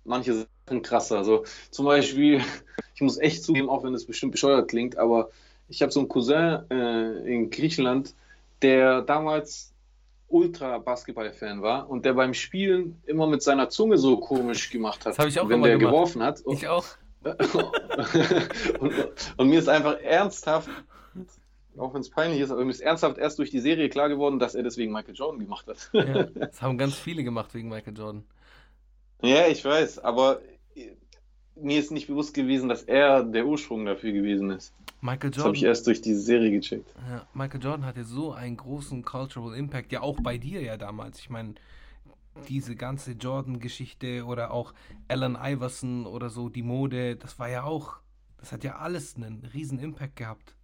manche 0.05 0.47
Sachen 0.67 0.83
krasser. 0.83 1.19
Also 1.19 1.45
zum 1.71 1.87
Beispiel, 1.87 2.41
ich 2.95 3.01
muss 3.01 3.19
echt 3.19 3.43
zugeben, 3.45 3.69
auch 3.69 3.83
wenn 3.83 3.93
das 3.93 4.05
bestimmt 4.05 4.33
bescheuert 4.33 4.69
klingt, 4.69 4.97
aber 4.97 5.31
ich 5.69 5.83
habe 5.83 5.93
so 5.93 6.01
einen 6.01 6.09
Cousin 6.09 6.65
äh, 6.71 7.33
in 7.33 7.51
Griechenland, 7.51 8.15
der 8.63 9.03
damals 9.03 9.73
ultra 10.29 10.79
Basketball-Fan 10.79 11.63
war 11.63 11.91
und 11.91 12.05
der 12.05 12.15
beim 12.15 12.35
Spielen 12.35 13.03
immer 13.07 13.27
mit 13.27 13.43
seiner 13.43 13.69
Zunge 13.69 13.99
so 13.99 14.17
komisch 14.19 14.71
gemacht 14.71 15.01
hat, 15.01 15.13
Das 15.13 15.19
habe 15.19 15.29
ich 15.29 15.41
auch 15.41 15.49
wenn 15.49 15.63
der 15.63 15.77
gemacht. 15.77 15.93
geworfen 15.93 16.23
hat. 16.23 16.43
Ich 16.49 16.69
auch. 16.69 16.85
und, 18.79 18.95
und 19.37 19.49
mir 19.49 19.59
ist 19.59 19.69
einfach 19.69 20.01
ernsthaft, 20.01 20.71
auch 21.77 21.95
wenn 21.95 22.01
es 22.01 22.11
peinlich 22.11 22.41
ist, 22.41 22.51
aber 22.51 22.65
mir 22.65 22.71
ist 22.71 22.81
ernsthaft 22.81 23.19
erst 23.19 23.39
durch 23.39 23.51
die 23.51 23.61
Serie 23.61 23.89
klar 23.89 24.09
geworden, 24.09 24.39
dass 24.39 24.55
er 24.55 24.63
deswegen 24.63 24.93
Michael 24.93 25.15
Jordan 25.15 25.41
gemacht 25.41 25.67
hat. 25.67 25.91
Ja. 25.93 26.25
Das 26.35 26.63
haben 26.63 26.79
ganz 26.79 26.95
viele 26.95 27.23
gemacht 27.25 27.55
wegen 27.55 27.69
Michael 27.69 27.97
Jordan. 27.97 28.25
Ja, 29.23 29.47
ich 29.47 29.65
weiß, 29.65 29.99
aber 30.01 30.41
mir 31.55 31.79
ist 31.79 31.91
nicht 31.91 32.07
bewusst 32.07 32.35
gewesen, 32.35 32.69
dass 32.69 32.83
er 32.83 33.23
der 33.23 33.47
Ursprung 33.47 33.85
dafür 33.85 34.13
gewesen 34.13 34.51
ist. 34.51 34.73
Michael 35.01 35.31
Das 35.31 35.45
habe 35.45 35.55
ich 35.55 35.63
Jordan, 35.63 35.71
erst 35.71 35.87
durch 35.87 36.03
diese 36.03 36.21
Serie 36.21 36.51
gecheckt. 36.51 36.95
ja, 37.09 37.27
Michael 37.35 37.63
Jordan 37.63 37.87
hatte 37.87 38.05
so 38.05 38.33
einen 38.33 38.57
großen 38.57 39.03
Cultural 39.03 39.55
Impact, 39.55 39.93
ja 39.93 40.01
auch 40.01 40.19
bei 40.23 40.39
dir 40.39 40.63
ja 40.63 40.77
damals. 40.77 41.19
Ich 41.21 41.31
meine, 41.31 41.55
diese 42.49 42.77
ganze 42.77 43.13
Jordan-Geschichte 43.13 44.25
oder 44.25 44.51
auch 44.53 44.75
Allen 45.09 45.37
Iverson 45.41 46.07
oder 46.07 46.31
so, 46.31 46.49
die 46.49 46.63
Mode, 46.63 47.17
das 47.17 47.39
war 47.39 47.49
ja 47.49 47.65
auch, 47.65 47.97
das 48.39 48.53
hat 48.53 48.65
ja 48.65 48.77
alles 48.77 49.17
einen 49.17 49.45
riesen 49.53 49.79
Impact 49.79 50.17
gehabt. 50.17 50.55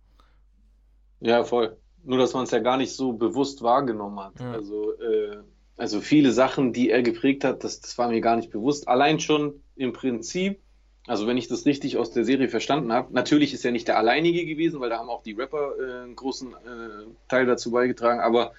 Ja, 1.21 1.45
voll. 1.45 1.77
Nur, 2.05 2.19
dass 2.19 2.35
man 2.35 2.45
es 2.45 2.51
ja 2.51 2.61
gar 2.61 2.77
nicht 2.77 2.93
so 2.95 3.13
bewusst 3.13 3.63
wahrgenommen 3.63 4.21
hat. 4.21 4.39
Ja. 4.39 4.53
Also, 4.53 4.93
äh, 5.01 5.39
also 5.77 6.01
viele 6.01 6.33
Sachen, 6.33 6.73
die 6.73 6.91
er 6.91 7.03
geprägt 7.03 7.45
hat, 7.45 7.65
das, 7.65 7.81
das 7.81 7.99
war 7.99 8.09
mir 8.09 8.21
gar 8.21 8.37
nicht 8.37 8.51
bewusst. 8.51 8.89
Allein 8.89 9.19
schon 9.21 9.63
im 9.75 9.93
Prinzip, 9.93 10.61
also 11.07 11.27
wenn 11.27 11.37
ich 11.37 11.49
das 11.49 11.67
richtig 11.67 11.97
aus 11.99 12.11
der 12.13 12.25
Serie 12.25 12.49
verstanden 12.49 12.93
habe, 12.93 13.13
natürlich 13.13 13.53
ist 13.53 13.65
er 13.65 13.73
nicht 13.73 13.89
der 13.89 13.99
Alleinige 13.99 14.47
gewesen, 14.47 14.81
weil 14.81 14.91
da 14.91 14.99
haben 14.99 15.11
auch 15.11 15.23
die 15.23 15.33
Rapper 15.33 15.73
äh, 15.79 16.03
einen 16.05 16.17
großen 16.17 16.53
äh, 16.53 17.07
Teil 17.29 17.47
dazu 17.47 17.71
beigetragen, 17.73 18.21
aber 18.21 18.53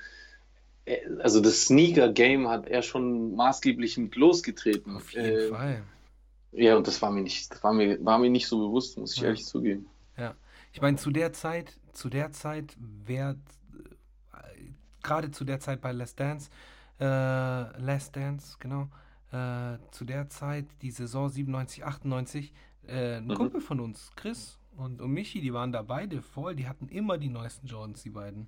äh, 0.86 0.98
also 1.20 1.40
das 1.40 1.64
Sneaker-Game 1.66 2.50
hat 2.50 2.68
er 2.68 2.82
schon 2.82 3.36
maßgeblich 3.36 3.98
mit 3.98 4.16
losgetreten. 4.16 4.96
Auf 4.98 5.12
jeden 5.14 5.26
Äh, 5.26 5.48
Fall. 5.50 5.84
Ja, 6.52 6.76
und 6.78 6.88
das 6.88 7.02
war 7.02 7.12
mir 7.12 7.22
nicht, 7.22 7.52
das 7.52 7.64
war 7.64 7.74
mir, 7.74 8.04
war 8.04 8.20
mir 8.20 8.30
nicht 8.30 8.48
so 8.48 8.58
bewusst, 8.60 8.98
muss 8.98 9.14
ich 9.14 9.20
Ja. 9.22 9.28
ehrlich 9.28 9.46
zugeben. 9.46 9.88
Ich 10.74 10.82
meine, 10.82 10.98
zu 10.98 11.10
der 11.10 11.34
Zeit, 11.34 11.74
zu 11.98 12.10
der 12.10 12.32
Zeit, 12.32 12.78
wer, 12.80 13.38
äh, 14.34 14.72
gerade 15.04 15.32
zu 15.32 15.44
der 15.46 15.60
Zeit 15.60 15.82
bei 15.82 15.92
Last 15.92 16.20
Dance, 16.20 16.50
äh, 17.00 17.04
Last 17.06 18.16
Dance, 18.16 18.58
genau, 18.60 18.90
äh, 19.32 19.78
zu 19.92 20.06
der 20.06 20.30
Zeit, 20.30 20.68
die 20.82 20.92
Saison 20.92 21.30
97, 21.30 21.86
98, 21.86 22.54
äh, 22.88 23.18
ein 23.18 23.28
Mhm. 23.30 23.34
Kumpel 23.34 23.62
von 23.62 23.80
uns, 23.80 24.12
Chris 24.16 24.60
und, 24.78 25.02
und 25.02 25.12
Michi, 25.12 25.42
die 25.42 25.54
waren 25.54 25.72
da 25.72 25.82
beide 25.82 26.22
voll, 26.22 26.56
die 26.56 26.68
hatten 26.68 26.88
immer 26.90 27.18
die 27.18 27.30
neuesten 27.30 27.68
Jordans, 27.68 28.04
die 28.04 28.10
beiden. 28.12 28.48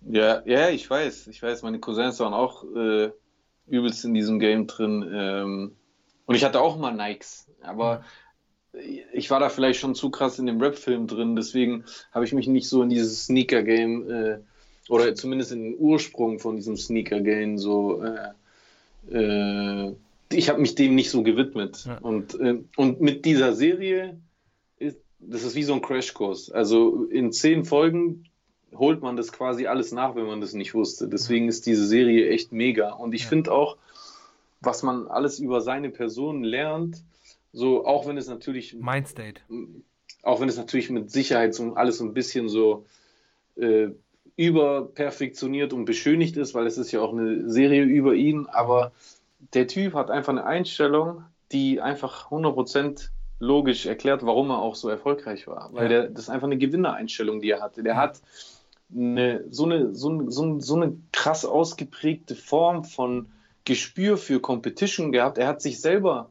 Ja, 0.00 0.42
ja, 0.46 0.68
ich 0.70 0.88
weiß, 0.88 1.28
ich 1.28 1.42
weiß, 1.42 1.62
meine 1.62 1.78
Cousins 1.80 2.18
waren 2.20 2.34
auch 2.34 2.64
äh, 2.74 3.12
übelst 3.66 4.04
in 4.04 4.14
diesem 4.14 4.38
Game 4.40 4.66
drin. 4.66 5.08
Ähm, 5.14 5.76
und 6.26 6.34
ich 6.34 6.44
hatte 6.44 6.60
auch 6.60 6.76
mal 6.78 6.92
Nikes, 6.94 7.50
aber 7.62 8.04
ich 9.12 9.30
war 9.30 9.40
da 9.40 9.48
vielleicht 9.48 9.80
schon 9.80 9.94
zu 9.94 10.10
krass 10.10 10.38
in 10.38 10.46
dem 10.46 10.60
Rap-Film 10.60 11.06
drin, 11.06 11.36
deswegen 11.36 11.84
habe 12.12 12.24
ich 12.24 12.32
mich 12.32 12.46
nicht 12.46 12.68
so 12.68 12.82
in 12.82 12.88
dieses 12.88 13.26
Sneaker-Game 13.26 14.10
äh, 14.10 14.38
oder 14.88 15.14
zumindest 15.14 15.52
in 15.52 15.62
den 15.62 15.76
Ursprung 15.78 16.38
von 16.38 16.56
diesem 16.56 16.76
Sneaker-Game 16.76 17.58
so. 17.58 18.02
Äh, 18.02 19.16
äh, 19.16 19.94
ich 20.32 20.48
habe 20.48 20.60
mich 20.60 20.74
dem 20.74 20.94
nicht 20.94 21.10
so 21.10 21.22
gewidmet. 21.22 21.84
Ja. 21.86 21.98
Und, 21.98 22.38
äh, 22.40 22.60
und 22.76 23.00
mit 23.00 23.24
dieser 23.24 23.52
Serie 23.52 24.18
ist 24.78 24.96
das 25.20 25.44
ist 25.44 25.54
wie 25.54 25.62
so 25.62 25.74
ein 25.74 25.82
Crashkurs. 25.82 26.50
Also 26.50 27.04
in 27.04 27.32
zehn 27.32 27.64
Folgen 27.64 28.24
holt 28.74 29.02
man 29.02 29.16
das 29.16 29.32
quasi 29.32 29.66
alles 29.66 29.92
nach, 29.92 30.16
wenn 30.16 30.26
man 30.26 30.40
das 30.40 30.54
nicht 30.54 30.74
wusste. 30.74 31.08
Deswegen 31.08 31.48
ist 31.48 31.66
diese 31.66 31.86
Serie 31.86 32.30
echt 32.30 32.52
mega. 32.52 32.92
Und 32.92 33.14
ich 33.14 33.24
Ja. 33.24 33.28
finde 33.28 33.52
auch, 33.52 33.76
was 34.60 34.82
man 34.82 35.06
alles 35.08 35.38
über 35.38 35.60
seine 35.60 35.90
Person 35.90 36.42
lernt, 36.42 37.02
so 37.52 37.84
auch 37.86 38.06
wenn 38.06 38.16
es 38.16 38.28
natürlich, 38.28 38.74
Mindstate. 38.74 39.40
auch 40.22 40.40
wenn 40.40 40.48
es 40.48 40.56
natürlich 40.56 40.90
mit 40.90 41.10
Sicherheit 41.10 41.54
so 41.54 41.74
alles 41.74 41.98
so 41.98 42.04
ein 42.04 42.14
bisschen 42.14 42.48
so 42.48 42.86
äh, 43.56 43.88
überperfektioniert 44.36 45.72
und 45.72 45.84
beschönigt 45.84 46.36
ist, 46.36 46.54
weil 46.54 46.66
es 46.66 46.78
ist 46.78 46.92
ja 46.92 47.00
auch 47.00 47.12
eine 47.12 47.48
Serie 47.50 47.82
über 47.82 48.14
ihn, 48.14 48.46
aber 48.46 48.92
der 49.54 49.66
Typ 49.66 49.94
hat 49.94 50.10
einfach 50.10 50.32
eine 50.32 50.44
Einstellung, 50.44 51.24
die 51.50 51.80
einfach 51.80 52.30
100% 52.30 53.08
logisch 53.40 53.86
erklärt, 53.86 54.24
warum 54.24 54.50
er 54.50 54.58
auch 54.62 54.74
so 54.76 54.88
erfolgreich 54.88 55.46
war. 55.48 55.70
Weil 55.72 55.84
Ja. 55.84 55.88
der, 55.88 56.08
das 56.10 56.24
ist 56.24 56.30
einfach 56.30 56.46
eine 56.46 56.58
Gewinnereinstellung, 56.58 57.40
die 57.40 57.50
er 57.50 57.60
hatte. 57.60 57.82
Der 57.82 57.94
Ja. 57.94 58.00
hat 58.00 58.20
eine, 58.94 59.44
so, 59.50 59.64
eine, 59.64 59.94
so, 59.94 60.10
eine- 60.10 60.30
so, 60.30 60.42
eine- 60.42 60.60
so 60.60 60.76
eine 60.76 60.96
krass 61.12 61.44
ausgeprägte 61.44 62.36
Form 62.36 62.84
von 62.84 63.26
Gespür 63.64 64.16
für 64.16 64.40
Competition 64.40 65.12
gehabt. 65.12 65.38
Er 65.38 65.48
hat 65.48 65.60
sich 65.60 65.80
selber 65.80 66.30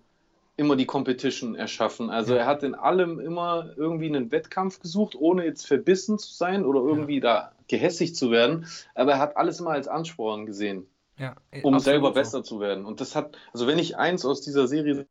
immer 0.61 0.75
die 0.77 0.85
Competition 0.85 1.55
erschaffen. 1.55 2.09
Also 2.09 2.33
er 2.35 2.45
hat 2.45 2.63
in 2.63 2.75
allem 2.75 3.19
immer 3.19 3.73
irgendwie 3.75 4.07
einen 4.07 4.31
Wettkampf 4.31 4.79
gesucht, 4.79 5.15
ohne 5.15 5.45
jetzt 5.45 5.67
verbissen 5.67 6.19
zu 6.19 6.33
sein 6.33 6.65
oder 6.65 6.79
irgendwie 6.81 7.19
da 7.19 7.51
gehässig 7.67 8.15
zu 8.15 8.31
werden. 8.31 8.65
Aber 8.95 9.13
er 9.13 9.19
hat 9.19 9.37
alles 9.37 9.59
immer 9.59 9.71
als 9.71 9.87
Ansporn 9.89 10.45
gesehen 10.45 10.87
Ja, 11.17 11.35
um 11.63 11.79
selber 11.79 12.09
so. 12.09 12.13
besser 12.13 12.43
zu 12.43 12.59
werden. 12.59 12.85
Und 12.85 13.01
das 13.01 13.15
hat, 13.15 13.37
also 13.53 13.67
wenn 13.67 13.79
ich 13.79 13.97
eins 13.97 14.23
aus 14.25 14.41
dieser 14.41 14.67
Serie 14.67 15.05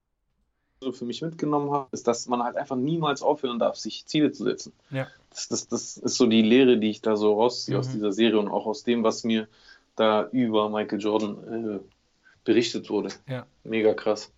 für 0.93 1.05
mich 1.05 1.21
mitgenommen 1.21 1.71
habe, 1.73 1.89
ist, 1.93 2.07
dass 2.07 2.27
man 2.27 2.43
halt 2.43 2.57
einfach 2.57 2.77
niemals 2.77 3.21
aufhören 3.23 3.59
darf, 3.59 3.77
sich 3.77 4.07
Ziele 4.07 4.33
zu 4.33 4.45
setzen. 4.45 4.73
Ja. 4.91 5.09
Das, 5.29 5.49
das, 5.49 5.69
das 5.69 5.97
ist 5.99 6.17
so 6.17 6.27
die 6.27 6.41
Lehre, 6.43 6.79
die 6.79 6.89
ich 6.91 7.03
da 7.03 7.17
so 7.17 7.35
rausziehe 7.35 7.79
aus 7.79 7.89
Mhm. 7.89 7.93
dieser 7.93 8.13
Serie 8.13 8.39
und 8.39 8.49
auch 8.49 8.67
aus 8.67 8.83
dem, 8.83 9.05
was 9.05 9.23
mir 9.25 9.47
da 9.97 10.29
über 10.33 10.71
Michael 10.71 11.01
Jordan 11.01 11.77
äh, 11.77 11.81
berichtet 12.45 12.89
wurde. 12.89 13.11
Ja. 13.29 13.47
Mega 13.65 13.93
krass. 13.93 14.33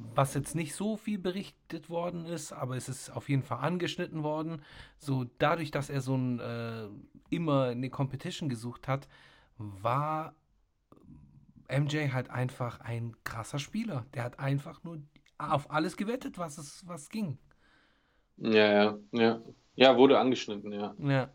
Was 0.00 0.34
jetzt 0.34 0.54
nicht 0.54 0.74
so 0.76 0.96
viel 0.96 1.18
berichtet 1.18 1.90
worden 1.90 2.24
ist, 2.24 2.52
aber 2.52 2.76
es 2.76 2.88
ist 2.88 3.10
auf 3.10 3.28
jeden 3.28 3.42
Fall 3.42 3.58
angeschnitten 3.58 4.22
worden. 4.22 4.62
So 4.96 5.26
dadurch, 5.38 5.72
dass 5.72 5.90
er 5.90 6.00
so 6.00 6.16
ein 6.16 6.38
äh, 6.38 6.88
immer 7.30 7.64
eine 7.64 7.90
Competition 7.90 8.48
gesucht 8.48 8.86
hat, 8.86 9.08
war 9.56 10.34
MJ 11.68 12.10
halt 12.12 12.30
einfach 12.30 12.80
ein 12.80 13.16
krasser 13.24 13.58
Spieler. 13.58 14.06
Der 14.14 14.22
hat 14.22 14.38
einfach 14.38 14.84
nur 14.84 15.02
auf 15.36 15.70
alles 15.70 15.96
gewettet, 15.96 16.38
was 16.38 16.58
es 16.58 16.86
was 16.86 17.08
ging. 17.08 17.38
Ja, 18.36 18.72
ja, 18.72 18.98
ja. 19.12 19.40
Ja, 19.74 19.96
wurde 19.96 20.18
angeschnitten, 20.18 20.72
ja. 20.72 20.94
Ja. 20.98 21.30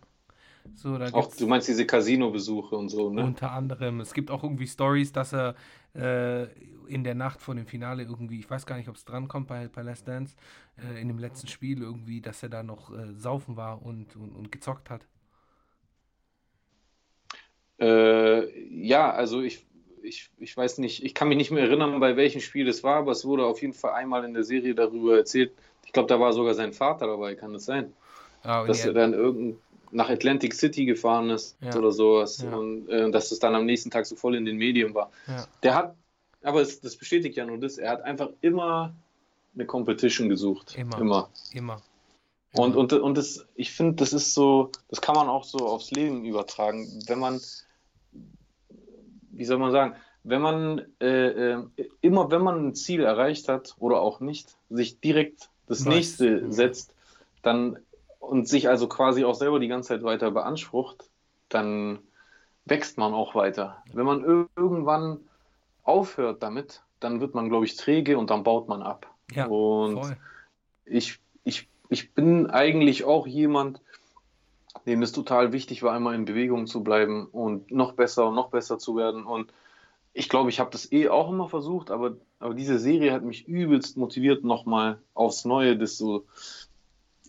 So, 0.75 0.97
Auch, 1.11 1.33
du 1.35 1.47
meinst 1.47 1.67
diese 1.67 1.85
Casino-Besuche 1.85 2.75
und 2.75 2.89
so, 2.89 3.09
ne? 3.09 3.23
unter 3.23 3.51
anderem, 3.51 3.99
es 3.99 4.13
gibt 4.13 4.31
auch 4.31 4.43
irgendwie 4.43 4.67
Stories, 4.67 5.11
dass 5.11 5.33
er 5.33 5.55
äh, 5.95 6.47
in 6.87 7.03
der 7.03 7.15
Nacht 7.15 7.41
vor 7.41 7.55
dem 7.55 7.67
Finale 7.67 8.03
irgendwie, 8.03 8.39
ich 8.39 8.49
weiß 8.49 8.65
gar 8.65 8.77
nicht, 8.77 8.89
ob 8.89 8.95
es 8.95 9.05
drankommt 9.05 9.47
bei, 9.47 9.67
bei 9.67 9.81
Last 9.81 10.07
Dance, 10.07 10.35
äh, 10.77 10.99
in 11.01 11.07
dem 11.07 11.19
letzten 11.19 11.47
Spiel 11.47 11.81
irgendwie, 11.81 12.21
dass 12.21 12.43
er 12.43 12.49
da 12.49 12.63
noch 12.63 12.91
äh, 12.91 13.13
saufen 13.15 13.55
war 13.55 13.81
und, 13.85 14.15
und, 14.15 14.35
und 14.35 14.51
gezockt 14.51 14.89
hat. 14.89 15.05
Äh, 17.79 18.85
ja, 18.85 19.11
also 19.11 19.41
ich, 19.41 19.65
ich, 20.01 20.29
ich 20.37 20.55
weiß 20.55 20.77
nicht, 20.79 21.03
ich 21.03 21.13
kann 21.13 21.27
mich 21.27 21.37
nicht 21.37 21.51
mehr 21.51 21.63
erinnern, 21.63 21.99
bei 21.99 22.15
welchem 22.15 22.41
Spiel 22.41 22.67
es 22.67 22.83
war, 22.83 22.97
aber 22.97 23.11
es 23.11 23.25
wurde 23.25 23.45
auf 23.45 23.61
jeden 23.61 23.73
Fall 23.73 23.93
einmal 23.93 24.23
in 24.25 24.33
der 24.33 24.43
Serie 24.43 24.75
darüber 24.75 25.17
erzählt. 25.17 25.51
Ich 25.85 25.93
glaube, 25.93 26.07
da 26.07 26.19
war 26.19 26.33
sogar 26.33 26.53
sein 26.53 26.73
Vater 26.73 27.07
dabei, 27.07 27.35
kann 27.35 27.53
das 27.53 27.65
sein? 27.65 27.93
Ah, 28.43 28.65
Dass 28.65 28.85
er 28.85 28.93
dann 28.93 29.13
irgend 29.13 29.57
nach 29.93 30.09
Atlantic 30.09 30.53
City 30.53 30.85
gefahren 30.85 31.29
ist 31.29 31.55
Ja. 31.61 31.77
oder 31.77 31.91
sowas 31.91 32.41
Ja. 32.41 32.55
und 32.55 32.89
äh, 32.89 33.09
dass 33.11 33.31
es 33.31 33.39
dann 33.39 33.55
am 33.55 33.65
nächsten 33.65 33.89
Tag 33.91 34.05
so 34.05 34.15
voll 34.15 34.35
in 34.35 34.45
den 34.45 34.57
Medien 34.57 34.93
war. 34.93 35.11
ja, 35.27 35.47
Der 35.63 35.75
hat, 35.75 35.95
aber 36.41 36.61
es, 36.61 36.81
das 36.81 36.95
bestätigt 36.95 37.37
ja 37.37 37.45
nur 37.45 37.57
das, 37.59 37.77
er 37.77 37.91
hat 37.91 38.01
einfach 38.01 38.29
immer 38.41 38.93
eine 39.55 39.65
Competition 39.65 40.29
gesucht. 40.29 40.75
Immer. 40.77 40.97
Immer. 40.99 41.29
immer. 41.53 41.81
Und, 42.55 42.75
und, 42.75 42.93
und 42.93 43.17
das, 43.17 43.45
ich 43.55 43.71
finde, 43.71 43.95
das 43.95 44.13
ist 44.13 44.33
so, 44.33 44.71
das 44.89 45.01
kann 45.01 45.15
man 45.15 45.27
auch 45.27 45.43
so 45.43 45.59
aufs 45.67 45.89
Leben 45.91 46.23
übertragen. 46.25 46.87
Wenn 47.07 47.17
man, 47.19 47.39
wie 49.31 49.45
soll 49.45 49.57
man 49.57 49.71
sagen, 49.71 49.95
wenn 50.23 50.41
man 50.41 50.81
äh, 51.01 51.53
äh, 51.53 51.63
immer, 52.01 52.31
wenn 52.31 52.41
man 52.41 52.67
ein 52.67 52.75
Ziel 52.75 53.01
erreicht 53.03 53.49
hat 53.49 53.75
oder 53.79 54.01
auch 54.01 54.19
nicht, 54.19 54.55
sich 54.69 54.99
direkt 54.99 55.49
das 55.67 55.79
Nice. 55.85 55.95
nächste 55.95 56.41
Mhm. 56.41 56.51
setzt, 56.51 56.95
dann 57.41 57.79
und 58.23 58.47
sich 58.47 58.69
also 58.69 58.87
quasi 58.87 59.25
auch 59.25 59.35
selber 59.35 59.59
die 59.59 59.67
ganze 59.67 59.89
Zeit 59.89 60.03
weiter 60.03 60.31
beansprucht, 60.31 61.09
dann 61.49 61.99
wächst 62.65 62.97
man 62.97 63.13
auch 63.13 63.35
weiter. 63.35 63.83
Wenn 63.93 64.05
man 64.05 64.23
ir- 64.23 64.47
irgendwann 64.55 65.19
aufhört 65.83 66.41
damit, 66.41 66.81
dann 66.99 67.19
wird 67.19 67.35
man, 67.35 67.49
glaube 67.49 67.65
ich, 67.65 67.75
träge 67.75 68.17
und 68.17 68.29
dann 68.29 68.43
baut 68.43 68.69
man 68.69 68.81
ab. 68.81 69.07
Ja, 69.31 69.47
und 69.47 69.99
voll. 69.99 70.17
ich, 70.85 71.19
ich, 71.43 71.67
ich 71.89 72.13
bin 72.13 72.49
eigentlich 72.49 73.03
auch 73.03 73.27
jemand, 73.27 73.81
dem 74.85 75.01
es 75.01 75.11
total 75.11 75.51
wichtig 75.51 75.83
war, 75.83 75.95
immer 75.95 76.13
in 76.13 76.25
Bewegung 76.25 76.65
zu 76.67 76.83
bleiben 76.83 77.27
und 77.27 77.71
noch 77.71 77.93
besser 77.93 78.27
und 78.27 78.35
noch 78.35 78.49
besser 78.49 78.79
zu 78.79 78.95
werden. 78.95 79.25
Und 79.25 79.51
ich 80.13 80.29
glaube, 80.29 80.49
ich 80.49 80.59
habe 80.59 80.71
das 80.71 80.91
eh 80.91 81.09
auch 81.09 81.29
immer 81.29 81.49
versucht, 81.49 81.91
aber, 81.91 82.15
aber 82.39 82.53
diese 82.53 82.79
Serie 82.79 83.11
hat 83.11 83.23
mich 83.23 83.47
übelst 83.47 83.97
motiviert, 83.97 84.43
nochmal 84.43 84.99
aufs 85.13 85.43
Neue 85.43 85.77
das 85.77 85.97
so 85.97 86.25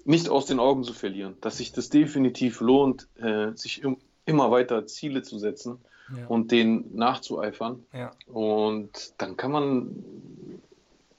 nicht 0.04 0.28
aus 0.28 0.46
den 0.46 0.60
Augen 0.60 0.84
zu 0.84 0.92
verlieren. 0.92 1.36
Dass 1.40 1.58
sich 1.58 1.72
das 1.72 1.88
definitiv 1.90 2.60
lohnt, 2.60 3.08
äh, 3.16 3.52
sich 3.54 3.82
im, 3.82 3.98
immer 4.26 4.50
weiter 4.50 4.86
Ziele 4.86 5.22
zu 5.22 5.38
setzen 5.38 5.78
Ja, 6.08 6.26
und 6.28 6.50
denen 6.52 6.94
nachzueifern. 6.94 7.84
ja, 7.92 8.10
Und 8.26 9.14
dann 9.18 9.36
kann 9.36 9.50
man 9.52 10.04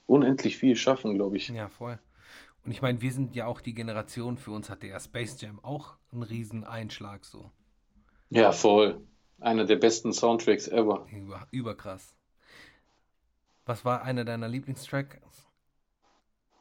unendlich 0.07 0.57
viel 0.57 0.75
schaffen, 0.75 1.15
glaube 1.15 1.37
ich. 1.37 1.49
ja, 1.49 1.67
voll. 1.69 1.99
Und 2.65 2.71
ich 2.71 2.81
meine, 2.81 3.01
wir 3.01 3.11
sind 3.11 3.35
ja 3.35 3.45
auch 3.47 3.61
die 3.61 3.73
Generation, 3.75 4.37
für 4.37 4.51
uns 4.51 4.69
hatte 4.69 4.87
ja 4.87 4.99
Space 4.99 5.39
Jam 5.41 5.59
auch 5.63 5.97
einen 6.11 6.23
riesen 6.23 6.63
Einschlag 6.63 7.25
so. 7.25 7.51
Ja, 8.29 8.51
voll. 8.51 9.01
Einer 9.39 9.65
der 9.65 9.77
besten 9.77 10.13
Soundtracks 10.13 10.67
ever. 10.67 11.07
Über, 11.11 11.47
überkrass. 11.51 12.13
Was 13.65 13.83
war 13.85 14.01
einer 14.01 14.25
deiner 14.25 14.47
Lieblingstracks? 14.47 15.17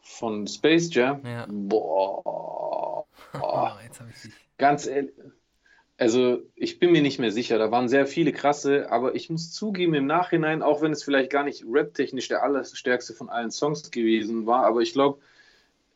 Von 0.04 0.46
Space 0.46 0.94
Jam. 0.94 1.22
Ja. 1.24 1.46
Boah. 1.50 3.06
Jetzt 3.84 4.00
habe 4.00 4.10
ich 4.14 4.22
dich. 4.22 4.32
Ganz 4.58 4.86
ehrlich. 4.86 5.12
Also, 5.96 6.42
ich 6.56 6.78
bin 6.78 6.90
mir 6.92 7.02
nicht 7.02 7.18
mehr 7.18 7.30
sicher. 7.30 7.58
Da 7.58 7.70
waren 7.70 7.88
sehr 7.88 8.06
viele 8.06 8.32
krasse, 8.32 8.90
aber 8.90 9.14
ich 9.14 9.30
muss 9.30 9.52
zugeben, 9.52 9.94
im 9.94 10.06
Nachhinein, 10.06 10.62
auch 10.62 10.82
wenn 10.82 10.92
es 10.92 11.04
vielleicht 11.04 11.30
gar 11.30 11.44
nicht 11.44 11.64
rap-technisch 11.66 12.28
der 12.28 12.42
allerstärkste 12.42 13.14
von 13.14 13.28
allen 13.28 13.52
Songs 13.52 13.90
gewesen 13.90 14.46
war, 14.46 14.66
aber 14.66 14.80
ich 14.80 14.92
glaube, 14.92 15.20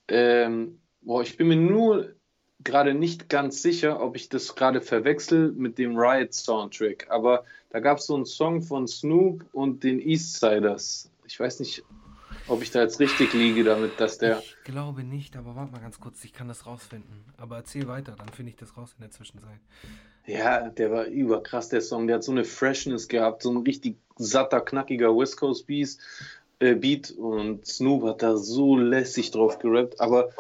ähm, 0.07 0.79
boah, 1.03 1.23
ich 1.23 1.37
bin 1.37 1.49
mir 1.49 1.57
nur 1.57 2.15
gerade 2.63 2.95
nicht 2.95 3.29
ganz 3.29 3.63
sicher, 3.63 4.01
ob 4.01 4.17
ich 4.17 4.29
das 4.29 4.55
gerade 4.55 4.81
verwechsel 4.81 5.53
mit 5.53 5.79
dem 5.79 5.97
Riot-Soundtrack. 5.97 7.07
Aber 7.11 7.45
da 7.71 7.81
gab 7.81 7.99
es 7.99 8.07
so 8.07 8.15
einen 8.15 8.25
Song 8.25 8.63
von 8.63 8.87
Snoop 8.87 9.45
und 9.53 9.85
den 9.85 10.01
Eastsiders. 10.01 11.11
Ich 11.27 11.39
weiß 11.39 11.61
nicht, 11.61 11.85
ob 12.49 12.63
ich 12.63 12.71
da 12.71 12.83
jetzt 12.83 13.01
richtig 13.01 13.33
liege 13.35 13.65
damit, 13.65 14.01
dass 14.01 14.19
der. 14.19 14.39
Ich 14.41 14.57
glaube 14.65 15.05
nicht, 15.05 15.37
aber 15.37 15.55
warte 15.55 15.73
mal 15.73 15.81
ganz 15.81 16.01
kurz, 16.01 16.25
ich 16.25 16.33
kann 16.33 16.49
das 16.49 16.67
rausfinden. 16.67 17.25
Aber 17.37 17.57
erzähl 17.57 17.87
weiter, 17.89 18.15
dann 18.17 18.29
finde 18.29 18.51
ich 18.51 18.57
das 18.57 18.77
raus 18.77 18.95
in 18.97 19.03
der 19.03 19.11
Zwischenzeit. 19.11 19.61
Ja, 20.27 20.69
der 20.69 20.91
war 20.91 21.07
überkrass, 21.07 21.69
der 21.69 21.81
Song. 21.81 22.07
Der 22.07 22.17
hat 22.17 22.25
so 22.25 22.33
eine 22.33 22.45
Freshness 22.45 23.09
gehabt, 23.09 23.43
so 23.43 23.51
ein 23.51 23.59
richtig 23.59 23.97
satter, 24.17 24.61
knackiger 24.61 25.17
West 25.17 25.39
Coast 25.39 25.67
Beat, 25.67 25.97
äh, 26.59 26.75
Beat 26.75 27.11
und 27.13 27.67
Snoop 27.67 28.03
hat 28.05 28.23
da 28.23 28.37
so 28.37 28.77
lässig 28.77 29.31
drauf 29.31 29.59
gerappt. 29.59 30.01
Aber 30.01 30.31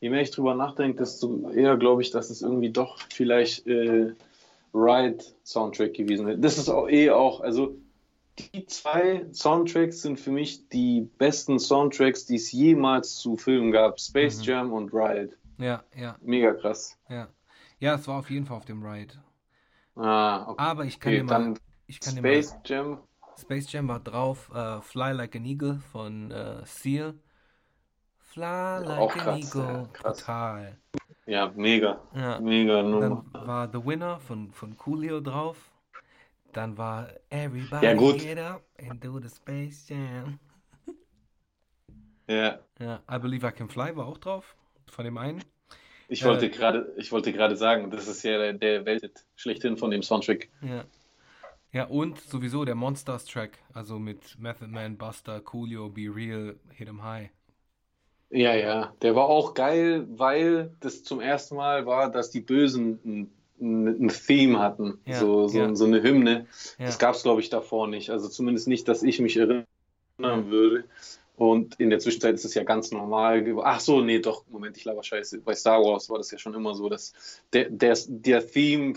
je 0.00 0.10
mehr 0.10 0.22
ich 0.22 0.30
drüber 0.30 0.54
nachdenke, 0.54 0.98
desto 0.98 1.50
eher 1.50 1.76
glaube 1.76 2.02
ich, 2.02 2.10
dass 2.10 2.30
es 2.30 2.42
irgendwie 2.42 2.70
doch 2.70 2.98
vielleicht 3.10 3.66
äh, 3.66 4.12
Ride 4.72 5.24
Soundtrack 5.44 5.94
gewesen 5.94 6.26
wäre. 6.26 6.38
Das 6.38 6.58
ist 6.58 6.68
auch 6.68 6.88
eh 6.88 7.10
auch, 7.10 7.40
also 7.40 7.76
die 8.38 8.66
zwei 8.66 9.26
Soundtracks 9.32 10.02
sind 10.02 10.18
für 10.20 10.30
mich 10.30 10.68
die 10.68 11.02
besten 11.18 11.58
Soundtracks, 11.58 12.26
die 12.26 12.36
es 12.36 12.52
jemals 12.52 13.16
zu 13.16 13.36
Filmen 13.36 13.72
gab. 13.72 14.00
Space 14.00 14.38
Mhm. 14.38 14.42
Jam 14.44 14.72
und 14.72 14.92
Ride. 14.92 15.36
Ja, 15.58 15.84
ja, 15.96 16.18
Mega 16.20 16.52
krass. 16.54 16.98
ja. 17.08 17.28
Ja, 17.80 17.94
es 17.96 18.08
war 18.08 18.18
auf 18.20 18.30
jeden 18.30 18.46
Fall 18.46 18.56
auf 18.58 18.64
dem 18.66 18.82
Ride. 18.84 19.14
Ah, 19.96 20.46
okay. 20.48 20.62
Aber 20.62 20.84
ich 20.84 21.00
kann 21.00 21.10
Okay, 21.10 21.18
dir 21.18 21.24
mal, 21.24 21.54
ich 21.86 22.00
kann 22.00 22.16
Space 22.18 22.50
mal, 22.50 22.62
Jam. 22.64 22.98
Space 23.38 23.70
Jam 23.72 23.88
war 23.88 24.00
drauf, 24.00 24.50
äh, 24.54 24.80
Fly 24.80 25.12
Like 25.12 25.36
an 25.36 25.44
Eagle 25.44 25.80
von 25.92 26.30
äh, 26.30 26.64
Seal. 26.66 27.14
Fly 28.18 28.80
like 28.84 28.98
Auch 28.98 29.14
an 29.16 29.20
krass, 29.20 29.54
ja, 29.54 29.64
Eagle, 29.68 29.88
krass. 29.92 30.18
total. 30.18 30.78
Ja, 31.26 31.52
mega. 31.56 32.00
Ja. 32.14 32.40
Mega 32.40 32.82
Nummer. 32.82 33.24
Dann 33.32 33.46
war 33.46 33.68
The 33.72 33.84
Winner 33.84 34.20
von, 34.20 34.52
von 34.52 34.76
Coolio 34.76 35.20
drauf. 35.20 35.70
Dann 36.54 36.78
war 36.78 37.08
Everybody 37.30 37.84
Ja, 37.84 37.94
gut. 37.94 38.20
Get 38.20 38.38
Up 38.38 38.62
and 38.78 39.04
Do 39.04 39.20
the 39.20 39.28
Space 39.28 39.88
Jam. 39.88 40.38
Ja. 42.28 42.58
Ja, 42.80 43.02
I 43.10 43.18
Believe 43.18 43.46
I 43.46 43.50
Can 43.50 43.68
Fly 43.68 43.94
war 43.96 44.06
auch 44.06 44.18
drauf, 44.18 44.56
von 44.86 45.04
dem 45.04 45.18
einen. 45.18 45.44
Ich 46.08 46.22
Äh. 46.22 46.26
wollte 46.26 46.48
gerade, 46.50 46.92
ich 46.96 47.10
wollte 47.12 47.32
gerade 47.32 47.56
sagen, 47.56 47.90
das 47.90 48.06
ist 48.08 48.22
ja 48.22 48.52
der, 48.52 48.84
Welthit 48.86 49.24
schlechthin 49.36 49.76
von 49.76 49.90
dem 49.90 50.02
Soundtrack. 50.02 50.48
Ja. 50.62 50.84
Ja, 51.72 51.84
und 51.86 52.20
sowieso 52.20 52.64
der 52.64 52.76
Monsters 52.76 53.24
Track, 53.24 53.58
also 53.72 53.98
mit 53.98 54.38
Method 54.38 54.68
Man, 54.68 54.96
Buster, 54.96 55.40
Coolio, 55.40 55.88
Be 55.88 56.02
Real, 56.14 56.54
Hit 56.70 56.88
'em 56.88 57.02
High. 57.02 57.30
Ja, 58.30 58.54
ja. 58.54 58.94
Der 59.02 59.14
war 59.14 59.26
auch 59.28 59.54
geil, 59.54 60.06
weil 60.18 60.74
das 60.80 61.04
zum 61.04 61.20
ersten 61.20 61.56
Mal 61.56 61.86
war, 61.86 62.10
dass 62.10 62.30
die 62.30 62.40
Bösen 62.40 63.00
ein, 63.04 63.32
ein, 63.60 64.08
Theme 64.08 64.58
hatten. 64.58 64.98
Ja, 65.06 65.18
so, 65.18 65.48
so, 65.48 65.58
ja. 65.58 65.74
so 65.74 65.84
eine 65.84 66.02
Hymne. 66.02 66.46
Ja. 66.78 66.86
Das 66.86 66.98
gab 66.98 67.14
es, 67.14 67.22
glaube 67.22 67.40
ich, 67.40 67.50
davor 67.50 67.86
nicht. 67.86 68.10
Also 68.10 68.28
zumindest 68.28 68.68
nicht, 68.68 68.88
dass 68.88 69.02
ich 69.02 69.20
mich 69.20 69.36
erinnern 69.36 69.66
würde. 70.18 70.84
Und 71.36 71.80
in 71.80 71.90
der 71.90 71.98
Zwischenzeit 71.98 72.34
ist 72.34 72.44
es 72.44 72.54
ja 72.54 72.62
ganz 72.62 72.92
normal. 72.92 73.44
Ach 73.64 73.80
so, 73.80 74.00
nee, 74.00 74.20
doch, 74.20 74.44
Moment, 74.48 74.76
ich 74.76 74.84
laber 74.84 75.02
Scheiße. 75.02 75.40
Bei 75.40 75.54
Star 75.54 75.82
Wars 75.82 76.08
war 76.08 76.18
das 76.18 76.30
ja 76.30 76.38
schon 76.38 76.54
immer 76.54 76.74
so, 76.74 76.88
dass 76.88 77.12
der, 77.52 77.70
der, 77.70 77.98
der 78.06 78.46
Theme 78.46 78.94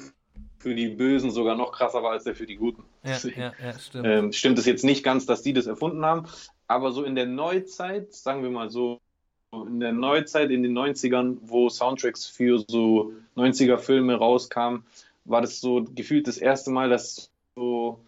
für 0.59 0.75
die 0.75 0.89
Bösen 0.89 1.31
sogar 1.31 1.55
noch 1.55 1.71
krasser 1.71 2.03
war 2.03 2.11
als 2.11 2.25
der 2.25 2.35
für 2.35 2.45
die 2.45 2.55
Guten. 2.55 2.83
Ja, 3.03 3.11
Deswegen, 3.13 3.39
ja, 3.41 3.53
ja, 3.63 3.79
stimmt. 3.79 4.05
ähm, 4.07 4.31
stimmt 4.33 4.59
es 4.59 4.65
jetzt 4.65 4.83
nicht 4.83 5.03
ganz, 5.03 5.25
dass 5.25 5.41
die 5.41 5.53
das 5.53 5.65
erfunden 5.65 6.05
haben, 6.05 6.27
aber 6.67 6.91
so 6.91 7.03
in 7.03 7.15
der 7.15 7.25
Neuzeit, 7.25 8.13
sagen 8.13 8.43
wir 8.43 8.49
mal 8.49 8.69
so, 8.69 8.99
in 9.51 9.79
der 9.79 9.93
Neuzeit, 9.93 10.51
in 10.51 10.63
den 10.63 10.77
90ern, 10.77 11.37
wo 11.41 11.69
Soundtracks 11.69 12.25
für 12.25 12.63
so 12.67 13.13
90er-Filme 13.35 14.15
rauskamen, 14.15 14.83
war 15.25 15.41
das 15.41 15.59
so 15.61 15.83
gefühlt 15.83 16.27
das 16.27 16.37
erste 16.37 16.69
Mal, 16.71 16.89
dass 16.89 17.31
so 17.55 17.99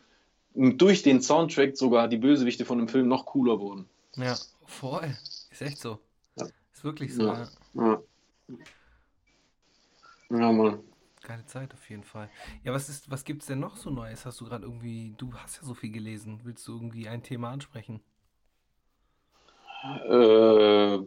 durch 0.54 1.04
den 1.04 1.22
Soundtrack 1.22 1.78
sogar 1.78 2.08
die 2.08 2.18
Bösewichte 2.18 2.66
von 2.66 2.78
dem 2.78 2.88
Film 2.88 3.08
noch 3.08 3.26
cooler 3.26 3.60
wurden. 3.60 3.88
Ja, 4.16 4.36
voll. 4.66 5.16
Ist 5.52 5.62
echt 5.62 5.80
so. 5.80 6.00
Ja. 6.38 6.48
Ist 6.74 6.84
wirklich 6.84 7.14
so, 7.14 7.28
Ja. 7.28 7.48
ja. 7.76 8.02
Ja, 10.32 10.52
Mann. 10.52 10.80
geile 11.24 11.46
Zeit 11.46 11.74
auf 11.74 11.90
jeden 11.90 12.04
Fall. 12.04 12.30
Ja, 12.64 12.72
was 12.74 12.90
ist, 12.90 13.10
was 13.10 13.24
gibt's 13.24 13.48
denn 13.48 13.60
noch 13.60 13.78
so 13.78 13.90
Neues? 13.90 14.26
Hast 14.26 14.40
du 14.42 14.46
gerade 14.46 14.66
irgendwie, 14.66 15.16
du 15.18 15.34
hast 15.34 15.58
ja 15.58 15.64
so 15.64 15.74
viel 15.74 15.92
gelesen. 15.92 16.42
Willst 16.44 16.68
du 16.68 16.74
irgendwie 16.74 17.08
ein 17.08 17.24
Thema 17.24 17.50
ansprechen? 17.50 18.02
Äh, 19.84 21.00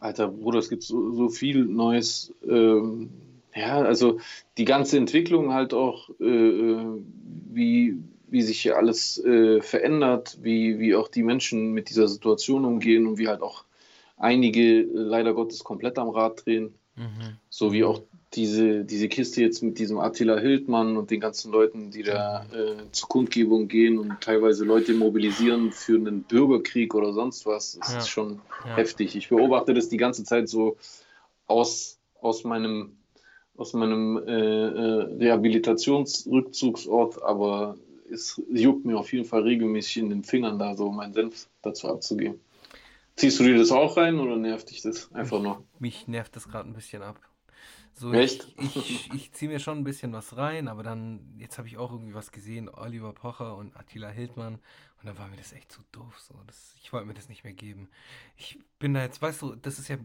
alter 0.00 0.28
Bruder, 0.28 0.58
es 0.58 0.68
gibt 0.68 0.82
so, 0.82 1.12
so 1.12 1.28
viel 1.28 1.64
Neues. 1.64 2.34
Ähm, 2.48 3.10
ja, 3.54 3.80
also 3.80 4.20
die 4.58 4.64
ganze 4.64 4.98
Entwicklung 4.98 5.52
halt 5.52 5.72
auch, 5.72 6.10
äh, 6.20 6.24
äh, 6.24 7.02
wie, 7.52 7.96
wie 8.28 8.42
sich 8.42 8.60
hier 8.60 8.76
alles 8.76 9.22
äh, 9.24 9.62
verändert, 9.62 10.38
wie, 10.42 10.78
wie 10.78 10.94
auch 10.94 11.08
die 11.08 11.22
Menschen 11.22 11.72
mit 11.72 11.88
dieser 11.88 12.08
Situation 12.08 12.64
umgehen 12.64 13.06
und 13.06 13.18
wie 13.18 13.28
halt 13.28 13.40
auch 13.40 13.64
einige 14.16 14.82
leider 14.82 15.34
Gottes 15.34 15.64
komplett 15.64 15.98
am 15.98 16.10
Rad 16.10 16.44
drehen. 16.44 16.74
Mhm. 16.96 17.38
So 17.48 17.72
wie 17.72 17.84
auch 17.84 18.02
diese, 18.36 18.84
diese 18.84 19.08
Kiste 19.08 19.40
jetzt 19.40 19.62
mit 19.62 19.78
diesem 19.78 19.98
Attila 19.98 20.38
Hildmann 20.38 20.98
und 20.98 21.10
den 21.10 21.20
ganzen 21.20 21.50
Leuten, 21.50 21.90
die 21.90 22.02
da 22.02 22.44
äh, 22.52 22.82
zur 22.92 23.08
Kundgebung 23.08 23.66
gehen 23.66 23.98
und 23.98 24.20
teilweise 24.20 24.64
Leute 24.64 24.92
mobilisieren 24.92 25.72
für 25.72 25.96
einen 25.96 26.22
Bürgerkrieg 26.22 26.94
oder 26.94 27.14
sonst 27.14 27.46
was, 27.46 27.78
das 27.80 27.92
ja. 27.92 27.98
ist 27.98 28.08
schon 28.08 28.42
ja. 28.64 28.76
heftig. 28.76 29.16
Ich 29.16 29.30
beobachte 29.30 29.72
das 29.72 29.88
die 29.88 29.96
ganze 29.96 30.24
Zeit 30.24 30.50
so 30.50 30.76
aus, 31.46 31.98
aus 32.20 32.44
meinem, 32.44 32.98
aus 33.56 33.72
meinem 33.72 34.18
äh, 34.18 34.30
äh, 34.30 35.16
Rehabilitationsrückzugsort, 35.18 37.22
aber 37.22 37.78
es 38.12 38.40
juckt 38.52 38.84
mir 38.84 38.98
auf 38.98 39.10
jeden 39.12 39.24
Fall 39.24 39.42
regelmäßig 39.42 39.96
in 39.98 40.10
den 40.10 40.22
Fingern, 40.22 40.58
da 40.58 40.76
so 40.76 40.92
meinen 40.92 41.14
Senf 41.14 41.48
dazu 41.62 41.88
abzugeben. 41.88 42.38
Ziehst 43.16 43.40
du 43.40 43.44
dir 43.44 43.56
das 43.56 43.72
auch 43.72 43.96
rein 43.96 44.20
oder 44.20 44.36
nervt 44.36 44.70
dich 44.70 44.82
das 44.82 45.10
einfach 45.14 45.40
nur? 45.40 45.64
Mich 45.78 46.06
nervt 46.06 46.36
das 46.36 46.48
gerade 46.48 46.68
ein 46.68 46.74
bisschen 46.74 47.02
ab. 47.02 47.18
So, 47.98 48.12
Echt? 48.12 48.46
Ich, 48.58 48.76
ich, 48.76 49.14
ich 49.14 49.32
ziehe 49.32 49.50
mir 49.50 49.58
schon 49.58 49.78
ein 49.78 49.84
bisschen 49.84 50.12
was 50.12 50.36
rein, 50.36 50.68
aber 50.68 50.82
dann, 50.82 51.34
jetzt 51.38 51.56
habe 51.56 51.66
ich 51.66 51.78
auch 51.78 51.90
irgendwie 51.90 52.12
was 52.12 52.30
gesehen, 52.30 52.68
Oliver 52.68 53.14
Pocher 53.14 53.56
und 53.56 53.74
Attila 53.74 54.10
Hildmann. 54.10 54.56
Und 55.00 55.06
dann 55.06 55.16
war 55.16 55.28
mir 55.28 55.38
das 55.38 55.54
echt 55.54 55.72
zu 55.72 55.80
doof. 55.92 56.20
So. 56.20 56.34
Das, 56.46 56.74
ich 56.82 56.92
wollte 56.92 57.06
mir 57.06 57.14
das 57.14 57.30
nicht 57.30 57.42
mehr 57.42 57.54
geben. 57.54 57.88
Ich 58.36 58.58
bin 58.78 58.92
da 58.92 59.00
jetzt, 59.00 59.22
weißt 59.22 59.40
du, 59.40 59.54
das 59.54 59.78
ist 59.78 59.88
ja, 59.88 59.96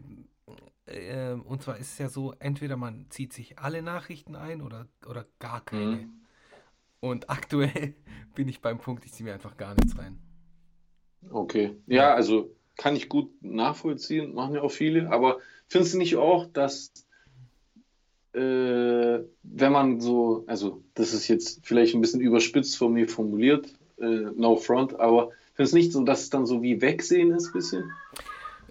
äh, 0.86 1.32
und 1.32 1.62
zwar 1.62 1.76
ist 1.76 1.92
es 1.92 1.98
ja 1.98 2.08
so, 2.08 2.32
entweder 2.38 2.78
man 2.78 3.10
zieht 3.10 3.34
sich 3.34 3.58
alle 3.58 3.82
Nachrichten 3.82 4.36
ein 4.36 4.62
oder, 4.62 4.86
oder 5.06 5.26
gar 5.38 5.62
keine. 5.62 5.96
Mhm. 5.96 6.12
Und 7.00 7.28
aktuell 7.28 7.94
bin 8.34 8.48
ich 8.48 8.62
beim 8.62 8.78
Punkt, 8.78 9.04
ich 9.04 9.12
ziehe 9.12 9.26
mir 9.26 9.34
einfach 9.34 9.58
gar 9.58 9.74
nichts 9.74 9.98
rein. 9.98 10.18
Okay. 11.30 11.76
Ja, 11.86 12.14
also 12.14 12.56
kann 12.76 12.96
ich 12.96 13.10
gut 13.10 13.30
nachvollziehen, 13.42 14.32
machen 14.32 14.54
ja 14.54 14.62
auch 14.62 14.70
viele, 14.70 15.10
aber 15.10 15.40
findest 15.68 15.92
du 15.92 15.98
nicht 15.98 16.16
auch, 16.16 16.46
dass 16.46 16.90
wenn 18.34 19.72
man 19.72 20.00
so, 20.00 20.44
also 20.46 20.82
das 20.94 21.12
ist 21.12 21.28
jetzt 21.28 21.60
vielleicht 21.64 21.94
ein 21.94 22.00
bisschen 22.00 22.20
überspitzt 22.20 22.76
von 22.76 22.92
mir 22.92 23.08
formuliert, 23.08 23.74
äh, 23.98 24.30
no 24.36 24.56
front, 24.56 24.98
aber 24.98 25.30
findest 25.54 25.74
du 25.74 25.78
nicht 25.78 25.92
so, 25.92 26.02
dass 26.04 26.22
es 26.22 26.30
dann 26.30 26.46
so 26.46 26.62
wie 26.62 26.80
Wegsehen 26.80 27.30
ist, 27.32 27.48
ein 27.48 27.52
bisschen? 27.52 27.92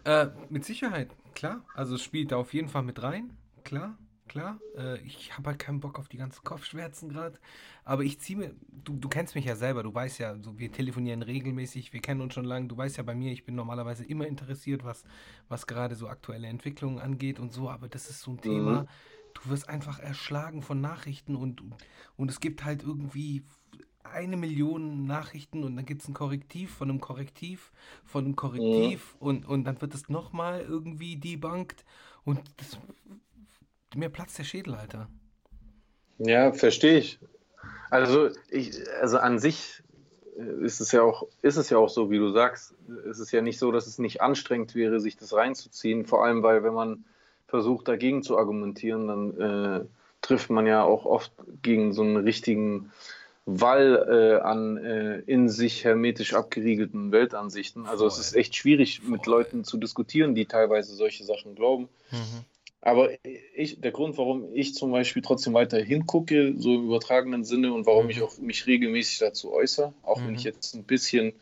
Äh, 0.03 0.27
mit 0.49 0.65
Sicherheit, 0.65 1.09
klar. 1.35 1.63
Also 1.75 1.95
es 1.95 2.01
spielt 2.01 2.31
da 2.31 2.37
auf 2.37 2.53
jeden 2.53 2.69
Fall 2.69 2.83
mit 2.83 3.03
rein, 3.03 3.31
klar 3.63 3.97
klar. 4.31 4.59
Äh, 4.77 4.99
ich 5.01 5.37
habe 5.37 5.49
halt 5.49 5.59
keinen 5.59 5.81
Bock 5.81 5.99
auf 5.99 6.07
die 6.07 6.17
ganzen 6.17 6.43
Kopfschmerzen 6.43 7.09
gerade. 7.09 7.37
Aber 7.83 8.03
ich 8.03 8.19
ziehe 8.19 8.39
mir, 8.39 8.55
du, 8.69 8.93
du 8.93 9.09
kennst 9.09 9.35
mich 9.35 9.45
ja 9.45 9.55
selber, 9.55 9.83
du 9.83 9.93
weißt 9.93 10.19
ja, 10.19 10.37
so, 10.39 10.57
wir 10.57 10.71
telefonieren 10.71 11.21
regelmäßig, 11.21 11.91
wir 11.91 11.99
kennen 11.99 12.21
uns 12.21 12.33
schon 12.33 12.45
lange. 12.45 12.67
Du 12.67 12.77
weißt 12.77 12.97
ja 12.97 13.03
bei 13.03 13.13
mir, 13.13 13.31
ich 13.31 13.43
bin 13.43 13.55
normalerweise 13.55 14.05
immer 14.05 14.25
interessiert, 14.25 14.85
was, 14.85 15.03
was 15.49 15.67
gerade 15.67 15.95
so 15.95 16.07
aktuelle 16.07 16.47
Entwicklungen 16.47 16.99
angeht 16.99 17.39
und 17.39 17.51
so. 17.51 17.69
Aber 17.69 17.89
das 17.89 18.09
ist 18.09 18.21
so 18.21 18.31
ein 18.31 18.35
mhm. 18.35 18.87
Du 19.43 19.49
wirst 19.49 19.69
einfach 19.69 19.99
erschlagen 19.99 20.61
von 20.61 20.81
Nachrichten 20.81 21.35
und, 21.35 21.63
und 22.17 22.29
es 22.29 22.39
gibt 22.39 22.63
halt 22.63 22.83
irgendwie 22.83 23.43
eine 24.03 24.37
Million 24.37 25.05
Nachrichten 25.05 25.63
und 25.63 25.75
dann 25.75 25.85
gibt 25.85 26.01
es 26.01 26.07
ein 26.07 26.13
Korrektiv 26.13 26.73
von 26.73 26.89
einem 26.89 26.99
Korrektiv 26.99 27.71
von 28.03 28.25
einem 28.25 28.35
Korrektiv 28.35 29.15
mhm. 29.15 29.27
und, 29.27 29.47
und 29.47 29.63
dann 29.63 29.81
wird 29.81 29.93
es 29.93 30.09
nochmal 30.09 30.61
irgendwie 30.61 31.15
debunked 31.15 31.85
und 32.23 32.39
das 32.57 32.77
mir 33.95 34.09
platzt 34.09 34.37
der 34.37 34.43
Schädel, 34.43 34.75
Alter. 34.75 35.09
Ja, 36.17 36.53
verstehe 36.53 36.97
ich. 36.97 37.19
Also, 37.89 38.29
ich, 38.49 38.73
also 39.01 39.17
an 39.17 39.39
sich 39.39 39.83
äh, 40.37 40.63
ist 40.63 40.79
es 40.79 40.91
ja 40.91 41.01
auch, 41.01 41.27
ist 41.41 41.57
es 41.57 41.69
ja 41.69 41.77
auch 41.77 41.89
so, 41.89 42.09
wie 42.09 42.17
du 42.17 42.31
sagst. 42.31 42.73
Es 43.09 43.19
ist 43.19 43.31
ja 43.31 43.41
nicht 43.41 43.59
so, 43.59 43.71
dass 43.71 43.87
es 43.87 43.99
nicht 43.99 44.21
anstrengend 44.21 44.75
wäre, 44.75 44.99
sich 44.99 45.17
das 45.17 45.33
reinzuziehen. 45.33 46.05
Vor 46.05 46.23
allem, 46.23 46.41
weil 46.43 46.63
wenn 46.63 46.73
man 46.73 47.05
versucht, 47.51 47.87
dagegen 47.87 48.23
zu 48.23 48.37
argumentieren, 48.37 49.07
dann 49.07 49.39
äh, 49.39 49.85
trifft 50.21 50.49
man 50.49 50.65
ja 50.65 50.83
auch 50.83 51.05
oft 51.05 51.31
gegen 51.61 51.93
so 51.93 52.01
einen 52.01 52.17
richtigen 52.17 52.91
Wall 53.45 54.39
äh, 54.39 54.41
an 54.41 54.77
äh, 54.77 55.19
in 55.25 55.49
sich 55.49 55.83
hermetisch 55.83 56.33
abgeriegelten 56.33 57.11
Weltansichten. 57.11 57.85
Also 57.85 58.09
Voll. 58.09 58.19
es 58.19 58.19
ist 58.19 58.35
echt 58.35 58.55
schwierig, 58.55 59.01
Voll. 59.01 59.11
mit 59.11 59.25
Leuten 59.25 59.63
zu 59.65 59.77
diskutieren, 59.77 60.33
die 60.33 60.45
teilweise 60.45 60.95
solche 60.95 61.25
Sachen 61.25 61.53
glauben. 61.55 61.89
Mhm. 62.11 62.45
Aber 62.83 63.09
ich, 63.53 63.79
der 63.81 63.91
Grund, 63.91 64.17
warum 64.17 64.55
ich 64.55 64.73
zum 64.73 64.91
Beispiel 64.91 65.21
trotzdem 65.21 65.53
weiter 65.53 65.77
hingucke, 65.77 66.55
so 66.57 66.73
im 66.75 66.85
übertragenen 66.85 67.43
Sinne 67.43 67.73
und 67.73 67.85
warum 67.85 68.09
ich 68.09 68.17
mhm. 68.17 68.23
auch 68.23 68.37
mich 68.37 68.65
regelmäßig 68.65 69.19
dazu 69.19 69.51
äußere, 69.51 69.93
auch 70.03 70.19
mhm. 70.19 70.27
wenn 70.27 70.35
ich 70.35 70.43
jetzt 70.43 70.73
ein 70.73 70.83
bisschen 70.83 71.33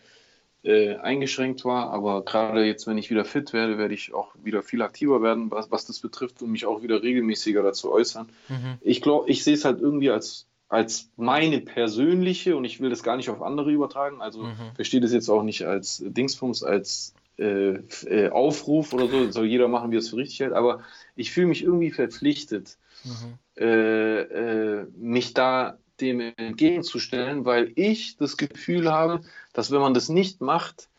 äh, 0.64 0.96
eingeschränkt 0.98 1.64
war, 1.64 1.92
aber 1.92 2.24
gerade 2.26 2.66
jetzt, 2.66 2.86
wenn 2.86 2.98
ich 2.98 3.10
wieder 3.10 3.24
fit 3.24 3.54
werde, 3.54 3.78
werde 3.78 3.94
ich 3.94 4.14
auch 4.14 4.36
wieder 4.44 4.62
viel 4.62 4.82
aktiver 4.82 5.22
werden, 5.22 5.52
was, 5.52 5.72
was 5.72 5.86
das 5.86 6.00
betrifft 6.00 6.42
und 6.42 6.52
mich 6.52 6.66
auch 6.66 6.82
wieder 6.82 7.02
regelmäßiger 7.02 7.64
dazu 7.64 7.92
äußern. 7.92 8.30
Mhm. 8.50 8.78
Ich 8.82 9.02
glaube, 9.02 9.30
ich 9.30 9.44
sehe 9.44 9.54
es 9.54 9.64
halt 9.64 9.80
irgendwie 9.80 10.10
als, 10.10 10.48
als 10.68 11.10
meine 11.16 11.62
persönliche 11.62 12.58
und 12.58 12.66
ich 12.66 12.82
will 12.82 12.90
das 12.90 13.04
gar 13.04 13.16
nicht 13.16 13.30
auf 13.30 13.42
andere 13.42 13.72
übertragen, 13.72 14.22
also 14.22 14.44
mhm. 14.44 14.74
verstehe 14.76 15.00
das 15.00 15.14
jetzt 15.14 15.30
auch 15.30 15.44
nicht 15.44 15.66
als 15.66 16.04
Dingsbums, 16.06 16.64
als 16.64 17.14
äh, 17.38 17.76
äh, 18.06 18.30
Aufruf 18.30 18.92
oder 18.92 19.08
so, 19.08 19.32
soll 19.32 19.46
jeder 19.46 19.70
machen, 19.70 19.92
wie 19.92 19.96
er 19.96 20.00
es 20.00 20.10
für 20.10 20.18
richtig 20.18 20.42
hält, 20.42 20.52
aber 20.52 20.82
ich 21.16 21.32
fühle 21.32 21.48
mich 21.48 21.64
irgendwie 21.64 21.92
verpflichtet, 21.92 22.78
mhm. 23.06 23.64
äh, 23.64 24.22
äh, 24.22 24.88
mich 24.98 25.34
da 25.34 25.78
dem 26.02 26.20
entgegenzustellen, 26.20 27.46
weil 27.46 27.72
ich 27.76 28.18
das 28.18 28.38
Gefühl 28.38 28.92
habe, 28.92 29.22
dass 29.54 29.72
wenn 29.72 29.82
man 29.82 29.94
das 29.94 30.10
nicht 30.10 30.42
macht, 30.42 30.90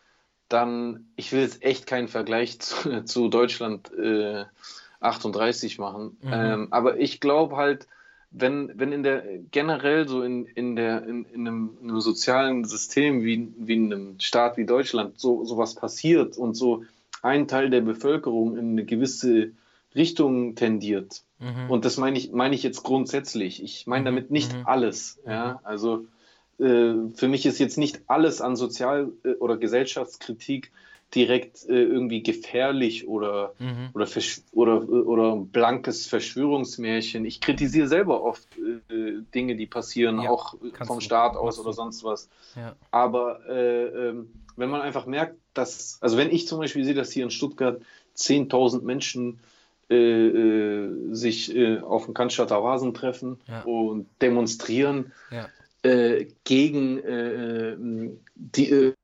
dann, 0.48 1.06
ich 1.16 1.32
will 1.32 1.40
jetzt 1.40 1.62
echt 1.62 1.86
keinen 1.86 2.08
Vergleich 2.08 2.58
zu, 2.60 3.04
zu 3.04 3.28
Deutschland 3.28 3.90
38 5.00 5.78
äh, 5.78 5.80
machen, 5.80 6.16
mhm. 6.22 6.32
ähm, 6.32 6.68
aber 6.70 6.98
ich 6.98 7.20
glaube 7.20 7.56
halt, 7.56 7.86
wenn, 8.30 8.70
wenn 8.76 8.92
in 8.92 9.02
der 9.02 9.24
generell 9.50 10.06
so 10.06 10.22
in, 10.22 10.46
in, 10.46 10.76
der, 10.76 11.02
in, 11.04 11.24
in, 11.24 11.48
einem, 11.48 11.78
in 11.82 11.90
einem 11.90 12.00
sozialen 12.00 12.64
System 12.64 13.24
wie, 13.24 13.52
wie 13.58 13.74
in 13.74 13.92
einem 13.92 14.20
Staat 14.20 14.56
wie 14.56 14.66
Deutschland 14.66 15.18
so 15.18 15.44
sowas 15.44 15.74
passiert 15.74 16.38
und 16.38 16.54
so 16.54 16.84
ein 17.22 17.48
Teil 17.48 17.70
der 17.70 17.80
Bevölkerung 17.80 18.56
in 18.56 18.72
eine 18.72 18.84
gewisse 18.84 19.50
Richtung 19.94 20.54
tendiert. 20.54 21.22
Mhm. 21.38 21.70
Und 21.70 21.84
das 21.84 21.96
meine 21.96 22.18
ich, 22.18 22.32
meine 22.32 22.54
ich 22.54 22.62
jetzt 22.62 22.82
grundsätzlich. 22.82 23.62
Ich 23.62 23.86
meine 23.86 24.02
mhm. 24.02 24.04
damit 24.06 24.30
nicht 24.30 24.54
mhm. 24.54 24.66
alles. 24.66 25.18
Ja? 25.26 25.52
Mhm. 25.52 25.58
Also 25.64 26.06
äh, 26.58 26.94
für 27.14 27.28
mich 27.28 27.46
ist 27.46 27.58
jetzt 27.58 27.78
nicht 27.78 28.02
alles 28.06 28.40
an 28.40 28.56
Sozial- 28.56 29.12
äh, 29.24 29.34
oder 29.34 29.56
Gesellschaftskritik 29.56 30.70
direkt 31.14 31.68
äh, 31.68 31.82
irgendwie 31.82 32.22
gefährlich 32.22 33.08
oder, 33.08 33.54
mhm. 33.58 33.90
oder, 33.92 34.08
oder, 34.52 35.06
oder 35.06 35.36
blankes 35.36 36.06
Verschwörungsmärchen. 36.06 37.24
Ich 37.24 37.40
kritisiere 37.40 37.88
selber 37.88 38.22
oft 38.22 38.46
äh, 38.58 39.22
Dinge, 39.34 39.56
die 39.56 39.66
passieren, 39.66 40.20
ja, 40.20 40.30
auch 40.30 40.54
vom 40.84 41.00
Staat 41.00 41.36
aus 41.36 41.58
oder 41.58 41.72
sonst 41.72 42.04
was. 42.04 42.28
Ja. 42.54 42.76
Aber 42.92 43.40
äh, 43.48 43.86
ähm, 43.86 44.30
wenn 44.56 44.70
man 44.70 44.82
einfach 44.82 45.06
merkt, 45.06 45.36
dass, 45.52 45.98
also 46.00 46.16
wenn 46.16 46.30
ich 46.30 46.46
zum 46.46 46.60
Beispiel 46.60 46.84
sehe, 46.84 46.94
dass 46.94 47.10
hier 47.10 47.24
in 47.24 47.30
Stuttgart 47.30 47.80
10.000 48.16 48.82
Menschen 48.82 49.40
äh, 49.90 49.96
äh, 49.96 51.14
sich 51.14 51.54
äh, 51.54 51.80
auf 51.80 52.04
dem 52.04 52.14
Cannstatter 52.14 52.62
Vasen 52.62 52.94
treffen 52.94 53.40
ja. 53.48 53.62
und 53.62 54.06
demonstrieren 54.22 55.12
gegen 56.44 58.20
die 58.34 58.94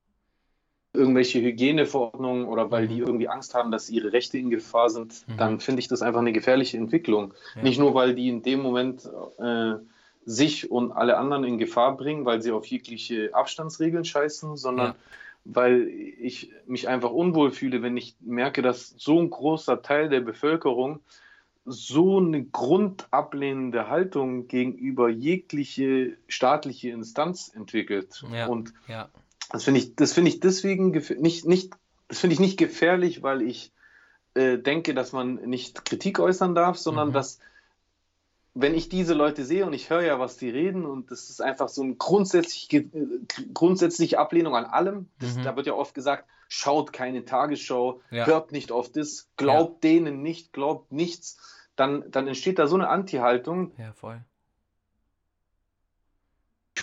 irgendwelche 0.93 1.41
Hygieneverordnungen 1.41 2.47
oder 2.47 2.71
weil 2.71 2.89
die 2.89 3.01
mhm. 3.01 3.07
irgendwie 3.07 3.29
Angst 3.29 3.55
haben, 3.55 3.71
dass 3.71 3.91
ihre 3.91 4.13
Rechte 4.13 4.39
in 4.39 4.51
Gefahr 4.51 4.91
sind, 4.91 5.27
mhm. 5.27 5.37
dann 5.37 5.61
finde 5.61 5.81
ich 5.81 5.89
das 5.89 6.03
einfach 6.03 6.21
eine 6.21 6.33
gefährliche 6.33 6.77
Entwicklung. 6.77 7.35
Ja. 7.55 7.63
Nicht 7.63 7.79
nur, 7.79 7.95
weil 7.95 8.15
die 8.15 8.29
in 8.29 8.43
dem 8.43 8.61
Moment 8.61 9.09
äh, 9.39 9.75
sich 10.25 10.71
und 10.71 10.93
alle 10.93 11.17
anderen 11.17 11.45
in 11.45 11.59
Gefahr 11.59 11.97
bringen, 11.97 12.25
weil 12.25 12.43
sie 12.43 12.51
auf 12.51 12.67
jegliche 12.67 13.31
Abstandsregeln 13.33 14.05
scheißen, 14.05 14.57
sondern 14.57 14.89
ja. 14.89 14.97
Weil 15.49 15.89
ich 15.89 16.53
mich 16.67 16.89
einfach 16.89 17.11
unwohl 17.11 17.51
fühle, 17.51 17.83
wenn 17.83 17.97
ich 17.97 18.17
merke, 18.21 18.63
dass 18.63 18.95
so 18.97 19.21
ein 19.21 19.31
großer 19.31 19.83
Teil 19.83 20.09
der 20.09 20.21
Bevölkerung 20.21 21.01
so 21.65 22.19
eine 22.19 22.45
grundablehnende 22.45 23.89
Haltung 23.89 24.47
gegenüber 24.47 25.09
jegliche 25.09 26.17
staatliche 26.29 26.91
Instanz 26.91 27.51
entwickelt. 27.55 28.25
Ja. 28.33 28.47
Und 28.47 28.73
ja 28.87 29.09
das 29.51 29.65
finde 29.65 29.81
ich, 29.81 29.95
das 29.95 30.13
finde 30.13 30.31
ich 30.31 30.41
deswegen 30.41 30.91
nicht, 30.91 31.47
nicht, 31.47 31.73
das 32.09 32.19
finde 32.19 32.35
ich 32.35 32.41
nicht 32.41 32.59
gefährlich, 32.59 33.23
weil 33.23 33.43
ich 33.43 33.73
äh, 34.35 34.59
denke, 34.59 34.95
dass 34.95 35.13
man 35.13 35.37
nicht 35.37 35.85
Kritik 35.85 36.19
äußern 36.19 36.55
darf, 36.55 36.79
sondern 36.79 37.09
mhm. 37.09 37.13
dass 37.13 37.39
wenn 38.59 38.75
ich 38.75 38.89
diese 38.89 39.13
Leute 39.13 39.45
sehe 39.45 39.67
und 39.67 39.75
ich 39.75 39.91
höre 39.91 40.03
ja, 40.03 40.19
was 40.19 40.39
die 40.39 40.49
reden 40.49 40.87
und 40.87 41.11
das 41.11 41.29
ist 41.29 41.43
einfach 41.43 41.69
so 41.69 41.83
eine 41.83 41.95
grundsätzliche, 41.95 42.87
grundsätzliche 43.53 44.19
Ablehnung 44.19 44.57
an 44.57 44.65
allem. 44.65 45.11
Das, 45.19 45.37
mhm. 45.37 45.43
Da 45.43 45.57
wird 45.57 45.67
ja 45.67 45.75
oft 45.75 45.95
gesagt, 45.95 46.25
schaut 46.49 46.93
keine 46.93 47.27
Tagesschau, 47.27 48.01
ja. 48.11 48.25
hört 48.25 48.53
nicht 48.53 48.73
auf 48.73 48.91
das, 48.91 49.29
glaubt 49.37 49.85
ja. 49.85 49.91
denen 49.91 50.23
nicht, 50.23 50.55
glaubt 50.55 50.91
nichts. 50.91 51.39
Dann, 51.77 52.11
dann 52.11 52.27
entsteht 52.27 52.59
da 52.59 52.67
so 52.67 52.77
eine 52.77 52.89
Anti-Haltung. 52.89 53.73
Ja, 53.77 53.93
voll. 53.93 54.25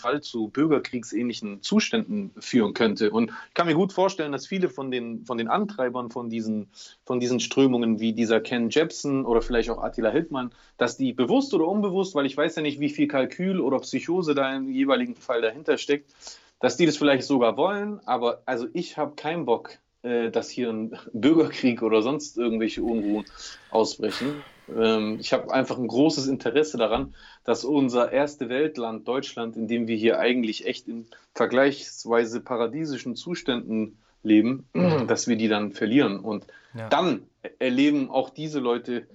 Fall 0.04 0.22
zu 0.22 0.50
bürgerkriegsähnlichen 0.50 1.62
Zuständen 1.62 2.32
führen 2.40 2.74
könnte. 2.74 3.10
Und 3.10 3.32
ich 3.48 3.54
kann 3.54 3.68
mir 3.68 3.74
gut 3.74 3.94
vorstellen, 3.94 4.34
dass 4.34 4.46
viele 4.46 4.70
von 4.70 4.92
den, 4.92 5.26
von 5.26 5.38
den 5.38 5.48
Antreibern 5.48 6.12
von 6.12 6.30
diesen, 6.30 6.68
von 7.06 7.22
diesen 7.22 7.40
Strömungen 7.40 8.02
wie 8.02 8.12
dieser 8.12 8.42
Ken 8.42 8.70
Jebsen 8.70 9.26
oder 9.26 9.42
vielleicht 9.42 9.70
auch 9.70 9.82
Attila 9.82 10.10
Hildmann, 10.10 10.52
dass 10.78 10.98
die 10.98 11.14
bewusst 11.14 11.54
oder 11.54 11.68
unbewusst, 11.68 12.16
weil 12.16 12.26
ich 12.26 12.36
weiß 12.36 12.58
ja 12.58 12.62
nicht, 12.62 12.82
wie 12.82 12.90
viel 12.90 13.08
Kalkül 13.08 13.62
oder 13.62 13.80
Psychose 13.80 14.36
da 14.36 14.54
im 14.54 14.70
jeweiligen 14.70 15.16
Fall 15.16 15.42
dahinter 15.42 15.78
steckt, 15.78 16.14
dass 16.60 16.76
die 16.76 16.86
das 16.86 16.98
vielleicht 16.98 17.24
sogar 17.24 17.56
wollen, 17.56 18.02
aber 18.06 18.42
also 18.46 18.68
ich 18.74 18.98
habe 18.98 19.16
keinen 19.16 19.46
Bock, 19.46 19.80
dass 20.04 20.50
hier 20.50 20.70
ein 20.70 20.98
Bürgerkrieg 21.14 21.82
oder 21.82 22.02
sonst 22.02 22.38
irgendwelche 22.38 22.84
Unruhen 22.84 23.26
ausbrechen. 23.72 24.44
Ähm, 24.74 25.18
ich 25.20 25.34
habe 25.34 25.54
einfach 25.54 25.78
ein 25.78 25.88
großes 25.88 26.28
Interesse 26.28 26.78
daran, 26.78 27.14
dass 27.44 27.66
unser 27.66 28.12
erste 28.12 28.50
Weltland, 28.50 29.08
Deutschland, 29.08 29.56
in 29.56 29.68
dem 29.68 29.88
wir 29.88 29.96
hier 29.96 30.20
eigentlich 30.20 30.66
echt 30.66 30.88
in 30.88 31.06
vergleichsweise 31.34 32.42
paradiesischen 32.42 33.16
Zuständen 33.16 33.98
leben, 34.24 34.66
mhm. 34.74 35.08
dass 35.08 35.28
wir 35.28 35.36
die 35.36 35.50
dann 35.50 35.74
verlieren. 35.74 36.20
Und 36.20 36.46
ja. 36.74 36.88
dann 36.90 37.24
erleben 37.60 38.10
auch 38.10 38.30
diese 38.30 38.60
Leute 38.60 39.06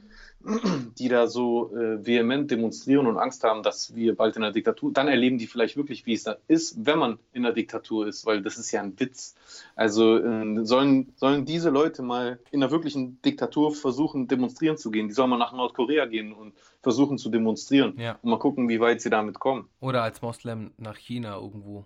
die 0.98 1.08
da 1.08 1.26
so 1.26 1.74
äh, 1.74 2.04
vehement 2.06 2.50
demonstrieren 2.50 3.06
und 3.06 3.18
Angst 3.18 3.42
haben, 3.44 3.62
dass 3.62 3.94
wir 3.94 4.14
bald 4.14 4.36
in 4.36 4.42
der 4.42 4.52
Diktatur, 4.52 4.92
dann 4.92 5.08
erleben 5.08 5.38
die 5.38 5.46
vielleicht 5.46 5.76
wirklich, 5.76 6.06
wie 6.06 6.14
es 6.14 6.22
da 6.22 6.36
ist, 6.46 6.86
wenn 6.86 6.98
man 6.98 7.18
in 7.32 7.42
der 7.42 7.52
Diktatur 7.52 8.06
ist, 8.06 8.24
weil 8.24 8.42
das 8.42 8.56
ist 8.56 8.70
ja 8.70 8.80
ein 8.80 8.98
Witz. 9.00 9.34
Also 9.74 10.16
äh, 10.18 10.64
sollen, 10.64 11.12
sollen 11.16 11.44
diese 11.44 11.70
Leute 11.70 12.02
mal 12.02 12.38
in 12.50 12.62
einer 12.62 12.70
wirklichen 12.70 13.20
Diktatur 13.22 13.74
versuchen, 13.74 14.28
demonstrieren 14.28 14.76
zu 14.76 14.90
gehen. 14.90 15.08
Die 15.08 15.14
sollen 15.14 15.30
mal 15.30 15.38
nach 15.38 15.52
Nordkorea 15.52 16.06
gehen 16.06 16.32
und 16.32 16.54
versuchen 16.82 17.18
zu 17.18 17.30
demonstrieren 17.30 17.94
ja. 17.98 18.18
und 18.22 18.30
mal 18.30 18.38
gucken, 18.38 18.68
wie 18.68 18.80
weit 18.80 19.00
sie 19.00 19.10
damit 19.10 19.40
kommen. 19.40 19.68
Oder 19.80 20.02
als 20.02 20.22
Moslem 20.22 20.72
nach 20.78 20.96
China 20.96 21.36
irgendwo. 21.36 21.84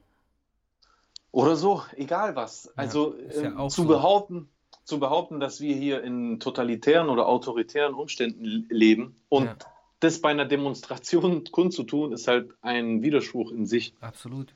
Oder 1.31 1.57
so, 1.57 1.83
egal 1.97 2.37
was. 2.37 2.71
Also 2.77 3.17
ja, 3.35 3.43
ja 3.43 3.65
äh, 3.65 3.69
zu 3.69 3.83
so. 3.83 3.89
behaupten, 3.89 4.51
zu 4.85 4.99
behaupten, 4.99 5.41
dass 5.41 5.61
wir 5.61 5.75
hier 5.75 6.03
in 6.03 6.41
totalitären 6.41 7.09
oder 7.09 7.27
autoritären 7.27 7.95
Umständen 7.95 8.67
leben 8.69 9.17
und 9.29 9.45
ja. 9.45 9.57
das 10.01 10.21
bei 10.21 10.31
einer 10.31 10.47
Demonstration 10.47 11.45
kundzutun, 11.53 12.13
ist 12.13 12.29
halt 12.29 12.53
ein 12.63 13.03
Widerspruch 13.03 13.53
in 13.53 13.67
sich. 13.67 13.95
Absolut. 14.01 14.55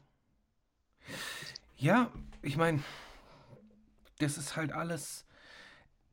Ja, 1.77 2.11
ich 2.43 2.57
meine, 2.57 2.83
das 4.18 4.39
ist 4.39 4.57
halt 4.57 4.72
alles. 4.72 5.27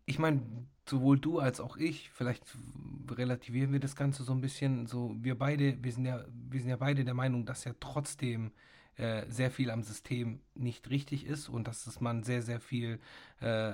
Ich 0.05 0.19
meine, 0.19 0.41
sowohl 0.87 1.17
du 1.17 1.39
als 1.39 1.59
auch 1.59 1.77
ich, 1.77 2.09
vielleicht 2.11 2.43
relativieren 3.09 3.71
wir 3.71 3.79
das 3.79 3.95
Ganze 3.95 4.23
so 4.23 4.33
ein 4.33 4.41
bisschen. 4.41 4.85
So, 4.87 5.15
wir 5.19 5.37
beide, 5.37 5.81
wir 5.83 5.91
sind 5.91 6.05
ja, 6.05 6.25
wir 6.49 6.59
sind 6.59 6.69
ja 6.69 6.75
beide 6.75 7.05
der 7.05 7.13
Meinung, 7.13 7.45
dass 7.45 7.63
ja 7.63 7.73
trotzdem 7.79 8.51
äh, 8.97 9.25
sehr 9.27 9.49
viel 9.49 9.71
am 9.71 9.83
System 9.83 10.41
nicht 10.53 10.89
richtig 10.89 11.25
ist 11.25 11.49
und 11.49 11.67
dass 11.67 11.87
es 11.87 12.01
man 12.01 12.23
sehr, 12.23 12.41
sehr 12.41 12.59
viel 12.59 12.99
äh, 13.39 13.73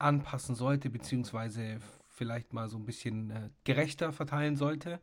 anpassen 0.00 0.54
sollte, 0.54 0.90
beziehungsweise 0.90 1.78
vielleicht 2.08 2.52
mal 2.52 2.68
so 2.68 2.76
ein 2.76 2.84
bisschen 2.84 3.30
äh, 3.30 3.50
gerechter 3.64 4.12
verteilen 4.12 4.56
sollte. 4.56 5.00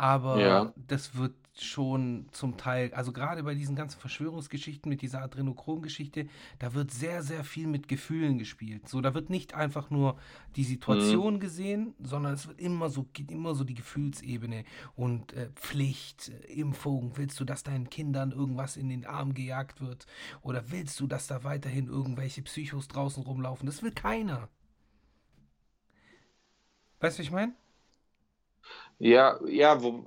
Aber 0.00 0.40
ja. 0.40 0.72
das 0.88 1.14
wird 1.14 1.34
schon 1.58 2.24
zum 2.32 2.56
Teil, 2.56 2.90
also 2.94 3.12
gerade 3.12 3.42
bei 3.42 3.54
diesen 3.54 3.76
ganzen 3.76 4.00
Verschwörungsgeschichten 4.00 4.88
mit 4.88 5.02
dieser 5.02 5.20
Adrenochrom-Geschichte, 5.20 6.26
da 6.58 6.72
wird 6.72 6.90
sehr, 6.90 7.22
sehr 7.22 7.44
viel 7.44 7.66
mit 7.66 7.86
Gefühlen 7.86 8.38
gespielt. 8.38 8.88
So, 8.88 9.02
da 9.02 9.12
wird 9.12 9.28
nicht 9.28 9.52
einfach 9.52 9.90
nur 9.90 10.16
die 10.56 10.64
Situation 10.64 11.34
mhm. 11.34 11.40
gesehen, 11.40 11.94
sondern 12.02 12.32
es 12.32 12.48
wird 12.48 12.58
immer 12.62 12.88
so, 12.88 13.08
geht 13.12 13.30
immer 13.30 13.54
so 13.54 13.62
die 13.62 13.74
Gefühlsebene 13.74 14.64
und 14.96 15.34
äh, 15.34 15.50
Pflicht, 15.54 16.30
äh, 16.30 16.50
Impfung. 16.50 17.18
Willst 17.18 17.38
du, 17.38 17.44
dass 17.44 17.62
deinen 17.62 17.90
Kindern 17.90 18.32
irgendwas 18.32 18.78
in 18.78 18.88
den 18.88 19.04
Arm 19.04 19.34
gejagt 19.34 19.82
wird? 19.82 20.06
Oder 20.40 20.70
willst 20.70 20.98
du, 20.98 21.06
dass 21.06 21.26
da 21.26 21.44
weiterhin 21.44 21.88
irgendwelche 21.88 22.40
Psychos 22.40 22.88
draußen 22.88 23.22
rumlaufen? 23.22 23.66
Das 23.66 23.82
will 23.82 23.92
keiner. 23.92 24.48
Weißt 27.00 27.18
du, 27.18 27.20
was 27.20 27.26
ich 27.26 27.32
meine? 27.32 27.52
Ja, 29.00 29.40
ja, 29.48 29.82
wo, 29.82 30.06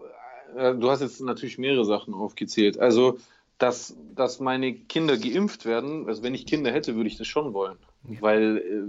äh, 0.56 0.76
du 0.76 0.90
hast 0.90 1.02
jetzt 1.02 1.20
natürlich 1.20 1.58
mehrere 1.58 1.84
Sachen 1.84 2.14
aufgezählt. 2.14 2.80
Also, 2.80 3.18
dass, 3.58 3.96
dass 4.16 4.40
meine 4.40 4.74
Kinder 4.74 5.18
geimpft 5.18 5.66
werden, 5.66 6.08
also 6.08 6.24
wenn 6.24 6.34
ich 6.34 6.46
Kinder 6.46 6.72
hätte, 6.72 6.96
würde 6.96 7.08
ich 7.08 7.18
das 7.18 7.28
schon 7.28 7.54
wollen. 7.54 7.78
Ja. 8.08 8.22
Weil, 8.22 8.58
äh, 8.58 8.82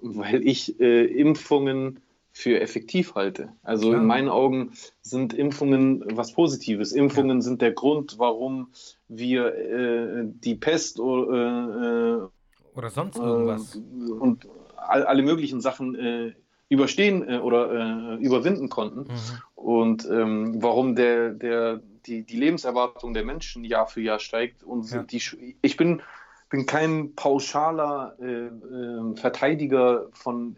weil 0.00 0.46
ich 0.46 0.80
äh, 0.80 1.04
Impfungen 1.04 2.00
für 2.32 2.60
effektiv 2.60 3.14
halte. 3.14 3.52
Also 3.62 3.90
Klar. 3.90 4.00
in 4.00 4.06
meinen 4.06 4.28
Augen 4.30 4.72
sind 5.02 5.34
Impfungen 5.34 6.02
was 6.16 6.32
Positives. 6.32 6.92
Impfungen 6.92 7.38
ja. 7.38 7.42
sind 7.42 7.60
der 7.60 7.72
Grund, 7.72 8.18
warum 8.18 8.68
wir 9.08 9.54
äh, 9.54 10.24
die 10.24 10.54
Pest 10.54 10.98
oder, 10.98 12.30
äh, 12.74 12.78
oder 12.78 12.88
sonst 12.88 13.18
irgendwas 13.18 13.76
äh, 13.76 14.12
und 14.12 14.48
all, 14.76 15.04
alle 15.04 15.22
möglichen 15.22 15.60
Sachen 15.60 15.94
äh, 15.94 16.32
überstehen 16.72 17.28
äh, 17.28 17.38
oder 17.38 17.70
äh, 17.70 18.24
überwinden 18.24 18.68
konnten. 18.68 19.00
Mhm. 19.00 19.42
Und 19.54 20.08
ähm, 20.10 20.62
warum 20.62 20.96
der, 20.96 21.30
der, 21.30 21.80
die, 22.06 22.24
die 22.24 22.36
Lebenserwartung 22.36 23.14
der 23.14 23.24
Menschen 23.24 23.64
Jahr 23.64 23.86
für 23.86 24.00
Jahr 24.00 24.18
steigt. 24.18 24.62
Und 24.62 24.90
ja. 24.90 25.02
die, 25.02 25.22
ich 25.60 25.76
bin, 25.76 26.02
bin 26.48 26.66
kein 26.66 27.14
pauschaler 27.14 28.16
äh, 28.20 28.24
ähm, 28.24 29.16
Verteidiger 29.16 30.08
von 30.12 30.56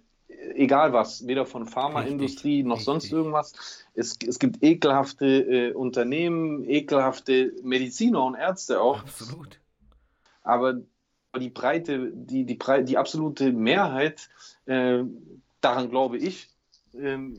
egal 0.54 0.92
was, 0.92 1.26
weder 1.26 1.46
von 1.46 1.66
Pharmaindustrie 1.66 2.62
noch 2.62 2.76
richtig. 2.76 2.84
sonst 2.84 3.12
irgendwas. 3.12 3.84
Es, 3.94 4.18
es 4.26 4.38
gibt 4.38 4.62
ekelhafte 4.62 5.26
äh, 5.26 5.72
Unternehmen, 5.72 6.64
ekelhafte 6.68 7.52
Mediziner 7.62 8.24
und 8.24 8.34
Ärzte 8.34 8.80
auch. 8.80 9.00
Absolut. 9.00 9.60
Aber 10.42 10.80
die 11.38 11.50
breite, 11.50 12.12
die, 12.12 12.44
die, 12.44 12.58
die 12.58 12.98
absolute 12.98 13.52
Mehrheit 13.52 14.28
äh, 14.66 15.02
daran 15.64 15.90
glaube 15.90 16.18
ich, 16.18 16.48
ähm, 16.94 17.36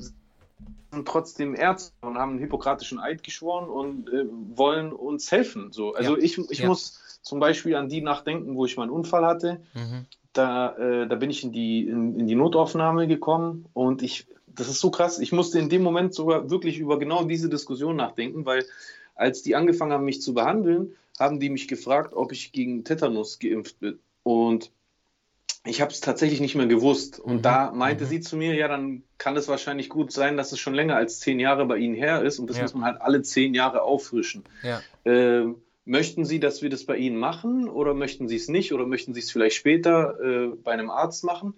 sind 0.91 1.07
trotzdem 1.07 1.55
Ärzte 1.55 1.93
und 2.01 2.17
haben 2.17 2.31
einen 2.31 2.39
hippokratischen 2.39 2.99
Eid 2.99 3.23
geschworen 3.23 3.69
und 3.69 4.09
äh, 4.09 4.25
wollen 4.55 4.93
uns 4.93 5.31
helfen. 5.31 5.71
So. 5.71 5.93
Also 5.93 6.17
ja. 6.17 6.23
ich, 6.23 6.37
ich 6.49 6.59
ja. 6.59 6.67
muss 6.67 7.19
zum 7.21 7.39
Beispiel 7.39 7.75
an 7.75 7.89
die 7.89 8.01
nachdenken, 8.01 8.55
wo 8.55 8.65
ich 8.65 8.77
meinen 8.77 8.91
Unfall 8.91 9.25
hatte. 9.25 9.61
Mhm. 9.73 10.05
Da, 10.33 10.75
äh, 10.75 11.07
da 11.07 11.15
bin 11.15 11.29
ich 11.29 11.43
in 11.43 11.51
die, 11.51 11.87
in, 11.87 12.19
in 12.19 12.27
die 12.27 12.35
Notaufnahme 12.35 13.07
gekommen 13.07 13.65
und 13.73 14.01
ich, 14.01 14.27
das 14.47 14.67
ist 14.67 14.81
so 14.81 14.91
krass, 14.91 15.19
ich 15.19 15.31
musste 15.31 15.59
in 15.59 15.69
dem 15.69 15.81
Moment 15.81 16.13
sogar 16.13 16.49
wirklich 16.49 16.77
über 16.77 16.99
genau 16.99 17.23
diese 17.23 17.49
Diskussion 17.49 17.95
nachdenken, 17.95 18.45
weil 18.45 18.65
als 19.15 19.43
die 19.43 19.55
angefangen 19.55 19.93
haben, 19.93 20.05
mich 20.05 20.21
zu 20.21 20.33
behandeln, 20.33 20.93
haben 21.17 21.39
die 21.39 21.49
mich 21.49 21.69
gefragt, 21.69 22.13
ob 22.13 22.33
ich 22.33 22.51
gegen 22.51 22.83
Tetanus 22.83 23.39
geimpft 23.39 23.79
bin. 23.79 23.99
Und 24.23 24.71
ich 25.65 25.81
habe 25.81 25.91
es 25.91 25.99
tatsächlich 25.99 26.39
nicht 26.39 26.55
mehr 26.55 26.67
gewusst. 26.67 27.19
Und 27.19 27.37
mhm. 27.37 27.41
da 27.41 27.71
meinte 27.71 28.05
mhm. 28.05 28.09
sie 28.09 28.19
zu 28.21 28.37
mir, 28.37 28.53
ja, 28.53 28.67
dann 28.67 29.03
kann 29.17 29.35
es 29.35 29.47
wahrscheinlich 29.47 29.89
gut 29.89 30.11
sein, 30.11 30.37
dass 30.37 30.51
es 30.51 30.59
schon 30.59 30.73
länger 30.73 30.95
als 30.95 31.19
zehn 31.19 31.39
Jahre 31.39 31.65
bei 31.65 31.77
Ihnen 31.77 31.95
her 31.95 32.21
ist 32.21 32.39
und 32.39 32.49
das 32.49 32.57
ja. 32.57 32.63
muss 32.63 32.73
man 32.73 32.85
halt 32.85 33.01
alle 33.01 33.21
zehn 33.23 33.53
Jahre 33.53 33.81
auffrischen. 33.81 34.43
Ja. 34.63 34.81
Ähm, 35.05 35.57
möchten 35.83 36.25
Sie, 36.25 36.39
dass 36.39 36.61
wir 36.61 36.69
das 36.69 36.85
bei 36.85 36.97
Ihnen 36.97 37.17
machen 37.17 37.67
oder 37.67 37.93
möchten 37.93 38.27
Sie 38.27 38.35
es 38.35 38.47
nicht 38.47 38.73
oder 38.73 38.85
möchten 38.85 39.13
Sie 39.13 39.19
es 39.19 39.31
vielleicht 39.31 39.55
später 39.55 40.19
äh, 40.19 40.47
bei 40.55 40.71
einem 40.71 40.89
Arzt 40.89 41.23
machen? 41.23 41.55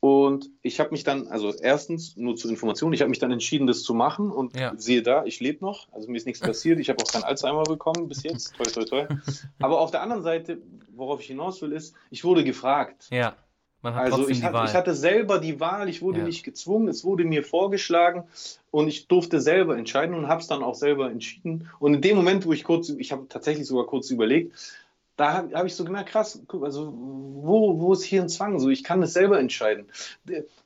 Und 0.00 0.50
ich 0.62 0.80
habe 0.80 0.90
mich 0.90 1.04
dann, 1.04 1.28
also 1.28 1.54
erstens, 1.54 2.16
nur 2.16 2.34
zur 2.34 2.50
Information, 2.50 2.92
ich 2.92 3.02
habe 3.02 3.10
mich 3.10 3.20
dann 3.20 3.30
entschieden, 3.30 3.68
das 3.68 3.84
zu 3.84 3.94
machen 3.94 4.32
und 4.32 4.56
ja. 4.56 4.72
siehe 4.76 5.00
da, 5.00 5.24
ich 5.24 5.38
lebe 5.38 5.64
noch, 5.64 5.86
also 5.92 6.10
mir 6.10 6.16
ist 6.16 6.26
nichts 6.26 6.40
passiert, 6.40 6.80
ich 6.80 6.88
habe 6.88 7.00
auch 7.00 7.06
kein 7.06 7.22
Alzheimer 7.22 7.62
bekommen 7.62 8.08
bis 8.08 8.24
jetzt, 8.24 8.56
toi, 8.56 8.64
toi, 8.64 8.84
toi. 8.84 9.06
Aber 9.60 9.78
auf 9.78 9.92
der 9.92 10.02
anderen 10.02 10.24
Seite, 10.24 10.60
worauf 10.92 11.20
ich 11.20 11.28
hinaus 11.28 11.62
will, 11.62 11.70
ist, 11.70 11.94
ich 12.10 12.24
wurde 12.24 12.42
gefragt. 12.42 13.06
Ja, 13.12 13.36
man 13.82 13.94
hat 13.96 14.12
also 14.12 14.28
ich, 14.28 14.44
hat, 14.44 14.68
ich 14.68 14.74
hatte 14.74 14.94
selber 14.94 15.38
die 15.38 15.58
Wahl, 15.58 15.88
ich 15.88 16.02
wurde 16.02 16.20
ja. 16.20 16.24
nicht 16.24 16.44
gezwungen, 16.44 16.88
es 16.88 17.04
wurde 17.04 17.24
mir 17.24 17.42
vorgeschlagen 17.42 18.24
und 18.70 18.86
ich 18.86 19.08
durfte 19.08 19.40
selber 19.40 19.76
entscheiden 19.76 20.14
und 20.14 20.28
habe 20.28 20.40
es 20.40 20.46
dann 20.46 20.62
auch 20.62 20.76
selber 20.76 21.10
entschieden. 21.10 21.68
Und 21.80 21.94
in 21.94 22.00
dem 22.00 22.16
Moment, 22.16 22.46
wo 22.46 22.52
ich 22.52 22.62
kurz, 22.62 22.88
ich 22.90 23.10
habe 23.10 23.26
tatsächlich 23.28 23.66
sogar 23.66 23.86
kurz 23.86 24.10
überlegt, 24.10 24.54
da 25.16 25.34
habe 25.34 25.54
hab 25.54 25.66
ich 25.66 25.74
so 25.74 25.84
gemerkt, 25.84 26.10
krass, 26.10 26.40
also 26.62 26.92
wo, 26.96 27.80
wo 27.80 27.92
ist 27.92 28.04
hier 28.04 28.22
ein 28.22 28.28
Zwang? 28.28 28.58
So, 28.58 28.70
ich 28.70 28.82
kann 28.84 29.02
es 29.02 29.12
selber 29.12 29.38
entscheiden. 29.38 29.86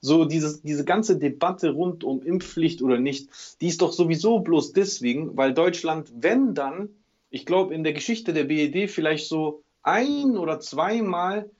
So 0.01 0.25
dieses, 0.25 0.63
diese 0.63 0.85
ganze 0.85 1.19
Debatte 1.19 1.71
rund 1.71 2.05
um 2.05 2.23
Impfpflicht 2.23 2.83
oder 2.83 2.99
nicht, 2.99 3.29
die 3.61 3.69
ist 3.69 3.83
doch 3.83 3.93
sowieso 3.93 4.41
bloß 4.41 4.73
deswegen, 4.73 5.37
weil 5.37 5.53
Deutschland, 5.53 6.13
wenn 6.21 6.55
dann, 6.55 6.91
ich 7.31 7.45
glaube, 7.45 7.75
in 7.75 7.83
der 7.83 7.93
Geschichte 7.93 8.33
der 8.33 8.45
BED 8.45 8.91
vielleicht 8.91 9.27
so 9.27 9.63
ein 9.83 10.37
oder 10.37 10.61
zweimal 10.61 11.51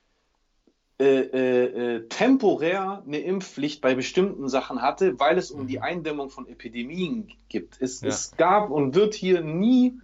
äh, 0.99 1.05
äh, 1.05 1.65
äh, 1.97 2.09
temporär 2.09 3.03
eine 3.07 3.19
Impfpflicht 3.19 3.83
bei 3.83 3.95
bestimmten 3.95 4.49
Sachen 4.49 4.81
hatte, 4.81 5.21
weil 5.21 5.37
es 5.37 5.51
um 5.51 5.67
die 5.67 5.81
Eindämmung 5.81 6.31
von 6.31 6.49
Epidemien 6.49 7.33
gibt. 7.49 7.77
Es, 7.81 8.01
Ja. 8.01 8.09
es 8.09 8.33
gab 8.37 8.71
und 8.71 8.95
wird 8.95 9.15
hier 9.15 9.43
nie 9.43 9.99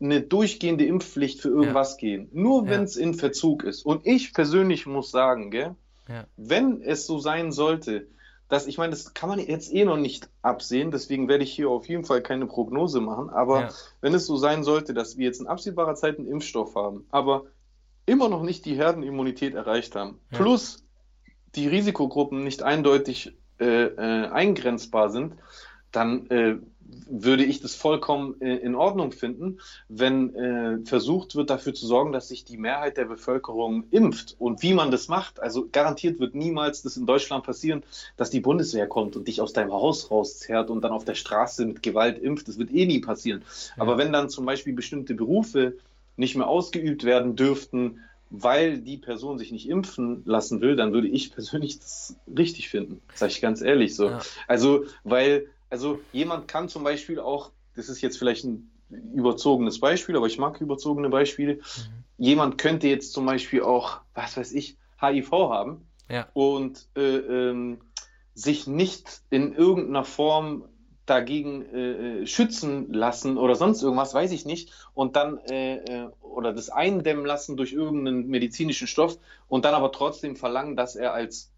eine 0.00 0.20
durchgehende 0.20 0.84
Impfpflicht 0.84 1.40
für 1.40 1.48
irgendwas 1.48 1.96
gehen. 1.96 2.28
Nur 2.32 2.64
Ja. 2.64 2.70
wenn 2.70 2.82
es 2.82 2.96
in 2.96 3.14
Verzug 3.14 3.62
ist. 3.62 3.86
Und 3.86 4.04
ich 4.04 4.34
persönlich 4.34 4.84
muss 4.84 5.12
sagen, 5.12 5.52
gell, 5.52 5.76
Ja. 6.08 6.26
wenn 6.36 6.82
es 6.82 7.06
so 7.06 7.20
sein 7.20 7.52
sollte, 7.52 8.08
dass, 8.48 8.66
ich 8.66 8.78
meine, 8.78 8.90
das 8.90 9.14
kann 9.14 9.28
man 9.28 9.38
jetzt 9.38 9.72
eh 9.72 9.84
noch 9.84 9.96
nicht 9.96 10.28
absehen, 10.42 10.90
deswegen 10.90 11.28
werde 11.28 11.44
ich 11.44 11.52
hier 11.52 11.70
auf 11.70 11.88
jeden 11.88 12.04
Fall 12.04 12.20
keine 12.20 12.46
Prognose 12.46 13.00
machen, 13.00 13.30
aber 13.30 13.60
Ja. 13.60 13.68
wenn 14.00 14.12
es 14.12 14.26
so 14.26 14.36
sein 14.36 14.64
sollte, 14.64 14.92
dass 14.92 15.16
wir 15.16 15.24
jetzt 15.24 15.40
in 15.40 15.46
absehbarer 15.46 15.94
Zeit 15.94 16.18
einen 16.18 16.26
Impfstoff 16.26 16.74
haben, 16.74 17.06
aber 17.10 17.44
immer 18.12 18.28
noch 18.28 18.42
nicht 18.42 18.64
die 18.66 18.74
Herdenimmunität 18.76 19.54
erreicht 19.54 19.96
haben, 19.96 20.18
Ja. 20.30 20.38
plus 20.38 20.84
die 21.56 21.66
Risikogruppen 21.66 22.44
nicht 22.44 22.62
eindeutig 22.62 23.32
äh, 23.58 23.84
äh, 23.86 24.26
eingrenzbar 24.28 25.10
sind, 25.10 25.34
dann 25.92 26.26
äh, 26.30 26.56
würde 27.08 27.44
ich 27.44 27.60
das 27.60 27.74
vollkommen 27.74 28.38
äh, 28.42 28.56
in 28.56 28.74
Ordnung 28.74 29.12
finden, 29.12 29.60
wenn 29.88 30.34
äh, 30.34 30.78
versucht 30.84 31.36
wird, 31.36 31.48
dafür 31.48 31.72
zu 31.72 31.86
sorgen, 31.86 32.12
dass 32.12 32.28
sich 32.28 32.44
die 32.44 32.58
Mehrheit 32.58 32.96
der 32.98 33.06
Bevölkerung 33.06 33.84
impft. 33.90 34.36
Und 34.38 34.62
wie 34.62 34.74
man 34.74 34.90
das 34.90 35.08
macht, 35.08 35.40
also 35.40 35.68
garantiert 35.72 36.20
wird 36.20 36.34
niemals 36.34 36.82
das 36.82 36.96
in 36.98 37.06
Deutschland 37.06 37.44
passieren, 37.44 37.82
dass 38.18 38.28
die 38.30 38.40
Bundeswehr 38.40 38.86
kommt 38.86 39.16
und 39.16 39.26
dich 39.28 39.40
aus 39.40 39.52
deinem 39.54 39.72
Haus 39.72 40.10
rauszerrt 40.10 40.68
und 40.70 40.82
dann 40.82 40.92
auf 40.92 41.04
der 41.06 41.14
Straße 41.14 41.64
mit 41.64 41.82
Gewalt 41.82 42.18
impft. 42.18 42.48
Das 42.48 42.58
wird 42.58 42.70
eh 42.72 42.84
nie 42.86 43.00
passieren. 43.00 43.42
Aber 43.78 43.96
wenn 43.96 44.12
dann 44.12 44.28
zum 44.28 44.44
Beispiel 44.44 44.74
bestimmte 44.74 45.14
Berufe 45.14 45.74
nicht 46.16 46.36
mehr 46.36 46.46
ausgeübt 46.48 47.04
werden 47.04 47.36
dürften, 47.36 48.00
weil 48.30 48.78
die 48.78 48.96
Person 48.96 49.38
sich 49.38 49.52
nicht 49.52 49.68
impfen 49.68 50.22
lassen 50.24 50.60
will, 50.60 50.76
dann 50.76 50.92
würde 50.92 51.08
ich 51.08 51.30
persönlich 51.34 51.78
das 51.78 52.16
richtig 52.26 52.68
finden. 52.68 53.02
Sag 53.14 53.30
ich 53.30 53.40
ganz 53.40 53.60
ehrlich 53.60 53.94
so. 53.94 54.08
Ja. 54.08 54.20
Also, 54.48 54.84
weil, 55.04 55.48
also 55.70 56.00
jemand 56.12 56.48
kann 56.48 56.68
zum 56.68 56.84
Beispiel 56.84 57.20
auch, 57.20 57.50
das 57.74 57.88
ist 57.88 58.00
jetzt 58.00 58.18
vielleicht 58.18 58.44
ein 58.44 58.70
überzogenes 59.14 59.80
Beispiel, 59.80 60.16
aber 60.16 60.26
ich 60.26 60.38
mag 60.38 60.60
überzogene 60.60 61.08
Beispiele. 61.08 61.60
Jemand 62.18 62.58
könnte 62.58 62.88
jetzt 62.88 63.12
zum 63.12 63.24
Beispiel 63.26 63.62
auch, 63.62 64.00
was 64.14 64.36
weiß 64.36 64.52
ich, 64.52 64.76
HIV 65.00 65.30
haben 65.32 65.86
Ja. 66.10 66.28
und 66.34 66.86
äh, 66.96 67.16
ähm, 67.16 67.78
sich 68.34 68.66
nicht 68.66 69.22
in 69.30 69.54
irgendeiner 69.54 70.04
Form 70.04 70.64
dagegen 71.06 71.62
äh, 71.74 72.22
äh, 72.22 72.26
schützen 72.26 72.92
lassen 72.92 73.36
oder 73.36 73.54
sonst 73.56 73.82
irgendwas, 73.82 74.14
weiß 74.14 74.32
ich 74.32 74.44
nicht, 74.44 74.72
und 74.94 75.16
dann 75.16 75.38
äh, 75.50 75.76
äh, 75.78 76.08
oder 76.20 76.52
das 76.52 76.70
eindämmen 76.70 77.26
lassen 77.26 77.56
durch 77.56 77.72
irgendeinen 77.72 78.28
medizinischen 78.28 78.86
Stoff 78.86 79.18
und 79.48 79.64
dann 79.64 79.74
aber 79.74 79.92
trotzdem 79.92 80.36
verlangen, 80.36 80.76
dass 80.76 80.94
er 80.96 81.12
als 81.12 81.50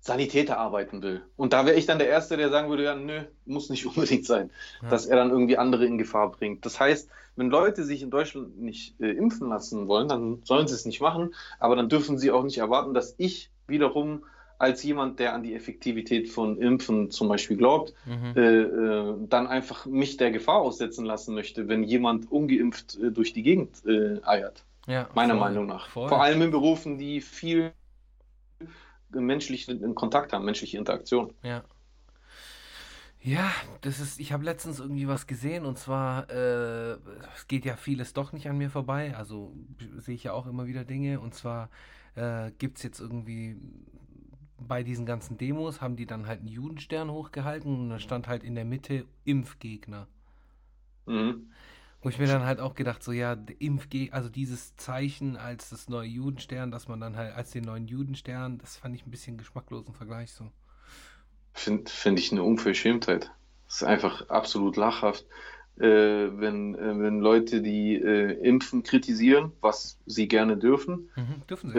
Sanitäter 0.00 0.58
arbeiten 0.58 1.02
will. 1.02 1.22
Und 1.36 1.52
da 1.52 1.66
wäre 1.66 1.76
ich 1.76 1.84
dann 1.84 1.98
der 1.98 2.08
Erste, 2.08 2.36
der 2.36 2.50
sagen 2.50 2.70
würde, 2.70 2.84
ja, 2.84 2.94
nö, 2.94 3.24
muss 3.44 3.68
nicht 3.68 3.84
unbedingt 3.86 4.24
sein, 4.24 4.50
Ja. 4.82 4.88
dass 4.90 5.06
er 5.06 5.16
dann 5.16 5.30
irgendwie 5.30 5.58
andere 5.58 5.84
in 5.84 5.98
Gefahr 5.98 6.30
bringt. 6.30 6.64
Das 6.64 6.78
heißt, 6.80 7.10
wenn 7.36 7.50
Leute 7.50 7.84
sich 7.84 8.02
in 8.02 8.10
Deutschland 8.10 8.58
nicht 8.58 8.98
äh, 9.00 9.10
impfen 9.10 9.48
lassen 9.48 9.88
wollen, 9.88 10.08
dann 10.08 10.40
sollen 10.44 10.68
sie 10.68 10.74
es 10.74 10.84
nicht 10.86 11.00
machen, 11.00 11.34
aber 11.58 11.76
dann 11.76 11.88
dürfen 11.88 12.18
sie 12.18 12.30
auch 12.30 12.44
nicht 12.44 12.58
erwarten, 12.58 12.94
dass 12.94 13.14
ich 13.18 13.50
wiederum 13.66 14.24
als 14.58 14.82
jemand, 14.82 15.20
der 15.20 15.34
an 15.34 15.42
die 15.44 15.54
Effektivität 15.54 16.28
von 16.28 16.60
Impfen 16.60 17.10
zum 17.10 17.28
Beispiel 17.28 17.56
glaubt, 17.56 17.94
Mhm. 18.06 18.32
äh, 18.36 18.40
äh, 18.62 19.14
dann 19.28 19.46
einfach 19.46 19.86
mich 19.86 20.16
der 20.16 20.30
Gefahr 20.32 20.56
aussetzen 20.60 21.04
lassen 21.04 21.34
möchte, 21.34 21.68
wenn 21.68 21.84
jemand 21.84 22.30
ungeimpft 22.30 22.96
äh, 22.96 23.10
durch 23.12 23.32
die 23.32 23.42
Gegend 23.42 23.84
äh, 23.86 24.20
eiert. 24.24 24.64
Ja, 24.86 25.08
Meiner 25.14 25.34
voll, 25.34 25.40
Meinung 25.40 25.66
nach. 25.66 25.88
voll. 25.90 26.08
Vor 26.08 26.22
allem 26.22 26.42
in 26.42 26.50
Berufen, 26.50 26.98
die 26.98 27.20
viel 27.20 27.72
menschlichen 29.10 29.94
Kontakt 29.94 30.32
haben, 30.32 30.44
menschliche 30.44 30.76
Interaktion. 30.78 31.32
Ja. 31.42 31.62
Ja, 33.20 33.50
das 33.80 33.98
ist, 34.00 34.20
ich 34.20 34.32
habe 34.32 34.44
letztens 34.44 34.78
irgendwie 34.78 35.08
was 35.08 35.26
gesehen 35.26 35.66
und 35.66 35.76
zwar, 35.76 36.30
äh, 36.30 36.92
es 37.34 37.48
geht 37.48 37.64
ja 37.64 37.76
vieles 37.76 38.12
doch 38.12 38.32
nicht 38.32 38.48
an 38.48 38.56
mir 38.56 38.70
vorbei, 38.70 39.14
also 39.16 39.52
sehe 39.98 40.14
ich 40.14 40.24
ja 40.24 40.32
auch 40.32 40.46
immer 40.46 40.66
wieder 40.66 40.84
Dinge 40.84 41.18
und 41.20 41.34
zwar 41.34 41.68
äh, 42.14 42.52
gibt 42.58 42.76
es 42.78 42.84
jetzt 42.84 43.00
irgendwie 43.00 43.56
bei 44.58 44.82
diesen 44.82 45.06
ganzen 45.06 45.38
Demos, 45.38 45.80
haben 45.80 45.96
die 45.96 46.06
dann 46.06 46.26
halt 46.26 46.40
einen 46.40 46.48
Judenstern 46.48 47.10
hochgehalten 47.10 47.78
und 47.80 47.90
da 47.90 47.98
stand 47.98 48.28
halt 48.28 48.42
in 48.44 48.54
der 48.54 48.64
Mitte 48.64 49.06
Impfgegner. 49.24 50.08
Mhm. 51.06 51.48
Wo 52.02 52.08
ich 52.08 52.18
mir 52.18 52.26
dann 52.26 52.42
halt 52.44 52.58
auch 52.60 52.74
gedacht, 52.74 53.02
so 53.04 53.12
ja, 53.12 53.34
der 53.36 53.60
Impfge 53.60 54.08
also 54.12 54.28
dieses 54.28 54.76
Zeichen 54.76 55.36
als 55.36 55.70
das 55.70 55.88
neue 55.88 56.08
Judenstern, 56.08 56.70
dass 56.70 56.88
man 56.88 57.00
dann 57.00 57.16
halt 57.16 57.34
als 57.34 57.50
den 57.50 57.64
neuen 57.64 57.86
Judenstern, 57.88 58.58
das 58.58 58.76
fand 58.76 58.94
ich 58.96 59.06
ein 59.06 59.10
bisschen 59.10 59.36
geschmacklosen 59.38 59.94
Vergleich 59.94 60.32
so. 60.32 60.50
Finde 61.52 61.90
find 61.90 62.18
ich 62.18 62.32
eine 62.32 62.42
Unverschämtheit. 62.42 63.30
Das 63.66 63.76
ist 63.76 63.82
einfach 63.82 64.28
absolut 64.28 64.76
lachhaft. 64.76 65.26
Äh, 65.78 65.84
wenn, 65.84 66.74
äh, 66.74 66.98
wenn 66.98 67.20
Leute, 67.20 67.62
die 67.62 67.96
äh, 67.96 68.32
Impfen 68.46 68.82
kritisieren, 68.82 69.52
was 69.60 69.98
sie 70.06 70.26
gerne 70.28 70.56
dürfen, 70.56 71.10
Mhm, 71.16 71.42
dürfen 71.48 71.70
sie. 71.70 71.78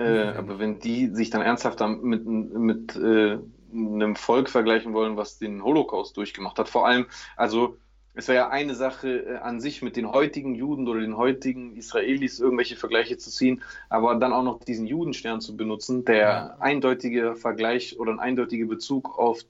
Äh, 0.00 0.30
äh, 0.32 0.36
aber 0.36 0.58
wenn 0.58 0.78
die 0.80 1.08
sich 1.08 1.30
dann 1.30 1.42
ernsthaft 1.42 1.80
mit, 2.02 2.24
mit 2.26 2.96
äh, 2.96 3.38
einem 3.72 4.16
Volk 4.16 4.48
vergleichen 4.48 4.92
wollen, 4.92 5.16
was 5.16 5.38
den 5.38 5.62
Holocaust 5.62 6.16
durchgemacht 6.16 6.58
hat, 6.58 6.68
vor 6.68 6.86
allem, 6.86 7.06
also 7.36 7.76
es 8.14 8.26
wäre 8.26 8.38
ja 8.38 8.48
eine 8.50 8.74
Sache 8.74 9.08
äh, 9.24 9.36
an 9.36 9.60
sich 9.60 9.82
mit 9.82 9.94
den 9.96 10.10
heutigen 10.10 10.54
Juden 10.54 10.88
oder 10.88 11.00
den 11.00 11.16
heutigen 11.16 11.76
Israelis 11.76 12.40
irgendwelche 12.40 12.76
Vergleiche 12.76 13.16
zu 13.18 13.30
ziehen, 13.30 13.62
aber 13.88 14.14
dann 14.16 14.32
auch 14.32 14.42
noch 14.42 14.64
diesen 14.64 14.86
Judenstern 14.86 15.40
zu 15.40 15.56
benutzen, 15.56 16.04
der 16.04 16.18
Ja. 16.18 16.56
eindeutige 16.58 17.36
Vergleich 17.36 17.98
oder 18.00 18.12
ein 18.12 18.20
eindeutiger 18.20 18.66
Bezug 18.66 19.16
auf 19.18 19.44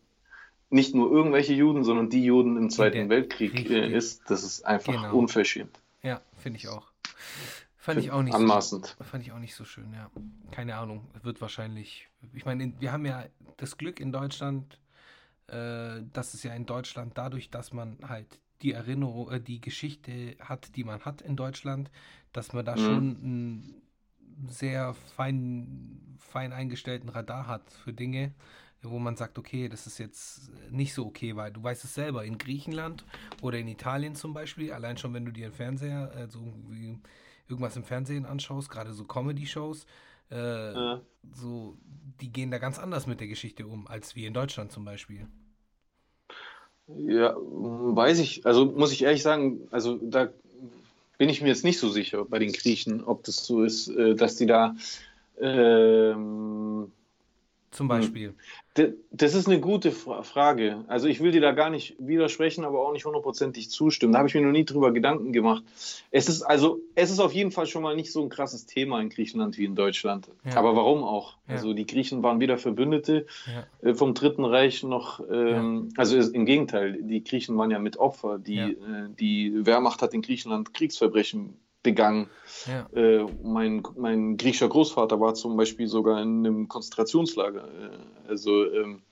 nicht 0.73 0.95
nur 0.95 1.11
irgendwelche 1.11 1.53
Juden, 1.55 1.83
sondern 1.83 2.11
die 2.11 2.23
Juden 2.25 2.57
im 2.57 2.71
Zweiten 2.71 3.09
Weltkrieg 3.09 3.69
äh, 3.71 3.79
richtig. 3.79 3.93
ist, 3.95 4.31
das 4.31 4.45
ist 4.45 4.65
einfach 4.65 4.93
Genau. 4.93 5.17
unverschämt. 5.17 5.81
Ja, 6.03 6.21
finde 6.39 6.59
ich 6.59 6.69
auch. 6.69 6.87
Fand 7.81 7.99
ich 7.99 8.11
auch 8.11 8.23
nicht 8.23 8.35
Anmaßend. 8.35 8.95
so. 8.99 9.05
Fand 9.05 9.23
ich 9.25 9.33
auch 9.33 9.39
nicht 9.39 9.55
so 9.55 9.65
schön, 9.65 9.93
ja. 9.95 10.11
Keine 10.51 10.77
Ahnung. 10.77 11.09
Wird 11.23 11.41
wahrscheinlich. 11.41 12.09
Ich 12.35 12.45
meine, 12.45 12.63
in- 12.65 12.81
wir 12.81 12.93
haben 12.93 13.07
ja 13.07 13.25
das 13.57 13.79
Glück 13.79 14.01
in 14.01 14.13
Deutschland, 14.13 14.79
äh, 15.47 16.03
dass 16.13 16.35
es 16.35 16.43
ja 16.43 16.53
in 16.55 16.67
Deutschland 16.67 17.17
dadurch, 17.17 17.51
dass 17.51 17.73
man 17.73 17.97
halt 18.07 18.39
die 18.61 18.73
Erinnerung, 18.73 19.31
äh, 19.31 19.41
die 19.41 19.63
Geschichte 19.63 20.37
hat, 20.41 20.77
die 20.77 20.85
man 20.85 21.01
hat 21.07 21.23
in 21.23 21.37
Deutschland, 21.37 21.91
dass 22.35 22.53
man 22.53 22.65
da 22.67 22.75
Mhm. 22.77 22.79
schon 22.81 23.17
einen 23.17 23.83
sehr 24.49 24.93
fein, 24.93 26.17
fein 26.19 26.53
eingestellten 26.53 27.09
Radar 27.09 27.47
hat 27.47 27.71
für 27.73 27.93
Dinge, 27.95 28.35
wo 28.83 28.99
man 28.99 29.17
sagt, 29.17 29.39
okay, 29.39 29.69
das 29.71 29.87
ist 29.87 29.97
jetzt 29.99 30.51
nicht 30.71 30.93
so 30.95 31.07
okay, 31.07 31.35
weil 31.37 31.51
du 31.51 31.63
weißt 31.63 31.85
es 31.85 31.95
selber, 31.95 32.25
in 32.25 32.37
Griechenland 32.37 33.05
oder 33.41 33.59
in 33.59 33.69
Italien 33.69 34.15
zum 34.15 34.33
Beispiel, 34.35 34.73
allein 34.73 34.97
schon, 34.99 35.13
wenn 35.15 35.25
du 35.25 35.33
dir 35.33 35.47
einen 35.47 35.55
Fernseher, 35.55 36.13
also 36.15 36.41
irgendwie 36.41 36.99
irgendwas 37.51 37.77
im 37.77 37.85
Fernsehen 37.85 38.25
anschaust, 38.27 38.71
gerade 38.71 38.93
so 38.93 39.05
Comedy-Shows, 39.05 39.87
äh, 40.31 40.73
Ja. 40.73 41.01
so, 41.35 41.77
die 42.21 42.33
gehen 42.33 42.51
da 42.51 42.59
ganz 42.59 42.79
anders 42.79 43.07
mit 43.07 43.21
der 43.21 43.27
Geschichte 43.29 43.67
um, 43.67 43.87
als 43.87 44.17
wir 44.17 44.27
in 44.29 44.35
Deutschland 44.35 44.73
zum 44.73 44.85
Beispiel. 44.85 45.27
Ja, 46.87 47.37
weiß 47.37 48.19
ich. 48.19 48.47
Also 48.47 48.67
muss 48.67 48.93
ich 48.93 49.03
ehrlich 49.03 49.23
sagen, 49.23 49.69
also 49.71 49.97
da 50.03 50.29
bin 51.19 51.29
ich 51.29 51.41
mir 51.41 51.49
jetzt 51.49 51.65
nicht 51.65 51.79
so 51.79 51.89
sicher 51.89 52.25
bei 52.25 52.39
den 52.39 52.53
Griechen, 52.53 53.05
ob 53.05 53.23
das 53.25 53.45
so 53.45 53.63
ist, 53.63 53.89
äh, 53.89 54.15
dass 54.15 54.37
die 54.37 54.47
da. 54.47 54.75
Ähm, 55.41 56.91
Zum 57.73 57.87
Beispiel. 57.87 58.35
d- 58.77 58.95
das 59.13 59.35
ist 59.37 59.47
eine 59.47 59.61
gute 59.61 59.93
Fra 59.93 60.25
Frage. 60.25 60.85
Also 60.89 61.07
ich 61.07 61.21
will 61.21 61.31
dir 61.31 61.41
da 61.41 61.53
gar 61.53 61.71
nicht 61.71 61.95
widersprechen, 62.01 62.65
aber 62.65 62.81
auch 62.81 62.93
nicht 62.93 63.05
hundertprozentig 63.05 63.71
zustimmen. 63.71 64.13
Da 64.13 64.19
habe 64.19 64.29
ich 64.29 64.35
mir 64.35 64.41
noch 64.41 64.51
nie 64.51 64.65
drüber 64.65 64.91
Gedanken 64.93 65.33
gemacht. 65.33 65.63
Es 66.11 66.29
ist 66.29 66.43
also, 66.43 66.81
es 66.97 67.13
ist 67.13 67.21
auf 67.21 67.33
jeden 67.33 67.53
Fall 67.53 67.67
schon 67.67 67.83
mal 67.83 67.95
nicht 67.95 68.11
so 68.11 68.23
ein 68.23 68.29
krasses 68.29 68.67
Thema 68.67 69.01
in 69.01 69.09
Griechenland 69.09 69.57
wie 69.57 69.65
in 69.67 69.77
Deutschland. 69.77 70.29
Ja. 70.45 70.57
Aber 70.57 70.75
warum 70.75 71.05
auch? 71.05 71.37
Ja. 71.47 71.55
Also 71.55 71.73
die 71.73 71.87
Griechen 71.87 72.25
waren 72.25 72.41
weder 72.41 72.59
Verbündete 72.59 73.27
Ja. 73.47 73.89
äh, 73.89 73.95
vom 73.95 74.15
Dritten 74.15 74.45
Reich 74.45 74.83
noch, 74.83 75.21
ähm, 75.31 75.91
also 75.97 76.17
es- 76.17 76.31
im 76.31 76.47
Gegenteil, 76.47 76.99
die 77.03 77.23
Griechen 77.23 77.57
waren 77.57 77.71
ja 77.71 77.79
mit 77.79 77.99
Opfer. 77.99 78.39
Die, 78.41 78.59
äh, 78.59 78.75
die 79.21 79.65
Wehrmacht 79.65 80.03
hat 80.03 80.13
in 80.13 80.23
Griechenland 80.23 80.75
Kriegsverbrechen 80.75 81.55
begangen. 81.83 82.29
Ja. 82.67 82.87
Äh, 82.93 83.27
mein, 83.43 83.83
mein 83.97 84.37
griechischer 84.37 84.69
Großvater 84.69 85.21
war 85.21 85.35
zum 85.35 85.57
Beispiel 85.57 85.87
sogar 85.87 86.21
in 86.21 86.47
einem 86.47 86.69
Konzentrationslager. 86.69 87.65
Äh, 87.65 88.29
also 88.29 88.71
ähm, 88.71 89.03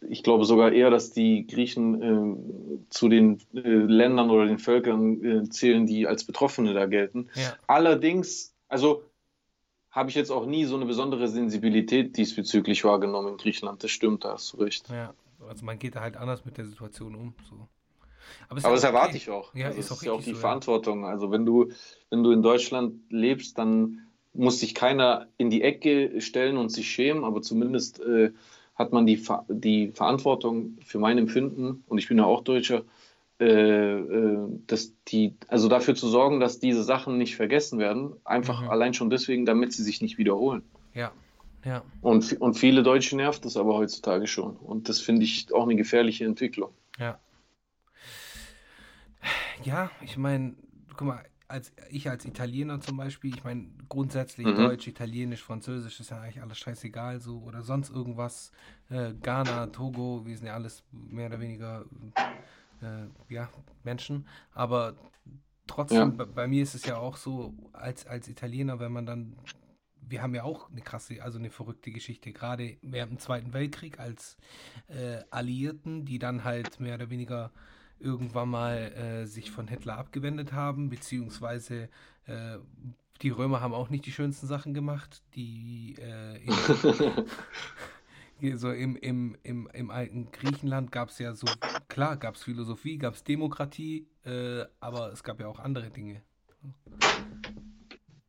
ich 0.00 0.22
glaube 0.22 0.44
sogar 0.44 0.72
eher, 0.72 0.90
dass 0.90 1.12
die 1.12 1.46
Griechen 1.46 2.02
ähm, 2.02 2.86
zu 2.90 3.08
den 3.08 3.40
äh, 3.54 3.60
Ländern 3.60 4.30
oder 4.30 4.46
den 4.46 4.58
Völkern 4.58 5.24
äh, 5.24 5.48
zählen, 5.48 5.86
die 5.86 6.06
als 6.06 6.24
Betroffene 6.24 6.74
da 6.74 6.86
gelten. 6.86 7.28
Ja. 7.34 7.54
Allerdings, 7.66 8.54
also 8.68 9.02
habe 9.90 10.08
ich 10.10 10.14
jetzt 10.14 10.30
auch 10.30 10.46
nie 10.46 10.64
so 10.66 10.76
eine 10.76 10.86
besondere 10.86 11.28
Sensibilität 11.28 12.16
diesbezüglich 12.16 12.84
wahrgenommen 12.84 13.30
in 13.30 13.36
Griechenland. 13.36 13.82
Das 13.82 13.90
stimmt, 13.90 14.24
da 14.24 14.34
hast 14.34 14.52
du 14.52 14.58
recht. 14.58 14.88
Ja. 14.88 15.14
Also 15.48 15.64
man 15.64 15.78
geht 15.78 15.96
da 15.96 16.00
halt 16.00 16.16
anders 16.16 16.44
mit 16.44 16.58
der 16.58 16.66
Situation 16.66 17.14
um. 17.14 17.34
So. 17.48 17.68
Aber 18.48 18.60
ja 18.60 18.70
das 18.70 18.84
okay. 18.84 18.94
erwarte 18.94 19.16
ich 19.16 19.30
auch. 19.30 19.54
Ja, 19.54 19.66
also 19.66 19.78
ist 19.78 19.90
das 19.90 19.98
auch 19.98 20.02
ist 20.02 20.06
ja 20.06 20.12
auch 20.12 20.22
die 20.22 20.34
so. 20.34 20.40
Verantwortung. 20.40 21.04
Also 21.04 21.30
wenn 21.30 21.46
du, 21.46 21.70
wenn 22.10 22.22
du 22.22 22.32
in 22.32 22.42
Deutschland 22.42 23.00
lebst, 23.10 23.58
dann 23.58 24.00
muss 24.32 24.60
sich 24.60 24.74
keiner 24.74 25.28
in 25.38 25.50
die 25.50 25.62
Ecke 25.62 26.20
stellen 26.20 26.56
und 26.56 26.70
sich 26.70 26.90
schämen, 26.90 27.24
aber 27.24 27.42
zumindest 27.42 28.00
äh, 28.00 28.30
hat 28.74 28.92
man 28.92 29.06
die, 29.06 29.16
Ver 29.16 29.44
die 29.48 29.90
Verantwortung 29.92 30.78
für 30.84 30.98
mein 30.98 31.18
Empfinden, 31.18 31.84
und 31.86 31.98
ich 31.98 32.08
bin 32.08 32.18
ja 32.18 32.24
auch 32.24 32.42
Deutscher, 32.42 32.82
äh, 33.40 33.44
äh, 33.44 34.38
dass 34.66 34.92
die, 35.08 35.34
also 35.48 35.68
dafür 35.68 35.94
zu 35.94 36.08
sorgen, 36.08 36.40
dass 36.40 36.60
diese 36.60 36.82
Sachen 36.82 37.18
nicht 37.18 37.36
vergessen 37.36 37.78
werden, 37.78 38.12
einfach 38.24 38.62
mhm. 38.62 38.70
allein 38.70 38.94
schon 38.94 39.10
deswegen, 39.10 39.46
damit 39.46 39.72
sie 39.72 39.82
sich 39.82 40.00
nicht 40.00 40.18
wiederholen. 40.18 40.62
Ja. 40.94 41.12
Ja. 41.64 41.82
Und, 42.00 42.40
und 42.40 42.54
viele 42.54 42.82
Deutsche 42.82 43.16
nervt 43.16 43.44
das 43.44 43.56
aber 43.56 43.74
heutzutage 43.74 44.26
schon. 44.26 44.56
Und 44.56 44.88
das 44.88 45.00
finde 45.00 45.24
ich 45.24 45.52
auch 45.52 45.64
eine 45.64 45.76
gefährliche 45.76 46.24
Entwicklung. 46.24 46.70
Ja. 46.98 47.18
Ja, 49.64 49.90
ich 50.00 50.16
meine, 50.16 50.54
guck 50.96 51.08
mal, 51.08 51.24
als 51.48 51.72
ich 51.90 52.08
als 52.08 52.24
Italiener 52.24 52.80
zum 52.80 52.96
Beispiel, 52.96 53.34
ich 53.34 53.44
meine, 53.44 53.66
grundsätzlich 53.88 54.46
mhm. 54.46 54.56
Deutsch, 54.56 54.86
Italienisch, 54.86 55.42
Französisch 55.42 56.00
ist 56.00 56.10
ja 56.10 56.20
eigentlich 56.20 56.42
alles 56.42 56.58
scheißegal 56.58 57.20
so 57.20 57.40
oder 57.40 57.62
sonst 57.62 57.90
irgendwas. 57.90 58.52
Äh, 58.88 59.14
Ghana, 59.20 59.66
Togo, 59.66 60.24
wir 60.24 60.36
sind 60.36 60.46
ja 60.46 60.54
alles 60.54 60.84
mehr 60.92 61.26
oder 61.26 61.40
weniger 61.40 61.84
äh, 62.82 63.32
ja, 63.32 63.48
Menschen. 63.82 64.26
Aber 64.52 64.94
trotzdem, 65.66 66.16
ja. 66.18 66.24
bei, 66.24 66.46
mir 66.46 66.62
ist 66.62 66.74
es 66.74 66.84
ja 66.86 66.98
auch 66.98 67.16
so, 67.16 67.54
als, 67.72 68.06
als 68.06 68.28
Italiener, 68.28 68.78
wenn 68.78 68.92
man 68.92 69.06
dann, 69.06 69.36
wir 70.00 70.22
haben 70.22 70.34
ja 70.34 70.44
auch 70.44 70.70
eine 70.70 70.82
krasse, 70.82 71.22
also 71.22 71.38
eine 71.38 71.50
verrückte 71.50 71.90
Geschichte, 71.90 72.32
gerade 72.32 72.76
während 72.82 73.12
dem 73.12 73.18
Zweiten 73.18 73.52
Weltkrieg 73.52 73.98
als 73.98 74.36
äh, 74.88 75.18
Alliierten, 75.30 76.04
die 76.04 76.18
dann 76.18 76.44
halt 76.44 76.78
mehr 76.80 76.94
oder 76.94 77.10
weniger 77.10 77.50
irgendwann 78.00 78.48
mal 78.48 78.76
äh, 78.76 79.26
sich 79.26 79.50
von 79.50 79.68
Hitler 79.68 79.98
abgewendet 79.98 80.52
haben, 80.52 80.90
beziehungsweise 80.90 81.88
äh, 82.26 82.58
die 83.22 83.30
Römer 83.30 83.60
haben 83.60 83.74
auch 83.74 83.90
nicht 83.90 84.06
die 84.06 84.12
schönsten 84.12 84.46
Sachen 84.46 84.74
gemacht, 84.74 85.22
die 85.34 85.96
äh, 85.98 86.42
im, 88.40 88.56
so 88.58 88.70
im, 88.70 88.96
im, 88.96 89.36
im, 89.42 89.68
im 89.72 89.90
alten 89.90 90.30
Griechenland 90.32 90.90
gab 90.90 91.10
es 91.10 91.18
ja 91.18 91.34
so, 91.34 91.46
klar, 91.88 92.16
gab 92.16 92.36
es 92.36 92.42
Philosophie, 92.42 92.96
gab 92.98 93.14
es 93.14 93.24
Demokratie, 93.24 94.06
äh, 94.24 94.64
aber 94.80 95.12
es 95.12 95.22
gab 95.22 95.40
ja 95.40 95.48
auch 95.48 95.58
andere 95.60 95.90
Dinge. 95.90 96.22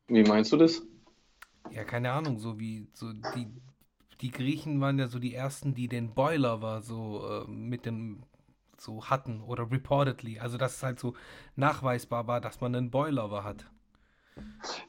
Wie 0.07 0.23
meinst 0.23 0.51
du 0.51 0.57
das? 0.57 0.81
Ja, 1.71 1.85
keine 1.85 2.11
Ahnung, 2.11 2.37
so 2.37 2.59
wie 2.59 2.87
so 2.93 3.13
die, 3.13 3.47
die 4.19 4.31
Griechen 4.31 4.81
waren 4.81 4.99
ja 4.99 5.07
so 5.07 5.19
die 5.19 5.33
ersten, 5.33 5.73
die 5.73 5.87
den 5.87 6.13
Boiler 6.13 6.61
war, 6.61 6.81
so 6.81 7.25
äh, 7.25 7.49
mit 7.49 7.85
dem 7.85 8.23
so 8.81 9.05
hatten 9.05 9.41
oder 9.41 9.69
reportedly. 9.71 10.39
Also 10.39 10.57
dass 10.57 10.77
es 10.77 10.83
halt 10.83 10.99
so 10.99 11.13
nachweisbar 11.55 12.27
war, 12.27 12.41
dass 12.41 12.61
man 12.61 12.75
einen 12.75 12.91
Boiler 12.91 13.43
hat. 13.43 13.65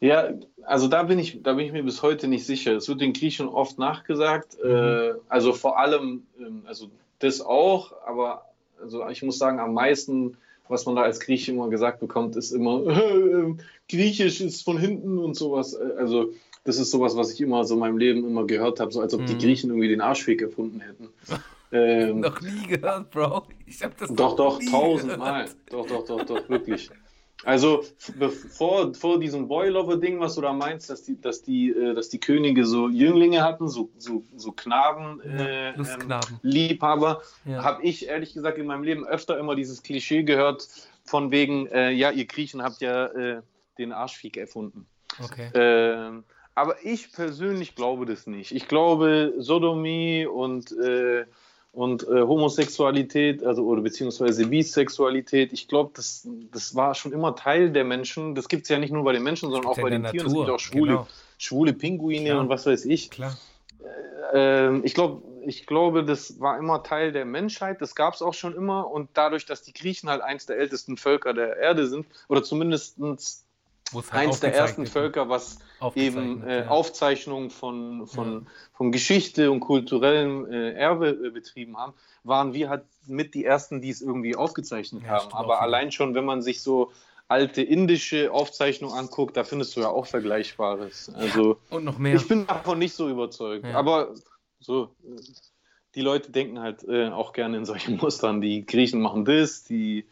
Ja, 0.00 0.30
also 0.64 0.88
da 0.88 1.02
bin 1.02 1.18
ich, 1.18 1.42
da 1.42 1.54
bin 1.54 1.66
ich 1.66 1.72
mir 1.72 1.82
bis 1.82 2.02
heute 2.02 2.28
nicht 2.28 2.46
sicher. 2.46 2.76
Es 2.76 2.88
wird 2.88 3.00
den 3.00 3.12
Griechen 3.12 3.48
oft 3.48 3.78
nachgesagt. 3.78 4.56
Mhm. 4.62 4.70
Äh, 4.70 5.12
also 5.28 5.52
vor 5.52 5.78
allem, 5.78 6.26
ähm, 6.38 6.62
also 6.66 6.88
das 7.18 7.40
auch, 7.40 7.92
aber 8.06 8.46
also 8.80 9.06
ich 9.08 9.22
muss 9.22 9.38
sagen, 9.38 9.60
am 9.60 9.74
meisten, 9.74 10.36
was 10.68 10.86
man 10.86 10.96
da 10.96 11.02
als 11.02 11.20
Grieche 11.20 11.52
immer 11.52 11.68
gesagt 11.68 12.00
bekommt, 12.00 12.36
ist 12.36 12.52
immer 12.52 12.86
äh, 12.86 13.54
Griechisch 13.88 14.40
ist 14.40 14.62
von 14.62 14.78
hinten 14.78 15.18
und 15.18 15.34
sowas. 15.34 15.74
Äh, 15.74 15.98
also 15.98 16.32
das 16.64 16.78
ist 16.78 16.90
sowas, 16.90 17.16
was 17.16 17.32
ich 17.32 17.40
immer 17.40 17.64
so 17.64 17.74
in 17.74 17.80
meinem 17.80 17.98
Leben 17.98 18.24
immer 18.24 18.46
gehört 18.46 18.80
habe, 18.80 18.92
so 18.92 19.00
als 19.00 19.12
ob 19.14 19.22
mhm. 19.22 19.26
die 19.26 19.38
Griechen 19.38 19.70
irgendwie 19.70 19.88
den 19.88 20.00
Arschweg 20.00 20.40
erfunden 20.42 20.80
hätten. 20.80 21.08
Ähm, 21.72 22.20
noch 22.20 22.40
nie 22.40 22.66
gehört, 22.66 23.10
Bro. 23.10 23.46
Ich 23.66 23.82
hab 23.82 23.96
das 23.96 24.12
doch, 24.14 24.36
doch, 24.36 24.60
tausendmal. 24.70 25.46
Doch, 25.70 25.86
doch, 25.86 26.04
doch, 26.04 26.24
doch, 26.24 26.48
wirklich. 26.48 26.90
Also 27.44 27.84
bevor 28.18 28.94
vor 28.94 29.18
diesem 29.18 29.48
Boy-Lover-Ding, 29.48 30.20
was 30.20 30.36
du 30.36 30.42
da 30.42 30.52
meinst, 30.52 30.90
dass 30.90 31.02
die, 31.02 31.20
dass 31.20 31.42
die, 31.42 31.70
äh, 31.70 31.94
dass 31.94 32.08
die 32.08 32.20
Könige 32.20 32.64
so 32.64 32.88
Jünglinge 32.88 33.42
hatten, 33.42 33.68
so, 33.68 33.90
so, 33.98 34.22
so 34.36 34.52
Knaben, 34.52 35.20
äh, 35.22 35.70
ähm, 35.70 36.20
Liebhaber, 36.42 37.22
ja. 37.44 37.64
habe 37.64 37.82
ich 37.82 38.06
ehrlich 38.06 38.34
gesagt 38.34 38.58
in 38.58 38.66
meinem 38.66 38.84
Leben 38.84 39.04
öfter 39.04 39.38
immer 39.38 39.56
dieses 39.56 39.82
Klischee 39.82 40.22
gehört, 40.22 40.68
von 41.04 41.32
wegen, 41.32 41.66
äh, 41.66 41.90
ja, 41.90 42.10
ihr 42.10 42.26
Griechen 42.26 42.62
habt 42.62 42.80
ja 42.80 43.06
äh, 43.06 43.42
den 43.78 43.92
Arschfick 43.92 44.36
erfunden. 44.36 44.86
Okay. 45.22 45.50
Ähm, 45.54 46.24
aber 46.54 46.76
ich 46.84 47.12
persönlich 47.12 47.74
glaube 47.74 48.06
das 48.06 48.26
nicht. 48.26 48.52
Ich 48.52 48.68
glaube, 48.68 49.34
Sodomie 49.38 50.26
und 50.26 50.70
äh, 50.72 51.24
und 51.72 52.02
äh, 52.06 52.20
Homosexualität, 52.20 53.42
also 53.44 53.64
oder 53.64 53.80
beziehungsweise 53.80 54.46
Bisexualität, 54.46 55.52
ich 55.52 55.68
glaube, 55.68 55.92
das, 55.94 56.28
das 56.52 56.74
war 56.74 56.94
schon 56.94 57.12
immer 57.12 57.34
Teil 57.34 57.70
der 57.70 57.84
Menschen. 57.84 58.34
Das 58.34 58.48
gibt 58.48 58.64
es 58.64 58.68
ja 58.68 58.78
nicht 58.78 58.92
nur 58.92 59.04
bei 59.04 59.12
den 59.12 59.22
Menschen, 59.22 59.50
sondern 59.50 59.70
auch 59.70 59.80
bei 59.80 59.88
den 59.88 60.04
Tieren. 60.04 60.26
Es 60.26 60.34
gibt 60.34 60.50
auch 60.50 60.60
schwule, 60.60 60.92
genau. 60.92 61.08
schwule 61.38 61.72
Pinguine 61.72 62.26
Klar. 62.26 62.40
und 62.40 62.48
was 62.50 62.66
weiß 62.66 62.84
ich. 62.84 63.10
Klar. 63.10 63.38
Äh, 64.34 64.78
ich 64.80 64.92
glaube, 64.92 65.22
ich 65.44 65.66
glaube, 65.66 66.04
das 66.04 66.40
war 66.40 66.58
immer 66.58 66.82
Teil 66.82 67.10
der 67.10 67.24
Menschheit, 67.24 67.80
das 67.80 67.94
gab 67.94 68.14
es 68.14 68.22
auch 68.22 68.34
schon 68.34 68.54
immer. 68.54 68.90
Und 68.90 69.08
dadurch, 69.14 69.46
dass 69.46 69.62
die 69.62 69.72
Griechen 69.72 70.10
halt 70.10 70.20
eins 70.20 70.44
der 70.44 70.58
ältesten 70.58 70.98
Völker 70.98 71.32
der 71.32 71.56
Erde 71.56 71.86
sind, 71.86 72.06
oder 72.28 72.42
zumindest 72.42 72.98
halt 73.94 74.12
eins 74.12 74.40
der 74.40 74.54
ersten 74.54 74.86
Völker, 74.86 75.28
was 75.28 75.58
eben 75.94 76.42
äh, 76.46 76.60
ja. 76.60 76.68
Aufzeichnungen 76.68 77.50
von, 77.50 78.06
von, 78.06 78.32
ja. 78.32 78.40
von 78.72 78.92
Geschichte 78.92 79.50
und 79.50 79.60
kulturellem 79.60 80.46
äh, 80.50 80.72
Erbe 80.72 81.10
äh, 81.10 81.30
betrieben 81.30 81.76
haben, 81.76 81.94
waren 82.24 82.54
wir 82.54 82.68
halt 82.68 82.84
mit 83.06 83.34
die 83.34 83.44
ersten, 83.44 83.80
die 83.80 83.90
es 83.90 84.00
irgendwie 84.00 84.36
aufgezeichnet 84.36 85.02
ja, 85.04 85.10
haben. 85.10 85.32
Aber 85.32 85.60
allein 85.60 85.92
schon, 85.92 86.14
wenn 86.14 86.24
man 86.24 86.42
sich 86.42 86.62
so 86.62 86.92
alte 87.28 87.62
indische 87.62 88.30
Aufzeichnungen 88.32 88.96
anguckt, 88.96 89.36
da 89.36 89.44
findest 89.44 89.76
du 89.76 89.80
ja 89.80 89.88
auch 89.88 90.06
Vergleichbares. 90.06 91.10
Also 91.14 91.56
und 91.70 91.84
noch 91.84 91.98
mehr. 91.98 92.14
Ich 92.14 92.28
bin 92.28 92.46
davon 92.46 92.78
nicht 92.78 92.94
so 92.94 93.08
überzeugt. 93.08 93.64
Aber 93.64 94.14
so, 94.60 94.90
die 95.94 96.00
Leute 96.00 96.30
denken 96.30 96.60
halt 96.60 96.84
äh, 96.84 97.08
auch 97.08 97.32
gerne 97.32 97.56
in 97.56 97.64
solchen 97.64 97.96
Mustern. 98.02 98.40
Die 98.40 98.64
Griechen 98.66 99.00
machen 99.00 99.24
das, 99.24 99.64
die 99.64 100.06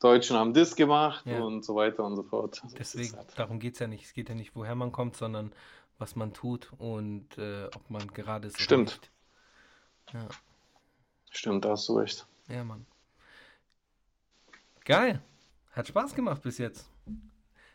Deutschen 0.00 0.36
haben 0.36 0.54
das 0.54 0.74
gemacht 0.76 1.26
ja. 1.26 1.40
und 1.40 1.64
so 1.64 1.74
weiter 1.76 2.04
und 2.04 2.16
so 2.16 2.22
fort. 2.22 2.60
Also 2.64 2.76
Deswegen, 2.76 3.16
halt 3.16 3.38
darum 3.38 3.60
geht 3.60 3.74
es 3.74 3.80
ja 3.80 3.86
nicht. 3.86 4.04
Es 4.04 4.14
geht 4.14 4.28
ja 4.28 4.34
nicht, 4.34 4.56
woher 4.56 4.74
man 4.74 4.92
kommt, 4.92 5.16
sondern 5.16 5.52
was 5.98 6.16
man 6.16 6.32
tut 6.32 6.72
und 6.78 7.36
äh, 7.36 7.66
ob 7.66 7.90
man 7.90 8.08
gerade 8.08 8.48
ist. 8.48 8.60
Stimmt. 8.60 8.98
Ja. 10.12 10.26
Stimmt, 11.30 11.64
da 11.64 11.70
hast 11.70 11.88
du 11.88 11.98
recht. 11.98 12.26
Ja, 12.48 12.64
Mann. 12.64 12.86
Geil. 14.84 15.22
Hat 15.72 15.86
Spaß 15.86 16.14
gemacht 16.14 16.42
bis 16.42 16.58
jetzt. 16.58 16.90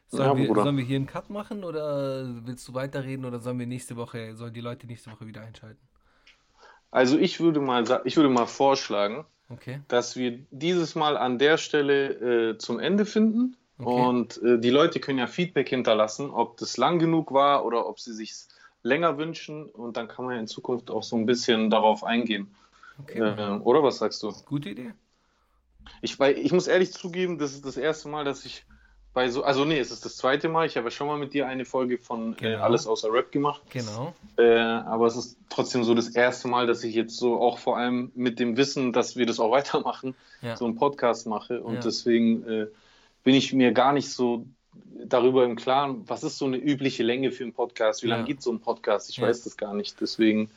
Sollen, 0.07 0.37
ja, 0.37 0.37
wir, 0.37 0.63
sollen 0.63 0.77
wir 0.77 0.83
hier 0.83 0.97
einen 0.97 1.07
Cut 1.07 1.29
machen 1.29 1.63
oder 1.63 2.25
willst 2.45 2.67
du 2.67 2.73
weiterreden 2.73 3.25
oder 3.25 3.39
sollen 3.39 3.59
wir 3.59 3.67
nächste 3.67 3.95
Woche, 3.95 4.35
sollen 4.35 4.53
die 4.53 4.61
Leute 4.61 4.87
nächste 4.87 5.11
Woche 5.11 5.25
wieder 5.27 5.41
einschalten? 5.41 5.81
Also 6.91 7.17
ich 7.17 7.39
würde 7.39 7.59
mal 7.59 8.01
ich 8.05 8.15
würde 8.15 8.29
mal 8.29 8.45
vorschlagen, 8.45 9.25
okay. 9.49 9.81
dass 9.87 10.15
wir 10.15 10.39
dieses 10.51 10.95
Mal 10.95 11.17
an 11.17 11.37
der 11.39 11.57
Stelle 11.57 12.51
äh, 12.51 12.57
zum 12.57 12.79
Ende 12.79 13.05
finden. 13.05 13.55
Okay. 13.77 14.07
Und 14.07 14.41
äh, 14.41 14.59
die 14.59 14.69
Leute 14.69 14.99
können 14.99 15.19
ja 15.19 15.27
Feedback 15.27 15.67
hinterlassen, 15.69 16.29
ob 16.29 16.57
das 16.57 16.77
lang 16.77 16.97
genug 16.99 17.33
war 17.33 17.65
oder 17.65 17.87
ob 17.87 17.99
sie 17.99 18.13
sich 18.13 18.33
länger 18.83 19.17
wünschen. 19.17 19.65
Und 19.65 19.97
dann 19.97 20.07
kann 20.07 20.25
man 20.25 20.39
in 20.39 20.47
Zukunft 20.47 20.89
auch 20.89 21.03
so 21.03 21.17
ein 21.17 21.25
bisschen 21.25 21.69
darauf 21.69 22.03
eingehen. 22.03 22.55
Okay. 23.01 23.19
Äh, 23.19 23.59
oder 23.59 23.83
was 23.83 23.97
sagst 23.97 24.23
du? 24.23 24.31
Gute 24.45 24.69
Idee. 24.69 24.93
Ich, 26.01 26.19
weil, 26.19 26.37
ich 26.37 26.51
muss 26.51 26.67
ehrlich 26.67 26.93
zugeben, 26.93 27.37
das 27.37 27.53
ist 27.53 27.65
das 27.65 27.77
erste 27.77 28.07
Mal, 28.07 28.23
dass 28.23 28.45
ich 28.45 28.65
bei 29.15 29.29
so, 29.29 29.43
also 29.43 29.63
nee, 29.63 29.79
es 29.79 29.91
ist 29.91 30.03
das 30.03 30.17
zweite 30.17 30.49
Mal. 30.49 30.67
Ich 30.67 30.75
habe 30.75 30.87
ja 30.87 30.91
schon 30.91 31.07
mal 31.07 31.17
mit 31.17 31.33
dir 31.33 31.47
eine 31.47 31.63
Folge 31.63 31.97
von 31.97 32.33
äh, 32.33 32.35
genau. 32.35 32.57
äh, 32.57 32.61
Alles 32.61 32.85
außer 32.85 33.11
Rap 33.11 33.31
gemacht. 33.31 33.61
Genau. 33.69 34.13
Äh, 34.37 34.59
aber 34.59 35.07
es 35.07 35.15
ist 35.15 35.37
trotzdem 35.49 35.85
so 35.85 35.95
das 35.95 36.09
erste 36.09 36.49
Mal, 36.49 36.67
dass 36.67 36.83
ich 36.83 36.93
jetzt 36.93 37.15
so 37.15 37.39
auch 37.39 37.57
vor 37.57 37.77
allem 37.77 38.11
mit 38.13 38.39
dem 38.39 38.57
Wissen, 38.57 38.91
dass 38.91 39.15
wir 39.15 39.25
das 39.25 39.39
auch 39.39 39.51
weitermachen, 39.51 40.15
ja. 40.41 40.57
so 40.57 40.65
einen 40.65 40.75
Podcast 40.75 41.27
mache. 41.27 41.63
Und 41.63 41.75
ja. 41.75 41.79
deswegen 41.79 42.45
äh, 42.45 42.67
bin 43.23 43.35
ich 43.35 43.53
mir 43.53 43.71
gar 43.71 43.93
nicht 43.93 44.11
so 44.11 44.45
darüber 45.05 45.45
im 45.45 45.55
Klaren, 45.55 46.03
was 46.07 46.23
ist 46.23 46.37
so 46.37 46.45
eine 46.45 46.57
übliche 46.57 47.03
Länge 47.03 47.31
für 47.31 47.45
einen 47.45 47.53
Podcast? 47.53 48.03
Wie 48.03 48.09
ja. 48.09 48.15
lange 48.15 48.27
geht 48.27 48.41
so 48.41 48.51
ein 48.51 48.59
Podcast? 48.59 49.09
Ich 49.09 49.21
weiß 49.21 49.45
das 49.45 49.55
gar 49.55 49.73
nicht. 49.73 49.99
Deswegen. 50.01 50.49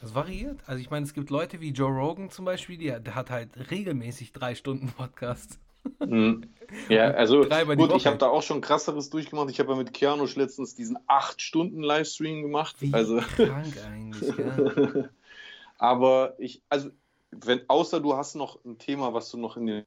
Das 0.00 0.16
variiert. 0.16 0.58
Also 0.66 0.80
ich 0.80 0.90
meine, 0.90 1.06
es 1.06 1.14
gibt 1.14 1.30
Leute 1.30 1.60
wie 1.60 1.70
Joe 1.70 1.92
Rogan 1.92 2.28
zum 2.30 2.44
Beispiel, 2.44 2.76
die, 2.76 2.86
der 2.86 3.14
hat 3.14 3.30
halt 3.30 3.50
regelmäßig 3.70 4.32
drei 4.32 4.56
Stunden 4.56 4.88
Podcast. 4.88 5.60
Mhm. 6.00 6.44
Ja, 6.88 7.10
also 7.10 7.42
gut, 7.76 7.92
ich 7.96 8.06
habe 8.06 8.18
da 8.18 8.28
auch 8.28 8.42
schon 8.42 8.60
krasseres 8.60 9.10
durchgemacht. 9.10 9.50
Ich 9.50 9.60
habe 9.60 9.70
ja 9.72 9.76
mit 9.76 9.92
Keanu 9.92 10.26
letztens 10.34 10.74
diesen 10.74 10.98
8-Stunden-Livestream 11.08 12.42
gemacht. 12.42 12.76
Wie 12.80 12.92
also 12.92 13.18
krank 13.18 13.76
eigentlich, 13.86 14.36
ja. 14.36 15.08
Aber 15.78 16.34
ich, 16.38 16.62
also, 16.68 16.90
wenn, 17.30 17.62
außer 17.68 18.00
du 18.00 18.16
hast 18.16 18.34
noch 18.34 18.64
ein 18.64 18.78
Thema, 18.78 19.14
was 19.14 19.30
du 19.30 19.38
noch 19.38 19.56
in 19.56 19.66
den 19.66 19.84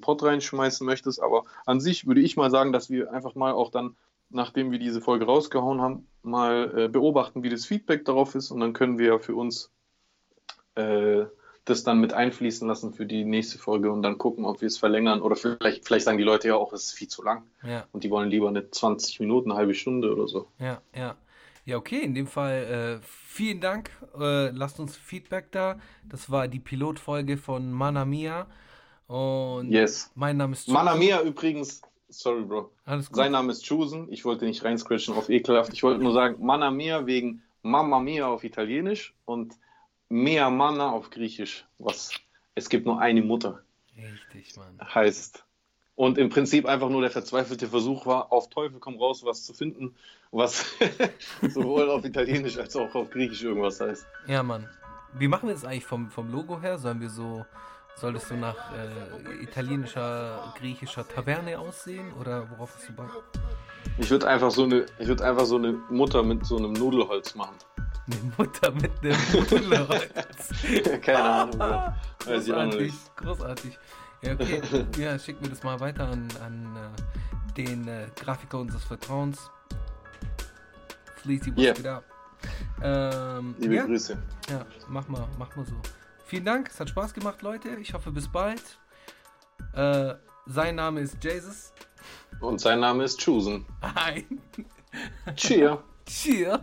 Pod 0.00 0.22
reinschmeißen 0.22 0.86
möchtest, 0.86 1.22
aber 1.22 1.44
an 1.66 1.80
sich 1.80 2.06
würde 2.06 2.22
ich 2.22 2.36
mal 2.36 2.50
sagen, 2.50 2.72
dass 2.72 2.88
wir 2.88 3.12
einfach 3.12 3.34
mal 3.34 3.52
auch 3.52 3.70
dann, 3.70 3.96
nachdem 4.30 4.72
wir 4.72 4.78
diese 4.78 5.02
Folge 5.02 5.26
rausgehauen 5.26 5.82
haben, 5.82 6.06
mal 6.22 6.72
äh, 6.76 6.88
beobachten, 6.88 7.42
wie 7.42 7.50
das 7.50 7.66
Feedback 7.66 8.04
darauf 8.06 8.34
ist 8.34 8.50
und 8.50 8.60
dann 8.60 8.72
können 8.72 8.98
wir 8.98 9.06
ja 9.06 9.18
für 9.18 9.34
uns 9.34 9.70
äh, 10.74 11.26
das 11.64 11.82
dann 11.84 11.98
mit 11.98 12.12
einfließen 12.12 12.68
lassen 12.68 12.92
für 12.92 13.06
die 13.06 13.24
nächste 13.24 13.58
Folge 13.58 13.90
und 13.90 14.02
dann 14.02 14.18
gucken, 14.18 14.44
ob 14.44 14.60
wir 14.60 14.66
es 14.66 14.76
verlängern. 14.78 15.22
Oder 15.22 15.34
vielleicht, 15.36 15.86
vielleicht 15.86 16.04
sagen 16.04 16.18
die 16.18 16.24
Leute 16.24 16.48
ja 16.48 16.56
auch, 16.56 16.72
es 16.72 16.84
ist 16.84 16.92
viel 16.92 17.08
zu 17.08 17.22
lang. 17.22 17.42
Ja, 17.62 17.86
Und 17.92 18.04
die 18.04 18.10
wollen 18.10 18.28
lieber 18.28 18.48
eine 18.48 18.70
20 18.70 19.20
Minuten, 19.20 19.50
eine 19.50 19.58
halbe 19.58 19.74
Stunde 19.74 20.12
oder 20.12 20.28
so. 20.28 20.48
ja, 20.58 20.80
ja. 20.94 21.16
Ja, 21.66 21.78
okay, 21.78 22.00
in 22.00 22.14
dem 22.14 22.26
Fall 22.26 23.00
äh, 23.00 23.06
vielen 23.06 23.58
Dank. 23.62 23.88
Äh, 24.20 24.50
lasst 24.50 24.78
uns 24.80 24.94
Feedback 24.98 25.50
da. 25.50 25.78
Das 26.06 26.30
war 26.30 26.46
die 26.46 26.60
Pilotfolge 26.60 27.38
von 27.38 27.72
Mana 27.72 28.04
Mia. 28.04 28.46
Und 29.06 29.70
Yes. 29.70 30.10
mein 30.14 30.36
Name 30.36 30.52
ist 30.52 30.68
Mana 30.68 30.94
Mia 30.94 31.22
übrigens, 31.22 31.80
sorry, 32.10 32.42
Bro. 32.42 32.70
Alles 32.84 33.06
gut. 33.08 33.16
Sein 33.16 33.32
Name 33.32 33.50
ist 33.50 33.64
Chusen. 33.64 34.12
Ich 34.12 34.26
wollte 34.26 34.44
nicht 34.44 34.62
reinscratchen 34.62 35.14
auf 35.14 35.30
ekelhaft. 35.30 35.72
Ich 35.72 35.82
wollte 35.82 36.02
nur 36.02 36.12
sagen, 36.12 36.44
Mana 36.44 36.70
Mia 36.70 37.06
wegen 37.06 37.42
Mamma 37.62 37.98
Mia 37.98 38.26
auf 38.26 38.44
Italienisch 38.44 39.14
und 39.24 39.54
Mea 40.14 40.48
Mana 40.48 40.90
auf 40.92 41.10
Griechisch, 41.10 41.66
was 41.78 42.12
es 42.54 42.68
gibt 42.68 42.86
nur 42.86 43.00
eine 43.00 43.20
Mutter 43.20 43.64
Richtig, 43.96 44.56
Mann. 44.56 44.78
heißt. 44.80 45.44
Und 45.96 46.18
im 46.18 46.28
Prinzip 46.28 46.66
einfach 46.66 46.88
nur 46.88 47.02
der 47.02 47.10
verzweifelte 47.10 47.66
Versuch 47.66 48.06
war, 48.06 48.32
auf 48.32 48.48
Teufel 48.48 48.78
komm 48.78 48.96
raus, 48.96 49.24
was 49.24 49.42
zu 49.44 49.52
finden, 49.52 49.96
was 50.30 50.66
sowohl 51.48 51.90
auf 51.90 52.04
Italienisch 52.04 52.56
als 52.58 52.76
auch 52.76 52.94
auf 52.94 53.10
Griechisch 53.10 53.42
irgendwas 53.42 53.80
heißt. 53.80 54.06
Ja, 54.28 54.44
Mann. 54.44 54.68
Wie 55.14 55.26
machen 55.26 55.48
wir 55.48 55.54
das 55.54 55.64
eigentlich 55.64 55.84
vom, 55.84 56.08
vom 56.10 56.30
Logo 56.30 56.60
her? 56.60 56.78
Sollen 56.78 57.00
wir 57.00 57.10
so, 57.10 57.44
soll 57.96 58.12
das 58.12 58.28
so 58.28 58.36
nach 58.36 58.72
äh, 58.72 59.42
italienischer, 59.42 60.54
griechischer 60.58 61.08
Taverne 61.08 61.58
aussehen? 61.58 62.12
Oder 62.20 62.48
worauf 62.50 62.76
hast 62.76 62.88
du 62.88 62.92
Bock? 62.92 63.24
Ich 63.98 64.08
würde 64.10 64.28
einfach 64.28 64.52
so 64.52 64.62
eine, 64.62 64.86
ich 65.00 65.08
würde 65.08 65.24
einfach 65.24 65.44
so 65.44 65.56
eine 65.56 65.72
Mutter 65.90 66.22
mit 66.22 66.46
so 66.46 66.56
einem 66.56 66.72
Nudelholz 66.72 67.34
machen. 67.34 67.56
Eine 68.06 68.32
Mutter 68.36 68.70
mit 68.72 68.90
einem 69.02 69.16
Nudelholz. 69.32 71.00
Keine 71.02 71.22
Ahnung. 71.22 71.58
Weiß 72.26 72.46
ich 72.46 72.52
auch 72.52 72.56
großartig, 72.64 72.80
nicht. 72.80 73.16
großartig. 73.16 73.78
Ja, 74.22 74.32
okay. 74.34 74.62
Ja, 74.98 75.18
schick 75.18 75.40
mir 75.40 75.48
das 75.48 75.62
mal 75.62 75.78
weiter 75.80 76.08
an, 76.08 76.28
an 76.44 76.76
äh, 76.76 77.52
den 77.54 77.86
äh, 77.88 78.06
Grafiker 78.16 78.58
unseres 78.58 78.84
Vertrauens. 78.84 79.50
Fleecy, 81.16 81.50
what's 81.52 81.62
Yeah. 81.62 81.72
it 81.78 81.86
up? 81.86 82.04
Ähm, 82.82 83.54
Liebe 83.58 83.74
ja, 83.76 83.86
Grüße. 83.86 84.18
ja, 84.50 84.66
mach 84.88 85.08
mal, 85.08 85.26
mach 85.38 85.54
mal 85.56 85.64
so. 85.64 85.74
Vielen 86.26 86.44
Dank, 86.44 86.68
es 86.68 86.78
hat 86.80 86.90
Spaß 86.90 87.14
gemacht, 87.14 87.40
Leute. 87.42 87.70
Ich 87.76 87.94
hoffe, 87.94 88.10
bis 88.10 88.28
bald. 88.28 88.62
Äh, 89.72 90.14
sein 90.46 90.74
Name 90.74 91.00
ist 91.00 91.22
Jesus. 91.24 91.72
Und 92.40 92.60
sein 92.60 92.80
Name 92.80 93.04
ist 93.04 93.18
Chusen. 93.20 93.64
Hi. 93.82 94.26
Cheer. 95.36 95.82
Cheer. 96.06 96.62